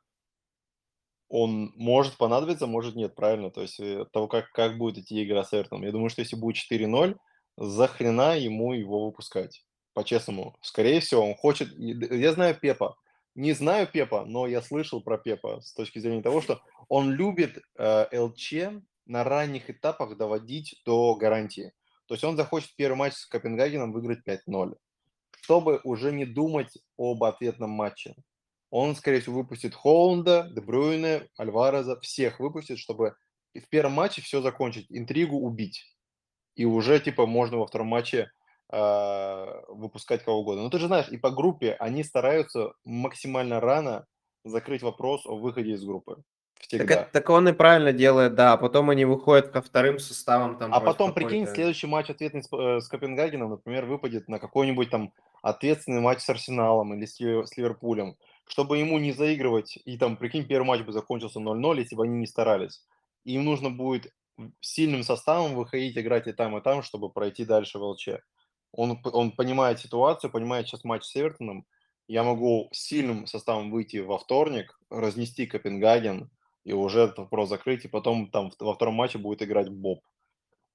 Он 1.30 1.72
может 1.76 2.18
понадобиться, 2.18 2.68
может 2.68 2.96
нет, 2.96 3.14
правильно? 3.16 3.52
То 3.52 3.62
есть 3.62 3.80
э, 3.80 4.02
от 4.02 4.12
того, 4.12 4.28
как, 4.28 4.52
как 4.52 4.78
будет 4.78 4.98
идти 4.98 5.24
игра 5.24 5.44
с 5.44 5.54
Эвертоном. 5.54 5.86
Я 5.86 5.92
думаю, 5.92 6.10
что 6.10 6.22
если 6.22 6.36
будет 6.36 6.58
4-0, 6.72 7.16
за 7.58 7.88
хрена 7.88 8.38
ему 8.38 8.74
его 8.74 9.06
выпускать. 9.06 9.64
По-честному. 9.94 10.56
Скорее 10.62 11.00
всего, 11.00 11.28
он 11.28 11.36
хочет... 11.36 11.70
Я 11.78 12.32
знаю 12.34 12.56
Пепа. 12.56 12.98
Не 13.36 13.54
знаю 13.54 13.88
Пепа, 13.88 14.26
но 14.26 14.48
я 14.48 14.62
слышал 14.62 15.02
про 15.02 15.18
Пепа 15.18 15.60
с 15.62 15.74
точки 15.74 16.00
зрения 16.00 16.22
того, 16.22 16.42
что 16.42 16.62
он 16.88 17.12
любит 17.12 17.60
э, 17.78 18.20
ЛЧ 18.20 18.54
на 19.06 19.24
ранних 19.24 19.70
этапах 19.70 20.18
доводить 20.18 20.82
до 20.86 21.16
гарантии. 21.16 21.74
То 22.06 22.14
есть 22.14 22.24
он 22.24 22.38
захочет 22.38 22.76
первый 22.76 22.96
матч 22.96 23.14
с 23.14 23.26
Копенгагеном 23.26 23.92
выиграть 23.92 24.20
5-0 24.26 24.76
чтобы 25.48 25.80
уже 25.86 26.12
не 26.12 26.26
думать 26.26 26.78
об 26.98 27.24
ответном 27.24 27.70
матче. 27.70 28.16
Он, 28.70 28.98
скорее 28.98 29.22
всего, 29.22 29.38
выпустит 29.38 29.74
Холланда, 29.74 30.50
Дебрюйне, 30.54 31.30
Альвареза, 31.38 31.98
всех 32.02 32.42
выпустит, 32.42 32.80
чтобы 32.80 33.16
в 33.54 33.70
первом 33.70 33.94
матче 33.94 34.22
все 34.22 34.42
закончить, 34.42 34.88
интригу 34.90 35.38
убить. 35.38 35.97
И 36.58 36.66
уже, 36.66 37.00
типа, 37.00 37.28
можно 37.28 37.58
во 37.58 37.68
втором 37.68 37.88
матче 37.88 38.32
э, 38.70 39.46
выпускать 39.70 40.24
кого 40.24 40.40
угодно. 40.40 40.64
Но 40.64 40.70
ты 40.70 40.80
же 40.80 40.88
знаешь, 40.88 41.08
и 41.08 41.18
по 41.18 41.30
группе 41.30 41.78
они 41.80 42.04
стараются 42.04 42.74
максимально 42.84 43.60
рано 43.60 44.06
закрыть 44.44 44.82
вопрос 44.82 45.26
о 45.26 45.38
выходе 45.38 45.72
из 45.72 45.84
группы. 45.84 46.16
Так, 46.16 46.68
Всегда. 46.68 46.94
это- 46.96 47.10
так 47.14 47.30
он 47.30 47.48
и 47.48 47.54
правильно 47.54 47.94
делает, 47.94 48.34
да. 48.34 48.54
А 48.54 48.58
потом 48.58 48.90
они 48.90 49.06
выходят 49.06 49.50
ко 49.50 49.62
вторым 49.62 50.00
составам. 50.00 50.58
Там 50.58 50.74
А 50.74 50.80
потом, 50.80 51.14
прикинь, 51.14 51.46
следующий 51.46 51.86
матч 51.86 52.10
ответный 52.10 52.42
с, 52.42 52.48
э, 52.52 52.82
с 52.82 52.88
Копенгагеном, 52.88 53.52
например, 53.52 53.86
выпадет 53.86 54.28
на 54.28 54.40
какой-нибудь 54.40 54.90
там 54.90 55.14
ответственный 55.44 56.02
матч 56.02 56.22
с 56.22 56.30
Арсеналом 56.30 56.96
или 56.96 57.06
с, 57.06 57.20
с 57.20 57.56
Ливерпулем, 57.56 58.16
чтобы 58.48 58.80
ему 58.80 58.98
не 58.98 59.12
заигрывать, 59.12 59.78
и 59.86 59.98
там, 59.98 60.18
прикинь, 60.18 60.48
первый 60.48 60.66
матч 60.66 60.82
бы 60.82 60.92
закончился 60.92 61.40
0-0, 61.40 61.80
если 61.80 61.96
бы 61.96 62.04
они 62.04 62.18
не 62.18 62.28
старались. 62.28 62.84
Им 63.24 63.46
нужно 63.46 63.70
будет 63.70 64.12
сильным 64.60 65.04
составом 65.04 65.56
выходить, 65.56 65.98
играть 65.98 66.28
и 66.28 66.34
там, 66.34 66.58
и 66.58 66.62
там, 66.62 66.84
чтобы 66.84 67.10
пройти 67.10 67.46
дальше 67.46 67.80
в 67.80 67.84
ЛЧ. 67.84 68.10
Он, 68.72 69.00
он 69.04 69.32
понимает 69.32 69.80
ситуацию, 69.80 70.32
понимает 70.32 70.68
сейчас 70.68 70.84
матч 70.84 71.04
с 71.04 71.16
Эвертоном. 71.16 71.66
Я 72.08 72.24
могу 72.24 72.70
сильным 72.72 73.28
составом 73.28 73.72
выйти 73.72 73.98
во 73.98 74.18
вторник, 74.18 74.80
разнести 74.90 75.46
Копенгаген, 75.46 76.30
и 76.64 76.74
уже 76.74 77.02
этот 77.02 77.18
вопрос 77.20 77.50
закрыть, 77.50 77.86
и 77.86 77.90
потом 77.90 78.30
там 78.30 78.52
во 78.60 78.74
втором 78.74 78.96
матче 78.96 79.18
будет 79.18 79.42
играть 79.42 79.70
Боб 79.70 80.04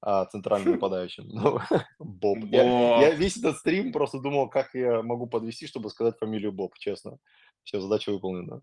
а, 0.01 0.25
центральным 0.27 0.73
нападающим. 0.73 1.29
Ну, 1.29 1.61
Боб. 1.99 2.39
Я, 2.45 3.01
я 3.01 3.15
весь 3.15 3.37
этот 3.37 3.59
стрим 3.59 3.93
просто 3.93 4.19
думал, 4.19 4.49
как 4.49 4.75
я 4.75 5.03
могу 5.03 5.27
подвести, 5.27 5.67
чтобы 5.67 5.91
сказать 5.91 6.19
фамилию 6.19 6.53
Боб, 6.53 6.77
честно. 6.79 7.19
Все, 7.63 7.81
задача 7.81 8.11
выполнена. 8.11 8.61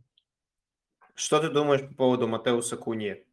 Что 1.16 1.40
ты 1.40 1.50
думаешь 1.50 1.88
по 1.90 1.96
поводу 1.96 2.28
Матеуса 2.28 2.78
Куньи? 2.78 3.26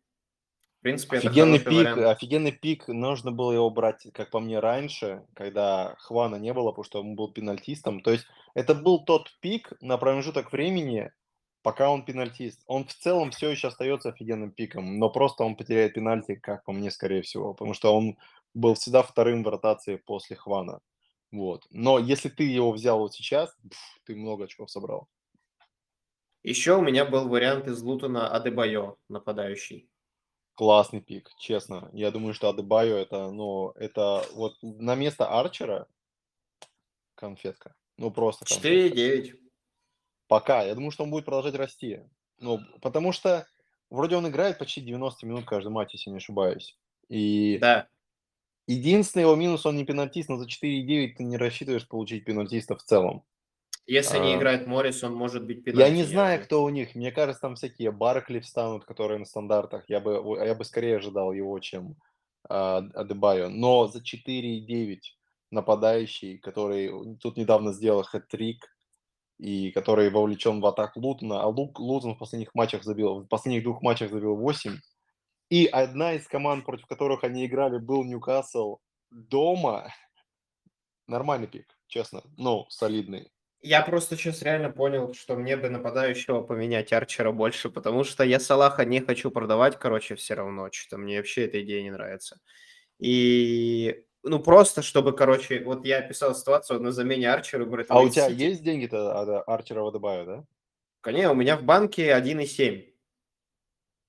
Принципе, 0.87 1.16
Офигенный 1.16 1.59
пик, 1.59 1.66
вариант. 1.66 1.99
офигенный 1.99 2.53
пик. 2.53 2.87
Нужно 2.87 3.32
было 3.32 3.51
его 3.51 3.68
брать, 3.70 4.07
как 4.14 4.30
по 4.30 4.39
мне, 4.39 4.61
раньше, 4.61 5.26
когда 5.34 5.97
Хвана 5.99 6.37
не 6.37 6.53
было, 6.53 6.70
потому 6.70 6.84
что 6.84 7.01
он 7.01 7.16
был 7.16 7.32
пенальтистом. 7.32 8.01
То 8.03 8.12
есть 8.12 8.24
это 8.55 8.72
был 8.72 9.05
тот 9.05 9.37
пик 9.41 9.72
на 9.80 9.99
промежуток 9.99 10.53
времени, 10.53 11.11
пока 11.62 11.91
он 11.91 12.05
пенальтист. 12.05 12.62
Он 12.68 12.84
в 12.84 12.95
целом 12.95 13.32
все 13.32 13.51
еще 13.51 13.66
остается 13.66 14.11
офигенным 14.11 14.53
пиком, 14.53 15.01
но 15.01 15.11
просто 15.11 15.43
он 15.43 15.57
потеряет 15.57 15.95
пенальти, 15.95 16.37
как 16.37 16.62
по 16.62 16.70
мне, 16.70 16.93
скорее 16.93 17.22
всего, 17.22 17.53
потому 17.53 17.74
что 17.74 17.93
он 17.93 18.16
был 18.55 18.74
всегда 18.74 19.03
вторым 19.03 19.43
в 19.43 19.49
ротации 19.49 19.97
после 19.97 20.37
Хвана. 20.37 20.78
Вот. 21.32 21.66
Но 21.70 21.99
если 21.99 22.28
ты 22.28 22.45
его 22.45 22.70
взял 22.70 23.01
вот 23.01 23.12
сейчас, 23.12 23.53
пф, 23.68 23.78
ты 24.05 24.14
много 24.14 24.45
очков 24.45 24.70
собрал. 24.70 25.09
Еще 26.45 26.76
у 26.76 26.80
меня 26.80 27.05
был 27.05 27.28
вариант 27.28 27.66
из 27.66 27.82
Лутона 27.82 28.28
Адебайо, 28.28 28.95
нападающий. 29.09 29.91
Классный 30.57 31.02
пик, 31.02 31.30
честно. 31.38 31.90
Я 31.92 32.11
думаю, 32.11 32.32
что 32.32 32.48
Адебайо 32.48 32.96
это, 32.96 33.30
ну, 33.30 33.72
это 33.76 34.24
вот 34.34 34.57
на 34.62 34.94
место 34.94 35.26
Арчера 35.28 35.86
конфетка. 37.14 37.74
Ну, 37.98 38.11
просто 38.11 38.46
конфетка. 38.46 38.96
4,9. 38.98 39.34
Пока. 40.28 40.62
Я 40.62 40.74
думаю, 40.74 40.90
что 40.92 41.04
он 41.04 41.11
будет 41.11 41.26
продолжать 41.26 41.54
расти. 41.54 42.00
Ну, 42.38 42.61
потому 42.80 43.12
что 43.12 43.46
вроде 43.90 44.16
он 44.16 44.26
играет 44.28 44.59
почти 44.59 44.80
90 44.80 45.26
минут 45.26 45.44
каждый 45.44 45.68
матч, 45.68 45.92
если 45.92 46.11
не 46.11 46.16
ошибаюсь. 46.16 46.78
И 47.09 47.59
Да. 47.61 47.88
единственный 48.66 49.22
его 49.24 49.34
минус, 49.36 49.66
он 49.66 49.76
не 49.76 49.84
пенальтист, 49.84 50.30
но 50.30 50.38
за 50.38 50.46
4,9 50.46 51.16
ты 51.16 51.24
не 51.24 51.36
рассчитываешь 51.36 51.86
получить 51.86 52.24
пенальтиста 52.24 52.76
в 52.76 52.82
целом. 52.82 53.24
Если 53.87 54.18
не 54.18 54.34
А, 54.34 54.39
играет 54.39 54.66
Моррис, 54.66 55.05
он 55.05 55.14
может 55.14 55.47
быть 55.47 55.59
Я 55.59 55.72
пенальти 55.72 55.95
не 55.95 56.03
знаю, 56.03 56.43
кто 56.43 56.64
у 56.64 56.68
них. 56.68 56.95
Мне 56.95 57.12
кажется, 57.12 57.41
там 57.41 57.55
всякие 57.55 57.93
Баркли 57.93 58.41
встанут, 58.41 58.84
которые 58.84 59.18
на 59.18 59.24
стандартах. 59.24 59.84
Я 59.89 60.01
бы, 60.01 60.45
я 60.45 60.55
бы 60.55 60.64
скорее 60.64 60.97
ожидал 60.97 61.32
его, 61.32 61.59
чем 61.61 61.97
а, 62.49 62.78
Адебайо. 62.95 63.49
Но 63.49 63.87
за 63.87 64.01
4,9 64.01 64.99
нападающий, 65.51 66.39
который 66.39 67.16
тут 67.18 67.37
недавно 67.37 67.72
сделал 67.72 68.03
хэт-трик, 68.03 68.59
и 69.39 69.70
который 69.70 70.11
вовлечен 70.11 70.61
в 70.61 70.66
атаку 70.66 71.01
Лутона, 71.01 71.43
а 71.43 71.47
Лук, 71.47 71.78
Лутон 71.78 72.14
в 72.14 72.18
последних 72.18 72.55
матчах 72.55 72.84
забил, 72.84 73.20
в 73.20 73.26
последних 73.26 73.64
двух 73.64 73.82
матчах 73.82 74.11
забил 74.11 74.34
8. 74.37 74.78
И 75.51 75.66
одна 75.66 76.14
из 76.14 76.26
команд, 76.26 76.64
против 76.64 76.87
которых 76.87 77.22
они 77.22 77.47
играли, 77.47 77.78
был 77.78 78.03
Ньюкасл 78.05 78.78
дома. 79.11 79.93
Нормальный 81.07 81.47
пик, 81.47 81.78
честно. 81.87 82.22
Ну, 82.37 82.66
солидный. 82.68 83.30
Я 83.62 83.82
просто 83.82 84.16
сейчас 84.16 84.42
реально 84.42 84.70
понял, 84.70 85.12
что 85.14 85.34
мне 85.36 85.57
бы 85.57 85.68
нападающего 85.70 86.42
поменять 86.42 86.92
Арчера 86.92 87.32
больше, 87.32 87.70
потому 87.70 88.04
что 88.04 88.22
я 88.22 88.38
Салаха 88.38 88.84
не 88.84 89.00
хочу 89.00 89.30
продавать, 89.30 89.78
короче, 89.78 90.14
все 90.14 90.34
равно. 90.34 90.68
Что-то 90.70 90.98
мне 90.98 91.16
вообще 91.16 91.46
эта 91.46 91.62
идея 91.62 91.82
не 91.82 91.90
нравится. 91.90 92.38
И, 92.98 94.04
ну, 94.22 94.38
просто 94.40 94.82
чтобы, 94.82 95.14
короче, 95.14 95.64
вот 95.64 95.84
я 95.84 95.98
описал 95.98 96.34
ситуацию 96.34 96.80
на 96.80 96.92
замене 96.92 97.30
Арчера, 97.32 97.64
говорит, 97.64 97.86
А 97.90 98.00
у 98.00 98.09
тебя 98.09 98.28
Сити- 98.28 98.40
есть 98.40 98.62
деньги-то 98.62 99.20
от 99.20 99.48
Арчера 99.48 99.82
Вадебаю, 99.82 100.26
да? 100.26 100.44
Конечно, 101.00 101.32
у 101.32 101.36
меня 101.36 101.57
в 101.57 101.62
банке 101.62 102.12
1,7. 102.14 102.92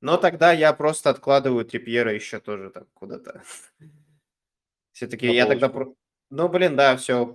Но 0.01 0.17
тогда 0.17 0.51
я 0.51 0.73
просто 0.73 1.09
откладываю 1.09 1.65
Трипьера 1.65 2.13
еще 2.13 2.39
тоже 2.39 2.69
там 2.69 2.85
куда-то. 2.93 3.43
Все-таки 4.91 5.27
На 5.27 5.31
я 5.31 5.45
тогда... 5.45 5.71
Ну, 6.29 6.49
блин, 6.49 6.75
да, 6.75 6.97
все, 6.97 7.25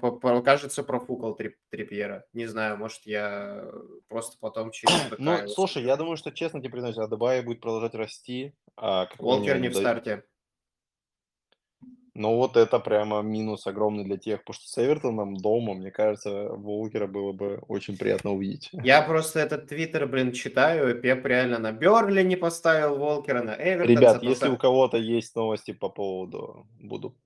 кажется, 0.44 0.82
профукал 0.82 1.34
Трип- 1.34 1.56
Трипьера. 1.70 2.26
Не 2.34 2.46
знаю, 2.46 2.76
может, 2.76 3.06
я 3.06 3.64
просто 4.08 4.36
потом 4.38 4.70
через 4.70 4.94
Ну, 5.18 5.48
слушай, 5.48 5.82
я 5.82 5.96
думаю, 5.96 6.16
что 6.16 6.30
честно 6.30 6.60
тебе 6.60 6.72
признаюсь, 6.72 6.98
Адебай 6.98 7.42
будет 7.42 7.60
продолжать 7.60 7.94
расти. 7.94 8.54
А, 8.76 9.08
Уолкер 9.18 9.58
не 9.60 9.68
в 9.68 9.76
старте. 9.76 10.24
Но 12.14 12.36
вот 12.36 12.58
это 12.58 12.78
прямо 12.78 13.22
минус 13.22 13.66
огромный 13.66 14.04
для 14.04 14.18
тех, 14.18 14.40
потому 14.40 14.54
что 14.54 14.68
с 14.68 14.78
Эвертоном 14.78 15.34
дома, 15.34 15.72
мне 15.72 15.90
кажется, 15.90 16.50
Волкера 16.50 17.06
было 17.06 17.32
бы 17.32 17.62
очень 17.68 17.96
приятно 17.96 18.32
увидеть. 18.32 18.68
Я 18.72 19.00
просто 19.00 19.40
этот 19.40 19.68
твиттер, 19.68 20.06
блин, 20.06 20.32
читаю, 20.32 20.90
и 20.90 21.00
Пеп 21.00 21.24
реально 21.24 21.58
на 21.58 21.72
Берли 21.72 22.22
не 22.22 22.36
поставил 22.36 22.98
Волкера, 22.98 23.42
на 23.42 23.54
Эвертон. 23.54 23.96
Ребят, 23.96 24.22
если 24.22 24.48
у 24.48 24.58
кого-то 24.58 24.98
есть 24.98 25.34
новости 25.34 25.72
по 25.72 25.88
поводу, 25.88 26.66
буду 26.78 27.16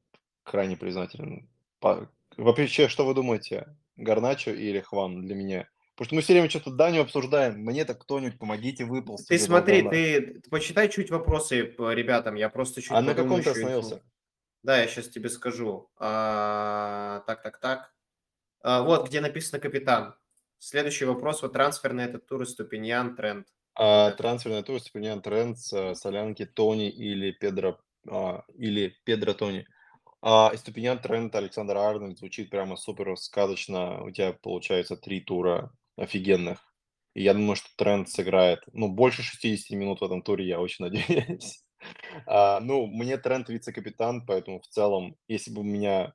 крайне 0.45 0.77
признателен. 0.77 1.49
По- 1.81 2.11
Вообще, 2.37 2.89
что 2.89 3.07
вы 3.07 3.15
думаете, 3.15 3.67
Гарначо 3.97 4.51
или 4.51 4.81
Хван 4.81 5.23
для 5.23 5.35
меня? 5.35 5.69
Потому 5.95 6.07
что 6.07 6.15
мы 6.17 6.21
все 6.21 6.33
время 6.35 6.51
что-то 6.51 6.71
Даню 6.71 7.01
обсуждаем. 7.01 7.59
Мне-то 7.61 7.95
кто-нибудь 7.95 8.39
помогите 8.39 8.85
выползти. 8.85 9.29
Ты 9.29 9.39
смотри, 9.39 9.83
ты 9.89 10.43
почитай 10.51 10.91
чуть 10.91 11.11
вопросы 11.11 11.65
по 11.65 11.93
ребятам, 11.95 12.35
я 12.35 12.51
просто 12.51 12.83
чуть 12.83 12.91
А 12.91 13.01
на 13.01 13.15
каком 13.15 13.41
ты 13.41 13.49
инфу. 13.49 13.51
остановился? 13.51 14.03
Да, 14.63 14.79
я 14.79 14.87
сейчас 14.89 15.09
тебе 15.09 15.31
скажу. 15.31 15.89
А, 15.97 17.23
так, 17.27 17.43
так, 17.43 17.59
так. 17.61 17.95
А, 18.63 18.83
вот, 18.83 19.09
где 19.09 19.21
написано 19.21 19.59
капитан. 19.59 20.15
Следующий 20.59 21.05
вопрос. 21.07 21.41
Вот 21.43 21.53
трансфер 21.55 21.93
на 21.95 22.05
этот 22.05 22.27
тур 22.27 22.47
Ступиньян, 22.47 23.17
тренд. 23.17 23.47
А, 23.75 24.11
трансферная 24.11 24.63
тур 24.63 24.81
Степанян 24.81 25.21
Тренд, 25.23 25.59
Солянки, 25.59 26.47
Тони 26.47 26.91
или 26.91 27.31
Педро, 27.31 27.79
а, 28.09 28.45
или 28.55 28.97
Педро 29.05 29.35
Тони. 29.35 29.67
А, 30.29 30.51
и 30.53 30.57
Тренд, 30.97 31.37
Александр 31.37 31.77
Арнольд 31.77 32.19
звучит 32.19 32.51
прямо 32.51 32.75
супер 32.75 33.17
сказочно. 33.17 34.03
У 34.03 34.11
тебя 34.11 34.33
получается 34.33 34.97
три 34.97 35.21
тура 35.21 35.71
офигенных. 35.97 36.59
И 37.15 37.23
я 37.23 37.33
думаю, 37.33 37.55
что 37.55 37.69
Тренд 37.77 38.09
сыграет, 38.09 38.59
ну, 38.73 38.89
больше 38.89 39.23
60 39.23 39.79
минут 39.79 40.01
в 40.01 40.05
этом 40.05 40.23
туре, 40.23 40.45
я 40.45 40.61
очень 40.61 40.85
надеюсь. 40.87 41.63
А, 42.27 42.59
ну, 42.59 42.89
мне 42.89 43.19
Тренд 43.19 43.49
вице-капитан, 43.49 44.27
поэтому 44.27 44.61
в 44.61 44.67
целом, 44.67 45.15
если 45.29 45.53
бы 45.53 45.61
у 45.61 45.65
меня 45.65 46.13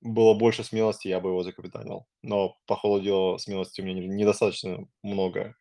было 0.00 0.32
больше 0.32 0.64
смелости, 0.64 1.08
я 1.08 1.20
бы 1.20 1.28
его 1.28 1.42
закапитанил. 1.42 2.06
Но, 2.22 2.56
по 2.64 2.74
ходу 2.74 3.04
дела, 3.04 3.36
смелости 3.36 3.82
у 3.82 3.84
меня 3.84 4.00
не- 4.00 4.08
недостаточно 4.08 4.88
много. 5.02 5.56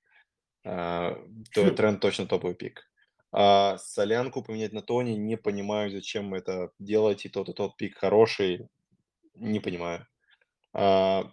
А, 0.64 1.22
то 1.54 1.72
тренд 1.72 2.00
точно 2.00 2.26
топовый 2.26 2.56
пик. 2.56 2.90
А, 3.38 3.78
солянку 3.80 4.42
поменять 4.42 4.72
на 4.72 4.82
Тони, 4.82 5.12
не 5.12 5.36
понимаю, 5.36 5.92
зачем 5.92 6.34
это 6.34 6.72
делаете. 6.80 7.28
Тот 7.28 7.50
и 7.50 7.54
тот 7.54 7.76
пик 7.76 7.98
хороший, 7.98 8.70
не 9.34 9.60
понимаю. 9.60 10.08
А, 10.72 11.30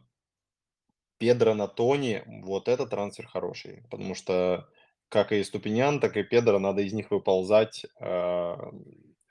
Педро 1.18 1.55
на 1.55 1.68
Тони, 1.68 2.24
вот 2.26 2.66
это 2.66 2.88
трансфер 2.88 3.28
хороший, 3.28 3.84
потому 3.88 4.16
что 4.16 4.68
как 5.09 5.30
и 5.30 5.44
Ступинян, 5.44 6.00
так 6.00 6.16
и 6.16 6.24
Педро, 6.24 6.59
надо 6.59 6.82
из 6.82 6.92
них 6.92 7.12
выползать. 7.12 7.86
А, 8.00 8.59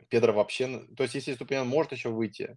Педро 0.07 0.31
вообще, 0.31 0.85
то 0.95 1.03
есть 1.03 1.15
если 1.15 1.33
Ступинян 1.33 1.67
может 1.67 1.91
еще 1.91 2.07
выйти, 2.07 2.55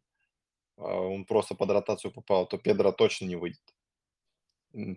а, 0.77 1.01
он 1.01 1.25
просто 1.25 1.57
под 1.57 1.71
ротацию 1.71 2.13
попал, 2.13 2.47
то 2.47 2.57
Педро 2.57 2.93
точно 2.93 3.25
не 3.27 3.35
выйдет. 3.35 3.75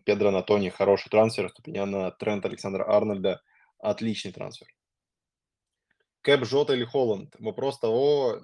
Педро 0.05 0.29
на 0.29 0.43
Тони 0.43 0.69
хороший 0.69 1.09
трансфер, 1.09 1.49
Ступинян 1.49 1.89
на 1.89 2.11
Трент 2.11 2.45
Александра 2.45 2.87
Арнольда 2.87 3.41
отличный 3.79 4.31
трансфер. 4.31 4.67
Кэп, 6.27 6.43
Жота 6.43 6.73
или 6.73 6.83
Холланд? 6.83 7.33
Вопрос 7.39 7.79
того, 7.79 8.41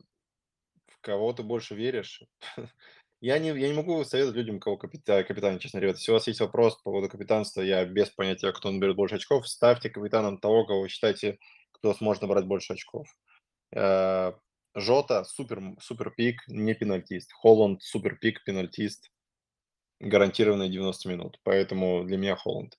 в 0.87 1.01
кого 1.01 1.33
ты 1.33 1.43
больше 1.43 1.75
веришь. 1.75 2.23
Я 3.19 3.39
не, 3.39 3.49
я 3.49 3.67
не 3.69 3.73
могу 3.73 4.03
советовать 4.03 4.37
людям, 4.37 4.59
кого 4.59 4.75
капита, 4.75 5.23
капитан, 5.23 5.57
честно, 5.57 5.79
ребят. 5.79 5.95
Если 5.95 6.11
у 6.11 6.13
вас 6.13 6.27
есть 6.27 6.41
вопрос 6.41 6.75
по 6.75 6.91
поводу 6.91 7.07
капитанства, 7.07 7.61
я 7.61 7.85
без 7.85 8.09
понятия, 8.09 8.51
кто 8.51 8.69
наберет 8.69 8.97
больше 8.97 9.15
очков, 9.15 9.47
ставьте 9.47 9.89
капитаном 9.89 10.39
того, 10.39 10.65
кого 10.65 10.81
вы 10.81 10.89
считаете, 10.89 11.39
кто 11.71 11.93
сможет 11.93 12.21
набрать 12.21 12.45
больше 12.45 12.73
очков. 12.73 13.07
Э, 13.73 14.33
Жота 14.75 15.23
супер, 15.23 15.61
супер 15.79 16.11
пик, 16.11 16.45
не 16.47 16.73
пенальтист. 16.73 17.31
Холланд 17.31 17.81
супер 17.81 18.17
пик, 18.17 18.43
пенальтист. 18.43 19.09
Гарантированные 20.01 20.69
90 20.69 21.09
минут. 21.09 21.39
Поэтому 21.43 22.03
для 22.03 22.17
меня 22.17 22.35
Холланд. 22.35 22.77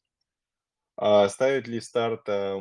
А 0.96 1.26
ставить 1.30 1.68
ли 1.68 1.80
старт 1.80 2.28
э, 2.28 2.60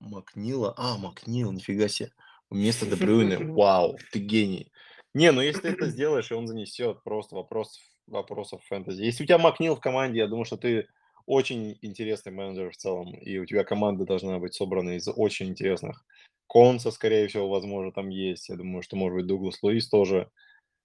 Макнила? 0.00 0.74
А, 0.76 0.96
Макнил, 0.98 1.52
нифига 1.52 1.88
себе. 1.88 2.12
Вместо 2.50 2.86
Дебрюйне. 2.86 3.38
Вау, 3.54 3.98
ты 4.12 4.18
гений. 4.18 4.72
Не, 5.14 5.32
ну 5.32 5.40
если 5.40 5.62
ты 5.62 5.68
это 5.68 5.86
сделаешь, 5.90 6.30
и 6.30 6.34
он 6.34 6.46
занесет, 6.46 7.02
просто 7.02 7.36
вопрос 7.36 7.80
вопросов 8.06 8.62
фэнтези. 8.64 9.02
Если 9.02 9.24
у 9.24 9.26
тебя 9.26 9.38
Макнил 9.38 9.76
в 9.76 9.80
команде, 9.80 10.20
я 10.20 10.26
думаю, 10.26 10.44
что 10.44 10.56
ты 10.56 10.88
очень 11.26 11.78
интересный 11.82 12.32
менеджер 12.32 12.70
в 12.70 12.76
целом, 12.76 13.14
и 13.14 13.38
у 13.38 13.44
тебя 13.44 13.64
команда 13.64 14.06
должна 14.06 14.38
быть 14.38 14.54
собрана 14.54 14.96
из 14.96 15.08
очень 15.08 15.48
интересных. 15.48 16.04
Конса, 16.46 16.90
скорее 16.90 17.28
всего, 17.28 17.50
возможно, 17.50 17.92
там 17.92 18.08
есть. 18.08 18.48
Я 18.48 18.56
думаю, 18.56 18.82
что, 18.82 18.96
может 18.96 19.16
быть, 19.16 19.26
Дуглас 19.26 19.62
Луис 19.62 19.88
тоже. 19.88 20.30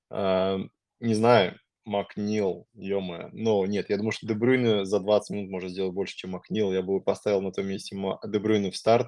А, 0.09 0.59
Не 0.99 1.13
знаю, 1.13 1.57
Макнил, 1.85 2.67
ё 2.73 3.01
Но 3.33 3.65
нет, 3.65 3.89
я 3.89 3.97
думаю, 3.97 4.11
что 4.13 4.25
Дебрюйне 4.27 4.85
за 4.85 4.99
20 4.99 5.35
минут 5.35 5.49
может 5.51 5.71
сделать 5.71 5.93
больше, 5.93 6.15
чем 6.15 6.31
Макнил. 6.31 6.71
Я 6.71 6.81
бы 6.81 7.01
поставил 7.01 7.41
на 7.41 7.51
том 7.51 7.67
месте 7.67 7.95
Ма- 7.95 8.19
в 8.21 8.75
старт. 8.75 9.07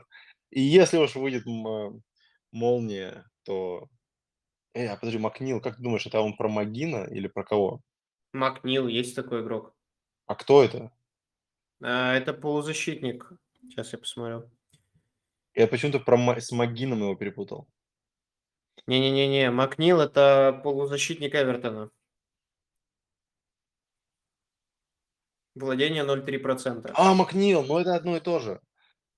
И 0.49 0.61
если 0.61 0.97
уж 0.97 1.15
выйдет 1.15 1.45
м, 1.47 1.67
а, 1.67 1.91
молния, 2.51 3.25
то... 3.43 3.87
Эй, 4.73 4.89
а 4.89 4.97
подожди, 4.97 5.19
Макнил, 5.19 5.61
как 5.61 5.77
ты 5.77 5.83
думаешь, 5.83 6.05
это 6.05 6.19
он 6.19 6.35
про 6.35 6.49
Магина 6.49 7.05
или 7.09 7.27
про 7.27 7.43
кого? 7.43 7.81
Макнил, 8.33 8.87
есть 8.87 9.15
такой 9.15 9.41
игрок. 9.41 9.73
А 10.27 10.35
кто 10.35 10.61
это? 10.63 10.91
А, 11.81 12.13
это 12.13 12.33
полузащитник. 12.33 13.31
Сейчас 13.61 13.93
я 13.93 13.99
посмотрю. 13.99 14.49
Я 15.53 15.67
почему-то 15.67 15.99
про 15.99 16.17
Ма- 16.17 16.41
с 16.41 16.51
Магином 16.51 16.99
его 16.99 17.15
перепутал. 17.15 17.67
Не-не-не-не, 18.87 19.49
Макнил 19.51 20.01
это 20.01 20.59
полузащитник 20.63 21.33
Эвертона. 21.33 21.89
Владение 25.55 26.03
0,3%. 26.03 26.91
А, 26.93 27.13
Макнил, 27.13 27.63
ну 27.63 27.79
это 27.79 27.95
одно 27.95 28.17
и 28.17 28.19
то 28.19 28.39
же. 28.39 28.59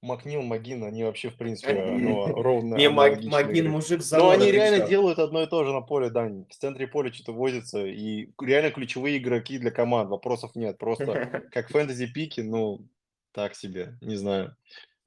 Макнил, 0.01 0.43
Магин, 0.43 0.83
они 0.83 1.03
вообще, 1.03 1.29
в 1.29 1.37
принципе, 1.37 1.73
ну, 1.73 2.27
ровно 2.41 2.75
Не, 2.75 2.89
Магин 2.89 3.69
мужик 3.69 3.97
Но 3.99 4.03
завода, 4.03 4.33
они 4.35 4.45
ты 4.45 4.51
реально 4.51 4.87
делают 4.87 5.17
одно 5.17 5.41
и 5.41 5.47
то 5.47 5.63
же 5.63 5.73
на 5.73 5.81
поле, 5.81 6.11
Дань. 6.11 6.45
В 6.49 6.55
центре 6.55 6.87
поля 6.87 7.11
что-то 7.11 7.33
возится, 7.33 7.83
и 7.83 8.29
реально 8.39 8.71
ключевые 8.71 9.17
игроки 9.17 9.57
для 9.57 9.71
команд, 9.71 10.09
вопросов 10.09 10.55
нет. 10.55 10.77
Просто 10.77 11.43
как 11.51 11.69
фэнтези-пики, 11.69 12.41
ну, 12.41 12.87
так 13.31 13.55
себе, 13.55 13.97
не 14.01 14.15
знаю. 14.15 14.55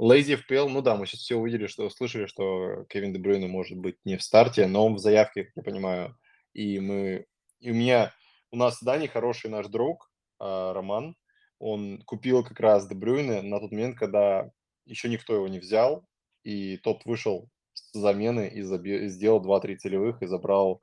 Лейзи 0.01 0.39
FPL, 0.49 0.69
ну 0.69 0.83
да, 0.83 0.97
мы 0.97 1.07
сейчас 1.07 1.21
все 1.21 1.37
увидели, 1.37 1.67
что 1.67 1.89
слышали, 1.91 2.27
что 2.27 2.85
Кевин 2.89 3.13
Де 3.13 3.21
Брюйне 3.21 3.47
может 3.47 3.79
быть 3.79 3.97
не 4.05 4.17
в 4.17 4.23
старте, 4.23 4.67
но 4.67 4.87
он 4.87 4.95
в 4.95 4.99
заявке, 4.99 5.45
как 5.45 5.53
я 5.57 5.63
понимаю. 5.63 6.19
И 6.53 6.81
мы, 6.81 7.27
и 7.61 7.71
у 7.71 7.75
меня, 7.75 8.13
у 8.51 8.57
нас 8.57 8.79
с 8.79 8.83
Даней 8.83 9.09
хороший 9.09 9.51
наш 9.51 9.69
друг, 9.69 10.11
а, 10.39 10.73
Роман, 10.73 11.17
он 11.61 12.03
купил 12.03 12.43
как 12.43 12.59
раз 12.59 12.89
Де 12.89 12.95
Брюйне 12.95 13.43
на 13.43 13.61
тот 13.61 13.71
момент, 13.71 13.97
когда 13.97 14.51
еще 14.87 15.09
никто 15.09 15.35
его 15.35 15.47
не 15.47 15.61
взял, 15.61 16.05
и 16.43 16.79
тот 16.79 17.05
вышел 17.05 17.49
с 17.75 17.93
замены 17.93 18.49
и 18.49 18.63
заби- 18.63 19.07
сделал 19.07 19.41
2-3 19.41 19.77
целевых 19.77 20.23
и 20.23 20.27
забрал 20.27 20.81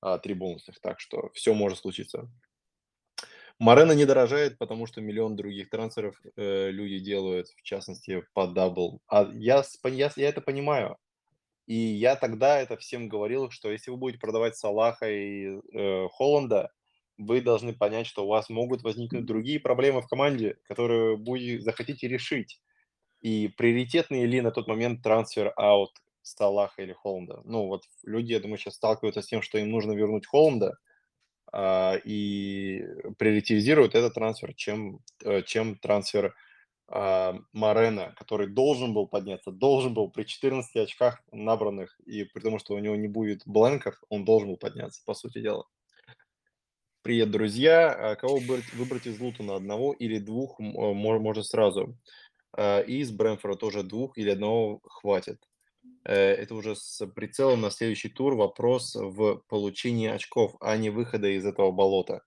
а, 0.00 0.18
3 0.18 0.34
бонусных. 0.34 0.80
Так 0.80 1.00
что 1.00 1.30
все 1.34 1.52
может 1.52 1.78
случиться. 1.78 2.30
Морено 3.58 3.92
не 3.92 4.06
дорожает, 4.06 4.56
потому 4.56 4.86
что 4.86 5.02
миллион 5.02 5.36
других 5.36 5.68
трансферов 5.68 6.18
э, 6.36 6.70
люди 6.70 6.98
делают, 6.98 7.48
в 7.48 7.62
частности, 7.62 8.24
по 8.32 8.46
double. 8.46 9.02
А 9.06 9.28
я, 9.34 9.62
я, 9.84 10.10
я 10.16 10.28
это 10.28 10.40
понимаю. 10.40 10.96
И 11.66 11.74
я 11.74 12.16
тогда 12.16 12.58
это 12.58 12.78
всем 12.78 13.08
говорил, 13.08 13.50
что 13.50 13.70
если 13.70 13.90
вы 13.90 13.98
будете 13.98 14.18
продавать 14.18 14.56
Салаха 14.56 15.10
и 15.10 15.60
э, 15.74 16.08
Холланда, 16.08 16.70
вы 17.20 17.40
должны 17.40 17.72
понять, 17.74 18.06
что 18.06 18.24
у 18.24 18.28
вас 18.28 18.48
могут 18.48 18.82
возникнуть 18.82 19.26
другие 19.26 19.60
проблемы 19.60 20.00
в 20.00 20.08
команде, 20.08 20.56
которые 20.64 21.16
вы 21.16 21.60
захотите 21.60 22.08
решить. 22.08 22.60
И 23.20 23.48
приоритетный 23.48 24.24
ли 24.24 24.40
на 24.40 24.50
тот 24.50 24.66
момент 24.66 25.02
transfer 25.02 25.52
out 25.56 25.90
Салаха 26.22 26.82
или 26.82 26.92
Холланда? 26.92 27.42
Ну 27.44 27.66
вот 27.66 27.84
люди, 28.04 28.32
я 28.32 28.40
думаю, 28.40 28.58
сейчас 28.58 28.74
сталкиваются 28.74 29.20
с 29.20 29.26
тем, 29.26 29.42
что 29.42 29.58
им 29.58 29.70
нужно 29.70 29.92
вернуть 29.92 30.26
Холланда, 30.26 30.78
а, 31.52 31.96
и 32.04 32.86
приоритизируют 33.18 33.94
этот 33.94 34.14
трансфер, 34.14 34.54
чем, 34.54 35.00
э, 35.24 35.42
чем 35.42 35.76
трансфер 35.76 36.34
а, 36.88 37.36
Морена, 37.52 38.14
который 38.16 38.46
должен 38.46 38.94
был 38.94 39.06
подняться, 39.06 39.50
должен 39.50 39.92
был 39.92 40.10
при 40.10 40.24
14 40.24 40.74
очках 40.76 41.22
набранных, 41.32 41.98
и 42.06 42.24
при 42.24 42.40
том, 42.40 42.58
что 42.58 42.74
у 42.74 42.78
него 42.78 42.96
не 42.96 43.08
будет 43.08 43.42
бленков, 43.46 44.00
он 44.08 44.24
должен 44.24 44.48
был 44.48 44.56
подняться, 44.56 45.02
по 45.04 45.12
сути 45.12 45.40
дела. 45.40 45.66
Привет, 47.02 47.30
друзья. 47.30 47.92
А 47.92 48.16
Кого 48.16 48.36
выбрать, 48.74 49.06
из 49.06 49.18
Лутона? 49.20 49.56
Одного 49.56 49.92
или 49.92 50.18
двух, 50.18 50.60
э, 50.60 50.62
мо- 50.62 51.18
можно 51.18 51.42
сразу. 51.42 51.96
А, 52.52 52.80
И 52.80 52.98
из 52.98 53.10
Брэнфорда 53.10 53.56
тоже 53.58 53.82
двух 53.82 54.18
или 54.18 54.30
одного 54.30 54.80
хватит. 54.84 55.38
Э, 56.04 56.14
Это 56.14 56.54
уже 56.54 56.76
с 56.76 57.06
прицелом 57.06 57.62
на 57.62 57.70
следующий 57.70 58.10
тур 58.10 58.34
вопрос 58.34 58.94
в 58.96 59.42
получении 59.48 60.08
очков, 60.08 60.56
а 60.60 60.76
не 60.76 60.90
выхода 60.90 61.28
из 61.28 61.46
этого 61.46 61.70
болота. 61.72 62.22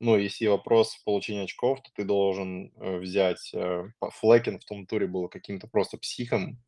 Ну, 0.00 0.16
если 0.16 0.46
вопрос 0.48 0.94
в 0.94 1.04
получении 1.04 1.44
очков, 1.44 1.80
то 1.82 1.90
ты 1.94 2.04
должен 2.04 2.72
э, 2.76 2.98
взять... 2.98 3.52
Флекин 4.20 4.60
в 4.60 4.64
том 4.64 4.86
туре 4.86 5.06
был 5.08 5.28
каким-то 5.28 5.66
просто 5.68 5.98
психом. 5.98 6.58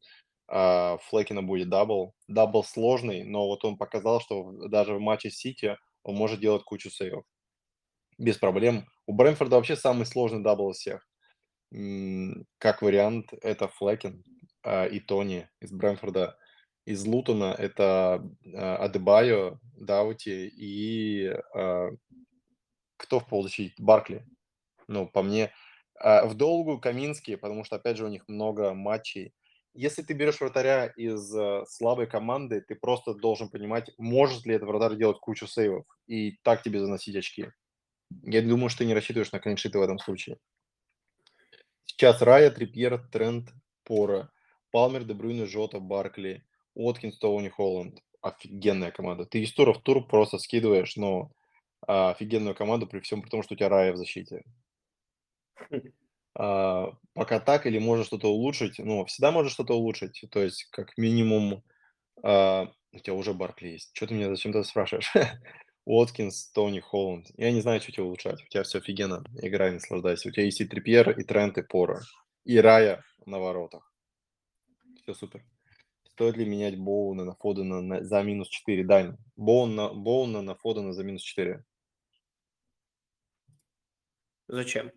а 0.48 0.98
Флекина 1.08 1.42
будет 1.42 1.68
double. 1.70 2.14
Double 2.28 2.64
сложный, 2.64 3.24
но 3.24 3.46
вот 3.48 3.64
он 3.64 3.76
показал, 3.78 4.20
что 4.20 4.52
даже 4.68 4.94
в 4.94 5.00
матче 5.00 5.30
Сити 5.30 5.76
он 6.02 6.16
может 6.16 6.40
делать 6.40 6.64
кучу 6.64 6.90
сейвов. 6.90 7.24
Без 8.18 8.38
проблем. 8.38 8.86
У 9.06 9.12
Брентфорда 9.12 9.56
вообще 9.56 9.76
самый 9.76 10.06
сложный 10.06 10.42
double 10.42 10.70
из 10.70 10.76
всех. 10.76 11.06
Как 12.58 12.82
вариант, 12.82 13.32
это 13.42 13.66
Флекин 13.68 14.22
а, 14.62 14.86
и 14.86 15.00
Тони 15.00 15.48
из 15.60 15.72
Брентфорда. 15.72 16.38
Из 16.86 17.04
Лутона 17.04 17.54
это 17.58 18.22
а, 18.54 18.76
Адебайо, 18.76 19.58
Даути 19.76 20.46
и 20.48 21.26
а, 21.54 21.90
кто 22.96 23.18
в 23.18 23.26
полузащите? 23.28 23.74
Баркли. 23.78 24.24
Ну, 24.86 25.08
по 25.08 25.22
мне, 25.22 25.52
в 25.98 26.34
долгую 26.34 26.78
Каминский, 26.78 27.36
потому 27.36 27.64
что, 27.64 27.76
опять 27.76 27.96
же, 27.96 28.04
у 28.04 28.08
них 28.08 28.28
много 28.28 28.74
матчей. 28.74 29.34
Если 29.72 30.02
ты 30.02 30.14
берешь 30.14 30.40
вратаря 30.40 30.86
из 30.86 31.34
слабой 31.68 32.06
команды, 32.06 32.60
ты 32.60 32.74
просто 32.74 33.14
должен 33.14 33.48
понимать, 33.48 33.90
может 33.98 34.46
ли 34.46 34.54
этот 34.54 34.68
вратарь 34.68 34.96
делать 34.96 35.18
кучу 35.18 35.46
сейвов 35.46 35.86
и 36.06 36.38
так 36.42 36.62
тебе 36.62 36.80
заносить 36.80 37.16
очки. 37.16 37.48
Я 38.22 38.42
думаю, 38.42 38.68
что 38.68 38.78
ты 38.78 38.86
не 38.86 38.94
рассчитываешь 38.94 39.32
на 39.32 39.40
клиншиты 39.40 39.78
в 39.78 39.82
этом 39.82 39.98
случае. 39.98 40.38
Сейчас 41.84 42.22
Рая, 42.22 42.50
Трипьер, 42.50 42.98
Трент, 43.12 43.50
Пора, 43.84 44.30
Палмер, 44.70 45.04
Дебрюйне, 45.04 45.46
Жота, 45.46 45.78
Баркли, 45.78 46.44
Уоткинс, 46.74 47.18
Тоуни, 47.18 47.48
Холланд. 47.48 48.00
Офигенная 48.20 48.90
команда. 48.90 49.26
Ты 49.26 49.42
из 49.42 49.52
тура 49.52 49.74
в 49.74 49.82
тур 49.82 50.06
просто 50.06 50.38
скидываешь, 50.38 50.96
но 50.96 51.30
а, 51.86 52.10
офигенную 52.10 52.54
команду 52.54 52.86
при 52.86 53.00
всем 53.00 53.20
при 53.20 53.28
том, 53.28 53.42
что 53.42 53.54
у 53.54 53.56
тебя 53.56 53.68
Рая 53.68 53.92
в 53.92 53.96
защите. 53.96 54.42
А, 56.36 56.92
пока 57.12 57.38
так 57.38 57.66
или 57.66 57.78
можно 57.78 58.04
что-то 58.04 58.28
улучшить, 58.28 58.78
ну, 58.78 59.04
всегда 59.04 59.30
можно 59.30 59.50
что-то 59.50 59.74
улучшить. 59.74 60.24
То 60.30 60.42
есть, 60.42 60.64
как 60.70 60.96
минимум, 60.96 61.62
а, 62.22 62.72
у 62.92 62.98
тебя 62.98 63.14
уже 63.14 63.34
Баркли 63.34 63.68
есть. 63.68 63.90
Что 63.94 64.06
ты 64.06 64.14
меня 64.14 64.28
зачем-то 64.30 64.62
спрашиваешь? 64.64 65.12
Уоткинс, 65.84 66.50
Тони, 66.52 66.80
Холланд. 66.80 67.30
Я 67.36 67.52
не 67.52 67.60
знаю, 67.60 67.80
что 67.80 67.92
тебе 67.92 68.04
улучшать. 68.04 68.42
У 68.42 68.48
тебя 68.48 68.62
все 68.62 68.78
офигенно. 68.78 69.22
Играй, 69.42 69.72
наслаждайся. 69.72 70.28
У 70.28 70.32
тебя 70.32 70.44
есть 70.44 70.60
и 70.60 70.64
Трипьер, 70.64 71.10
и 71.18 71.24
Трент, 71.24 71.58
и 71.58 71.62
Пора. 71.62 72.00
И 72.44 72.58
Рая 72.58 73.04
на 73.26 73.38
воротах. 73.38 73.92
Все 75.02 75.14
супер. 75.14 75.44
Стоит 76.04 76.36
ли 76.36 76.46
менять 76.46 76.78
Боуна 76.78 77.24
на 77.24 77.34
Фодена 77.34 77.82
на- 77.82 78.04
за 78.04 78.22
минус 78.22 78.48
4? 78.48 78.84
Дань. 78.84 79.16
Боун 79.36 79.74
на, 79.74 79.92
Боуна 79.92 80.42
на 80.42 80.54
Фодена 80.54 80.92
за 80.92 81.04
минус 81.04 81.22
4. 81.22 81.64
Зачем? 84.48 84.92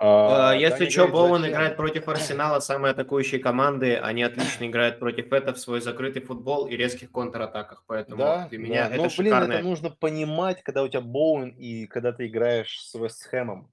А, 0.00 0.50
А, 0.50 0.54
Если 0.54 0.80
Даня 0.80 0.90
что, 0.90 1.08
Боуэн 1.08 1.40
зачем? 1.40 1.54
играет 1.54 1.76
против 1.76 2.08
Арсенала, 2.08 2.60
самой 2.60 2.92
атакующей 2.92 3.40
команды. 3.40 3.96
Они 3.96 4.22
отлично 4.22 4.66
играют 4.66 5.00
против 5.00 5.32
этого 5.32 5.54
в 5.56 5.58
свой 5.60 5.80
закрытый 5.80 6.22
футбол 6.22 6.66
и 6.68 6.76
резких 6.76 7.10
контратаках. 7.10 7.82
Поэтому 7.86 8.18
Да, 8.18 8.48
для 8.48 8.58
меня 8.58 8.88
да. 8.88 8.94
это 8.94 8.96
Но, 8.96 9.02
блин, 9.02 9.10
шикарная... 9.10 9.56
это 9.58 9.66
нужно 9.66 9.90
понимать, 9.90 10.62
когда 10.62 10.84
у 10.84 10.88
тебя 10.88 11.00
Боуэн 11.00 11.50
и 11.50 11.86
когда 11.86 12.12
ты 12.12 12.28
играешь 12.28 12.78
с 12.80 12.94
Вестхэмом. 12.94 13.70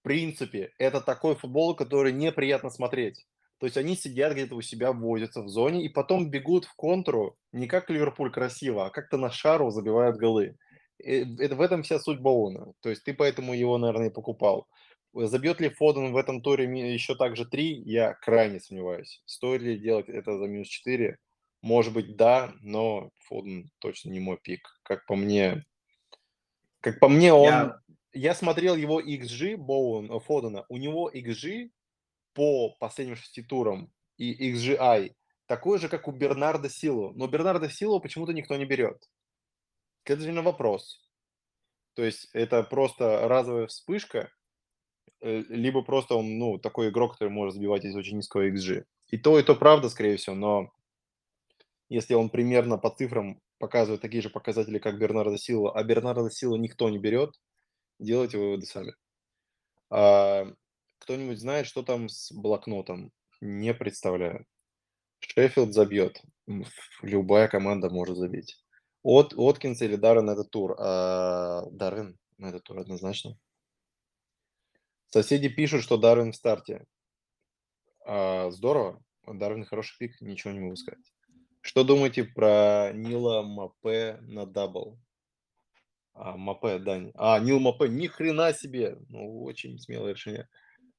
В 0.00 0.02
принципе, 0.04 0.72
это 0.78 1.00
такой 1.00 1.34
футбол, 1.34 1.74
который 1.74 2.12
неприятно 2.12 2.70
смотреть. 2.70 3.26
То 3.58 3.66
есть 3.66 3.76
они 3.76 3.96
сидят 3.96 4.34
где-то 4.34 4.54
у 4.54 4.60
себя, 4.60 4.92
возятся 4.92 5.42
в 5.42 5.48
зоне, 5.48 5.84
и 5.84 5.88
потом 5.88 6.30
бегут 6.30 6.66
в 6.66 6.74
контру, 6.76 7.36
не 7.52 7.66
как 7.66 7.90
Ливерпуль 7.90 8.30
красиво, 8.30 8.86
а 8.86 8.90
как-то 8.90 9.16
на 9.16 9.30
шару 9.30 9.70
забивают 9.70 10.16
голы. 10.16 10.56
И 10.98 11.24
Это 11.42 11.56
в 11.56 11.60
этом 11.60 11.82
вся 11.82 11.98
суть 11.98 12.20
Боуна. 12.20 12.72
То 12.82 12.90
есть 12.90 13.02
ты 13.04 13.14
поэтому 13.14 13.52
его, 13.54 13.78
наверное, 13.78 14.08
и 14.10 14.12
покупал. 14.12 14.68
Забьет 15.24 15.60
ли 15.60 15.68
Фоден 15.70 16.12
в 16.12 16.16
этом 16.16 16.42
туре 16.42 16.64
еще 16.92 17.14
также 17.14 17.46
3, 17.46 17.82
я 17.84 18.14
крайне 18.14 18.60
сомневаюсь. 18.60 19.22
Стоит 19.24 19.62
ли 19.62 19.78
делать 19.78 20.08
это 20.08 20.38
за 20.38 20.46
минус 20.46 20.68
4? 20.68 21.18
Может 21.62 21.92
быть, 21.94 22.16
да, 22.16 22.52
но 22.60 23.10
Фоден 23.24 23.70
точно 23.78 24.10
не 24.10 24.20
мой 24.20 24.36
пик. 24.36 24.68
Как 24.82 25.06
по 25.06 25.16
мне, 25.16 25.64
как 26.80 27.00
по 27.00 27.08
мне, 27.08 27.32
он... 27.32 27.46
Я- 27.46 27.80
Я 28.12 28.34
смотрел 28.34 28.76
его 28.76 29.00
XG 29.00 29.56
Боуэн, 29.56 30.20
Фодена. 30.20 30.64
У 30.68 30.76
него 30.78 31.10
XG 31.10 31.70
по 32.32 32.70
последним 32.78 33.16
шести 33.16 33.42
турам 33.42 33.90
и 34.16 34.52
XGI 34.52 35.12
такой 35.46 35.78
же, 35.78 35.88
как 35.88 36.08
у 36.08 36.12
Бернарда 36.12 36.68
Силу. 36.70 37.12
Но 37.14 37.26
Бернарда 37.26 37.68
Силу 37.68 38.00
почему-то 38.00 38.32
никто 38.32 38.56
не 38.56 38.64
берет. 38.64 39.08
Следовательно, 40.06 40.42
вопрос. 40.42 41.10
То 41.94 42.04
есть 42.04 42.28
это 42.32 42.62
просто 42.62 43.26
разовая 43.28 43.66
вспышка, 43.66 44.30
либо 45.20 45.82
просто 45.82 46.14
он, 46.14 46.38
ну, 46.38 46.58
такой 46.58 46.90
игрок, 46.90 47.12
который 47.12 47.30
может 47.30 47.54
забивать 47.54 47.84
из 47.84 47.96
очень 47.96 48.16
низкого 48.16 48.48
XG. 48.48 48.84
И 49.08 49.18
то, 49.18 49.38
и 49.38 49.42
то 49.42 49.54
правда, 49.54 49.88
скорее 49.88 50.16
всего, 50.16 50.34
но 50.34 50.70
если 51.88 52.14
он 52.14 52.30
примерно 52.30 52.78
по 52.78 52.90
цифрам 52.90 53.40
показывает 53.58 54.02
такие 54.02 54.22
же 54.22 54.30
показатели, 54.30 54.78
как 54.78 54.98
Бернардо 54.98 55.38
Сила, 55.38 55.72
а 55.72 55.82
Бернардо 55.82 56.30
Сила 56.30 56.56
никто 56.56 56.88
не 56.90 56.98
берет, 56.98 57.34
делайте 57.98 58.38
выводы 58.38 58.66
сами. 58.66 58.94
А, 59.90 60.46
кто-нибудь 60.98 61.38
знает, 61.38 61.66
что 61.66 61.82
там 61.82 62.08
с 62.08 62.32
блокнотом? 62.32 63.12
Не 63.40 63.74
представляю. 63.74 64.46
Шеффилд 65.20 65.72
забьет. 65.72 66.22
Любая 67.02 67.48
команда 67.48 67.90
может 67.90 68.16
забить. 68.16 68.56
От 69.02 69.34
Откинс 69.36 69.82
или 69.82 69.96
Даррен 69.96 70.28
этот 70.28 70.50
тур? 70.50 70.74
А, 70.78 71.64
Даррен 71.70 72.18
на 72.38 72.48
этот 72.48 72.64
тур 72.64 72.78
однозначно. 72.80 73.38
Соседи 75.16 75.48
пишут, 75.48 75.82
что 75.82 75.96
Дарвин 75.96 76.32
в 76.32 76.36
старте. 76.36 76.84
А, 78.04 78.50
здорово. 78.50 79.02
Дарвин 79.26 79.64
хороший 79.64 79.96
pick, 79.98 80.20
ничего 80.20 80.52
не 80.52 80.60
могу 80.60 80.76
сказать. 80.76 81.10
Что 81.62 81.84
думаете 81.84 82.24
про 82.24 82.90
Нила 82.92 83.40
Мопе 83.40 84.18
на 84.20 84.44
double? 84.44 84.98
А, 86.12 86.36
Мопе, 86.36 86.78
да. 86.80 87.00
А, 87.14 87.38
Нил 87.40 87.60
Мопе, 87.60 87.88
ни 87.88 88.08
хрена 88.08 88.52
себе. 88.52 88.98
Ну, 89.08 89.42
очень 89.42 89.78
смелое 89.78 90.12
решение. 90.12 90.50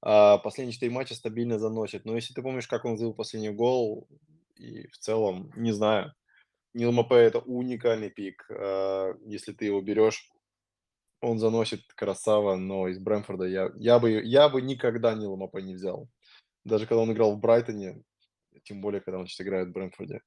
А, 0.02 0.40
последние 0.40 0.74
четыре 0.74 0.92
матча 0.92 1.14
стабильно 1.14 1.60
заносит. 1.60 2.04
Но 2.04 2.16
если 2.16 2.34
ты 2.34 2.42
помнишь, 2.42 2.68
как 2.68 2.86
он 2.86 2.98
забил 2.98 3.14
последний 3.14 3.52
гол, 3.52 4.08
и 4.56 4.88
в 4.88 4.98
целом, 4.98 5.52
не 5.56 5.74
знаю. 5.74 6.12
Нил 6.74 6.92
Мопе 6.92 7.18
это 7.18 7.38
уникальный 7.38 8.10
pick. 8.10 8.48
А, 8.50 9.14
если 9.28 9.54
ты 9.54 9.66
его 9.66 9.80
берешь, 9.80 10.28
он 11.22 11.40
заносит 11.40 11.82
красава, 11.94 12.56
но 12.56 12.88
из 12.88 13.00
Брентфорда 13.00 13.46
я, 13.46 13.72
я, 13.76 14.00
бы, 14.00 14.22
я 14.24 14.50
бы 14.50 14.62
никогда 14.62 15.14
Нила 15.14 15.36
Мопе 15.36 15.62
не 15.62 15.74
взял. 15.74 16.10
Даже 16.64 16.86
когда 16.86 17.02
он 17.02 17.12
играл 17.12 17.36
в 17.36 17.40
Брайтоне, 17.40 18.04
тем 18.64 18.82
более, 18.82 19.02
когда 19.02 19.20
он 19.20 19.28
сейчас 19.28 19.46
играет 19.46 19.70
в 19.70 19.72
Брэнфорде. 19.72 20.22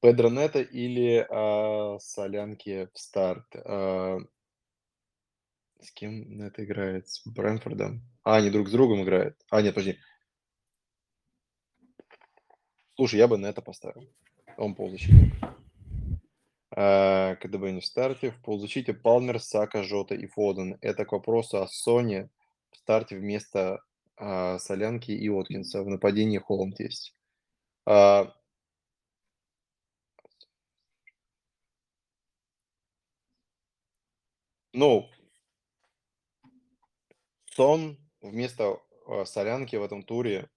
Педро 0.00 0.30
Нета 0.30 0.60
или 0.60 1.26
а, 1.28 1.98
Солянки 1.98 2.88
в 2.92 2.98
старт? 2.98 3.46
А, 3.56 4.18
с 5.80 5.90
кем 5.90 6.38
Нета 6.38 6.64
играет? 6.64 7.08
С 7.08 7.26
Брэнфордом? 7.26 8.02
А, 8.22 8.36
они 8.36 8.50
друг 8.50 8.68
с 8.68 8.72
другом 8.72 9.02
играют. 9.02 9.36
А, 9.50 9.62
нет, 9.62 9.74
подожди. 9.74 9.98
Слушай, 12.94 13.16
я 13.16 13.28
бы 13.28 13.36
Нета 13.36 13.62
поставил. 13.62 14.08
Он 14.56 14.74
полузащитник. 14.74 15.34
КДБ 16.76 17.72
не 17.72 17.80
в 17.80 17.86
старте. 17.86 18.30
В 18.30 18.42
полузащите 18.42 18.92
Палмер, 18.92 19.40
Сака, 19.40 19.82
Жота 19.82 20.14
и 20.14 20.26
Фоден. 20.26 20.78
Это 20.82 21.06
к 21.06 21.12
вопросу 21.12 21.62
о 21.62 21.68
Соне 21.68 22.28
в 22.70 22.76
старте 22.76 23.16
вместо 23.16 23.80
а, 24.16 24.58
Солянки 24.58 25.10
и 25.10 25.28
Откинса. 25.30 25.82
В 25.82 25.88
нападении 25.88 26.38
Холланд 26.38 26.78
есть. 26.80 27.14
А, 27.86 28.34
ну, 34.74 35.08
Сон 37.46 37.98
вместо 38.20 38.80
а, 39.06 39.24
Солянки 39.24 39.76
в 39.76 39.82
этом 39.82 40.02
туре 40.02 40.50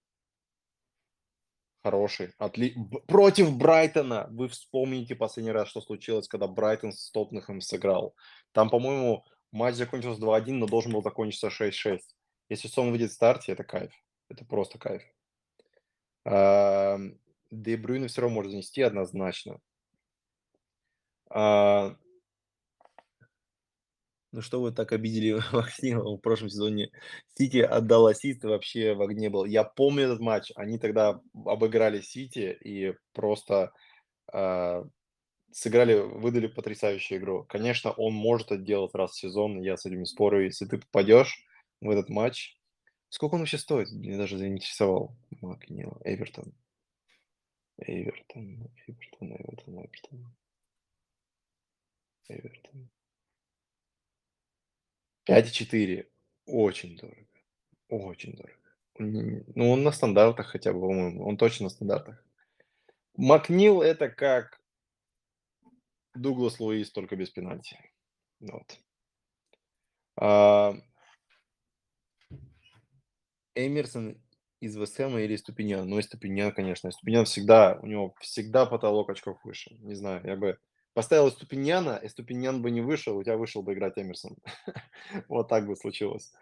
хороший. 1.82 2.32
Отли... 2.38 2.74
Против 3.06 3.56
Брайтона 3.56 4.28
вы 4.30 4.48
вспомните 4.48 5.14
последний 5.14 5.52
раз, 5.52 5.68
что 5.68 5.80
случилось, 5.80 6.28
когда 6.28 6.46
Брайтон 6.46 6.92
с 6.92 7.10
Тоттенхэм 7.10 7.60
сыграл. 7.60 8.14
Там, 8.52 8.70
по-моему, 8.70 9.24
матч 9.52 9.74
закончился 9.76 10.20
2-1, 10.20 10.52
но 10.52 10.66
должен 10.66 10.92
был 10.92 11.02
закончиться 11.02 11.48
6-6. 11.48 12.00
Если 12.48 12.68
Сон 12.68 12.90
выйдет 12.90 13.10
в 13.10 13.14
старте, 13.14 13.52
это 13.52 13.64
кайф. 13.64 13.92
Это 14.28 14.44
просто 14.44 14.78
кайф. 14.78 15.02
Де 16.24 17.76
Брюйна 17.76 18.08
все 18.08 18.20
равно 18.20 18.34
может 18.34 18.52
занести 18.52 18.82
однозначно. 18.82 19.60
Ну 24.32 24.42
что 24.42 24.60
вы 24.60 24.70
так 24.72 24.92
обидели 24.92 25.40
в 25.52 25.54
огне 25.54 25.98
в 25.98 26.18
прошлом 26.18 26.50
сезоне? 26.50 26.90
Сити 27.34 27.58
отдал 27.58 28.06
ассист, 28.06 28.44
вообще 28.44 28.94
в 28.94 29.02
огне 29.02 29.28
был. 29.28 29.44
Я 29.44 29.64
помню 29.64 30.04
этот 30.04 30.20
матч. 30.20 30.52
Они 30.54 30.78
тогда 30.78 31.20
обыграли 31.44 32.00
Сити 32.00 32.56
и 32.62 32.94
просто 33.12 33.72
э, 34.32 34.84
сыграли, 35.50 35.98
выдали 35.98 36.46
потрясающую 36.46 37.18
игру. 37.18 37.44
Конечно, 37.48 37.90
он 37.92 38.14
может 38.14 38.52
это 38.52 38.62
делать 38.62 38.94
раз 38.94 39.12
в 39.12 39.18
сезон, 39.18 39.60
я 39.60 39.76
с 39.76 39.86
этим 39.86 40.04
спорю. 40.06 40.44
Если 40.44 40.66
ты 40.66 40.78
попадешь 40.78 41.44
в 41.80 41.90
этот 41.90 42.08
матч, 42.08 42.56
сколько 43.08 43.34
он 43.34 43.40
вообще 43.40 43.58
стоит? 43.58 43.90
Мне 43.90 44.16
даже 44.16 44.38
заинтересовал. 44.38 45.16
Макнил, 45.40 45.98
Эвертон. 46.04 46.52
Эвертон, 47.78 48.68
Эвертон, 48.86 49.32
Эвертон, 49.32 49.74
Эвертон. 49.74 50.36
Эвертон. 52.28 52.90
5,4. 55.30 56.06
Очень 56.46 56.96
дорого. 56.96 57.26
Очень 57.88 58.34
дорого. 58.34 58.58
Ну, 58.98 59.70
он 59.70 59.82
на 59.82 59.92
стандартах 59.92 60.48
хотя 60.48 60.72
бы, 60.72 60.80
по-моему. 60.80 61.24
Он 61.26 61.36
точно 61.36 61.64
на 61.64 61.70
стандартах. 61.70 62.24
Макнил 63.16 63.82
это 63.82 64.08
как 64.08 64.60
Дуглас 66.14 66.58
Луис, 66.58 66.90
только 66.90 67.16
без 67.16 67.30
пенальти. 67.30 67.78
Вот. 68.40 68.78
А... 70.16 70.74
Эмерсон 73.54 74.20
из 74.60 74.76
Вестхэма 74.76 75.20
или 75.20 75.36
Ступинян? 75.36 75.88
Ну, 75.88 75.98
и 75.98 76.02
Ступинян, 76.02 76.52
конечно. 76.52 76.90
Ступинян 76.90 77.24
всегда, 77.24 77.78
у 77.82 77.86
него 77.86 78.14
всегда 78.20 78.66
потолок 78.66 79.10
очков 79.10 79.38
выше. 79.44 79.76
Не 79.80 79.94
знаю, 79.94 80.24
я 80.26 80.36
бы 80.36 80.58
поставил 80.94 81.30
Ступиньяна, 81.30 81.96
и 82.02 82.08
Ступиньян 82.08 82.62
бы 82.62 82.70
не 82.70 82.80
вышел, 82.80 83.16
у 83.16 83.22
тебя 83.22 83.36
вышел 83.36 83.62
бы 83.62 83.74
играть 83.74 83.98
Эмерсон. 83.98 84.36
вот 85.28 85.48
так 85.48 85.66
бы 85.66 85.76
случилось. 85.76 86.32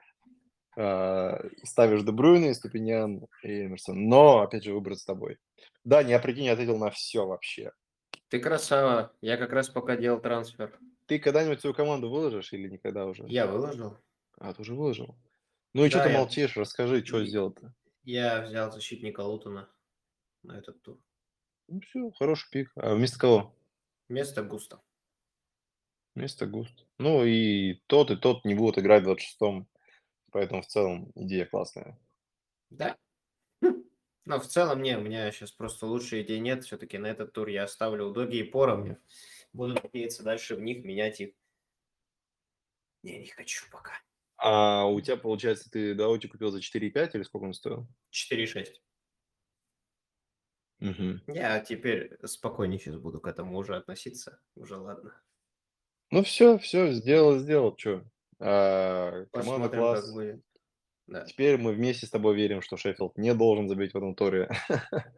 А, 0.77 1.41
ставишь 1.65 2.03
Дебрюйна, 2.03 2.55
Ступиньян 2.55 3.27
и 3.43 3.67
Эмерсон. 3.67 4.09
Но, 4.09 4.41
опять 4.41 4.65
же, 4.65 4.73
выбрать 4.73 5.01
с 5.01 5.05
тобой. 5.05 5.39
Да, 5.85 6.03
не, 6.03 6.19
прикинь, 6.19 6.49
ответил 6.49 6.79
на 6.79 6.91
все 6.91 7.27
вообще. 7.27 7.73
Ты 8.29 8.41
красава. 8.41 9.13
Я 9.21 9.37
как 9.37 9.53
раз 9.53 9.69
пока 9.69 9.97
делал 9.97 10.21
трансфер. 10.21 10.79
Ты 11.07 11.19
когда-нибудь 11.19 11.61
свою 11.61 11.75
команду 11.75 12.11
выложишь 12.11 12.53
или 12.53 12.69
никогда 12.69 13.07
уже? 13.07 13.25
Я 13.27 13.47
выложил. 13.47 13.97
А, 14.39 14.53
ты 14.53 14.63
уже 14.63 14.75
выложил? 14.75 15.17
Ну 15.75 15.85
и 15.85 15.91
да, 15.91 15.99
что 15.99 16.05
ты 16.05 16.13
я... 16.13 16.19
молчишь? 16.19 16.57
Расскажи, 16.57 17.05
что 17.05 17.25
сделал-то. 17.25 17.75
Я 18.05 18.43
взял 18.43 18.71
защитника 18.71 19.21
Лутона 19.21 19.69
на 20.43 20.59
этот 20.59 20.81
тур. 20.83 21.01
Ну 21.67 21.81
все, 21.81 22.11
хороший 22.13 22.51
пик. 22.51 22.71
А 22.77 22.95
вместо 22.95 23.19
кого? 23.19 23.58
Вместо 24.09 24.43
Густа. 24.43 24.81
Вместо 26.15 26.47
Густа. 26.47 26.85
Ну 26.99 27.25
и 27.25 27.75
тот, 27.87 28.11
и 28.11 28.17
тот 28.17 28.45
не 28.45 28.55
будут 28.55 28.79
играть 28.79 29.05
в 29.05 29.11
26-м. 29.11 29.69
Поэтому 30.31 30.63
в 30.63 30.67
целом 30.67 31.13
идея 31.15 31.47
классная. 31.47 31.99
Да. 32.71 32.97
Но 34.25 34.39
в 34.39 34.47
целом, 34.47 34.83
не, 34.83 34.99
у 34.99 35.01
меня 35.01 35.31
сейчас 35.33 35.53
просто 35.53 35.87
лучшей 35.87 36.23
идеи 36.23 36.39
нет. 36.39 36.65
Все-таки 36.65 36.99
на 36.99 37.07
этот 37.07 37.33
тур 37.33 37.49
я 37.49 37.65
оставлю 37.65 38.09
у 38.09 38.13
Доги 38.13 38.37
и 38.37 38.43
Пора. 38.43 38.77
Мне 38.77 38.99
буду 39.55 39.75
надеяться 39.75 40.23
дальше 40.23 40.55
в 40.55 40.61
них 40.61 40.85
менять 40.85 41.21
их. 41.21 41.35
Не, 43.03 43.19
не 43.21 43.27
хочу 43.27 43.65
пока. 43.71 43.93
А 44.37 44.85
у 44.87 45.01
тебя, 45.01 45.17
получается, 45.17 45.71
ты 45.71 45.95
Даути 45.95 46.27
купил 46.27 46.51
за 46.51 46.59
4,5 46.59 47.11
или 47.15 47.23
сколько 47.23 47.45
он 47.45 47.55
стоил? 47.55 47.89
4,6. 48.13 48.67
Мгм. 50.81 51.23
Я 51.27 51.61
теперь 51.61 52.17
спокойнее 52.25 52.79
сейчас 52.79 52.97
буду 52.97 53.21
к 53.21 53.27
этому 53.27 53.57
уже 53.57 53.77
относиться. 53.77 54.41
Уже 54.55 54.77
ладно. 54.77 55.21
Ну 56.11 56.23
все, 56.23 56.59
все, 56.59 56.93
сделал, 56.93 57.39
сделал, 57.39 57.75
чё. 57.77 58.05
А, 58.41 59.25
команда 59.33 59.69
Посмотрим, 59.69 59.71
как 59.71 59.81
класс. 59.81 60.13
будет. 60.13 60.43
Да. 61.07 61.25
Теперь 61.25 61.59
мы 61.59 61.73
вместе 61.73 62.07
с 62.07 62.11
тобой 62.11 62.37
верим, 62.37 62.63
что 62.63 62.77
Шеффилд 62.77 63.17
не 63.17 63.35
должен 63.35 63.69
забить 63.69 63.93
в 63.93 63.97
этом 63.97 64.15
туре. 64.15 64.49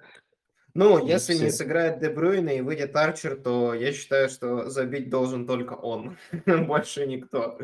Ну, 0.72 1.04
если 1.04 1.34
не 1.34 1.50
сыграет 1.50 1.98
Де 1.98 2.11
Брюйне 2.11 2.58
и 2.58 2.61
выйдет 2.61 2.94
Арчер, 2.94 3.36
то 3.42 3.74
я 3.74 3.92
считаю, 3.92 4.28
что 4.28 4.70
забить 4.70 5.11
должен 5.11 5.44
только 5.44 5.72
он. 5.74 6.16
Больше 6.46 7.06
никто. 7.08 7.58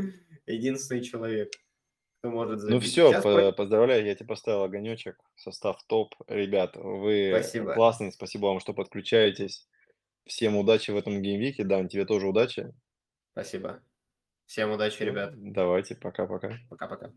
Единственный 0.46 1.02
человек 1.02 1.52
кто 2.28 2.36
может 2.36 2.62
Ну 2.68 2.80
все, 2.80 3.20
по- 3.22 3.52
поздравляю, 3.52 4.04
я 4.04 4.14
тебе 4.14 4.28
поставил 4.28 4.62
огонечек, 4.62 5.18
состав 5.36 5.82
топ. 5.86 6.14
Ребят, 6.28 6.76
вы 6.76 7.30
Спасибо. 7.32 7.74
классные, 7.74 8.12
спасибо 8.12 8.46
вам, 8.46 8.60
что 8.60 8.74
подключаетесь. 8.74 9.68
Всем 10.24 10.56
удачи 10.56 10.90
в 10.90 10.96
этом 10.96 11.22
геймвике, 11.22 11.64
да, 11.64 11.84
тебе 11.86 12.04
тоже 12.04 12.26
удачи. 12.26 12.72
Спасибо. 13.32 13.82
Всем 14.46 14.70
удачи, 14.70 15.02
ребят. 15.02 15.32
Давайте, 15.36 15.94
пока-пока. 15.94 16.56
Пока-пока. 16.70 17.12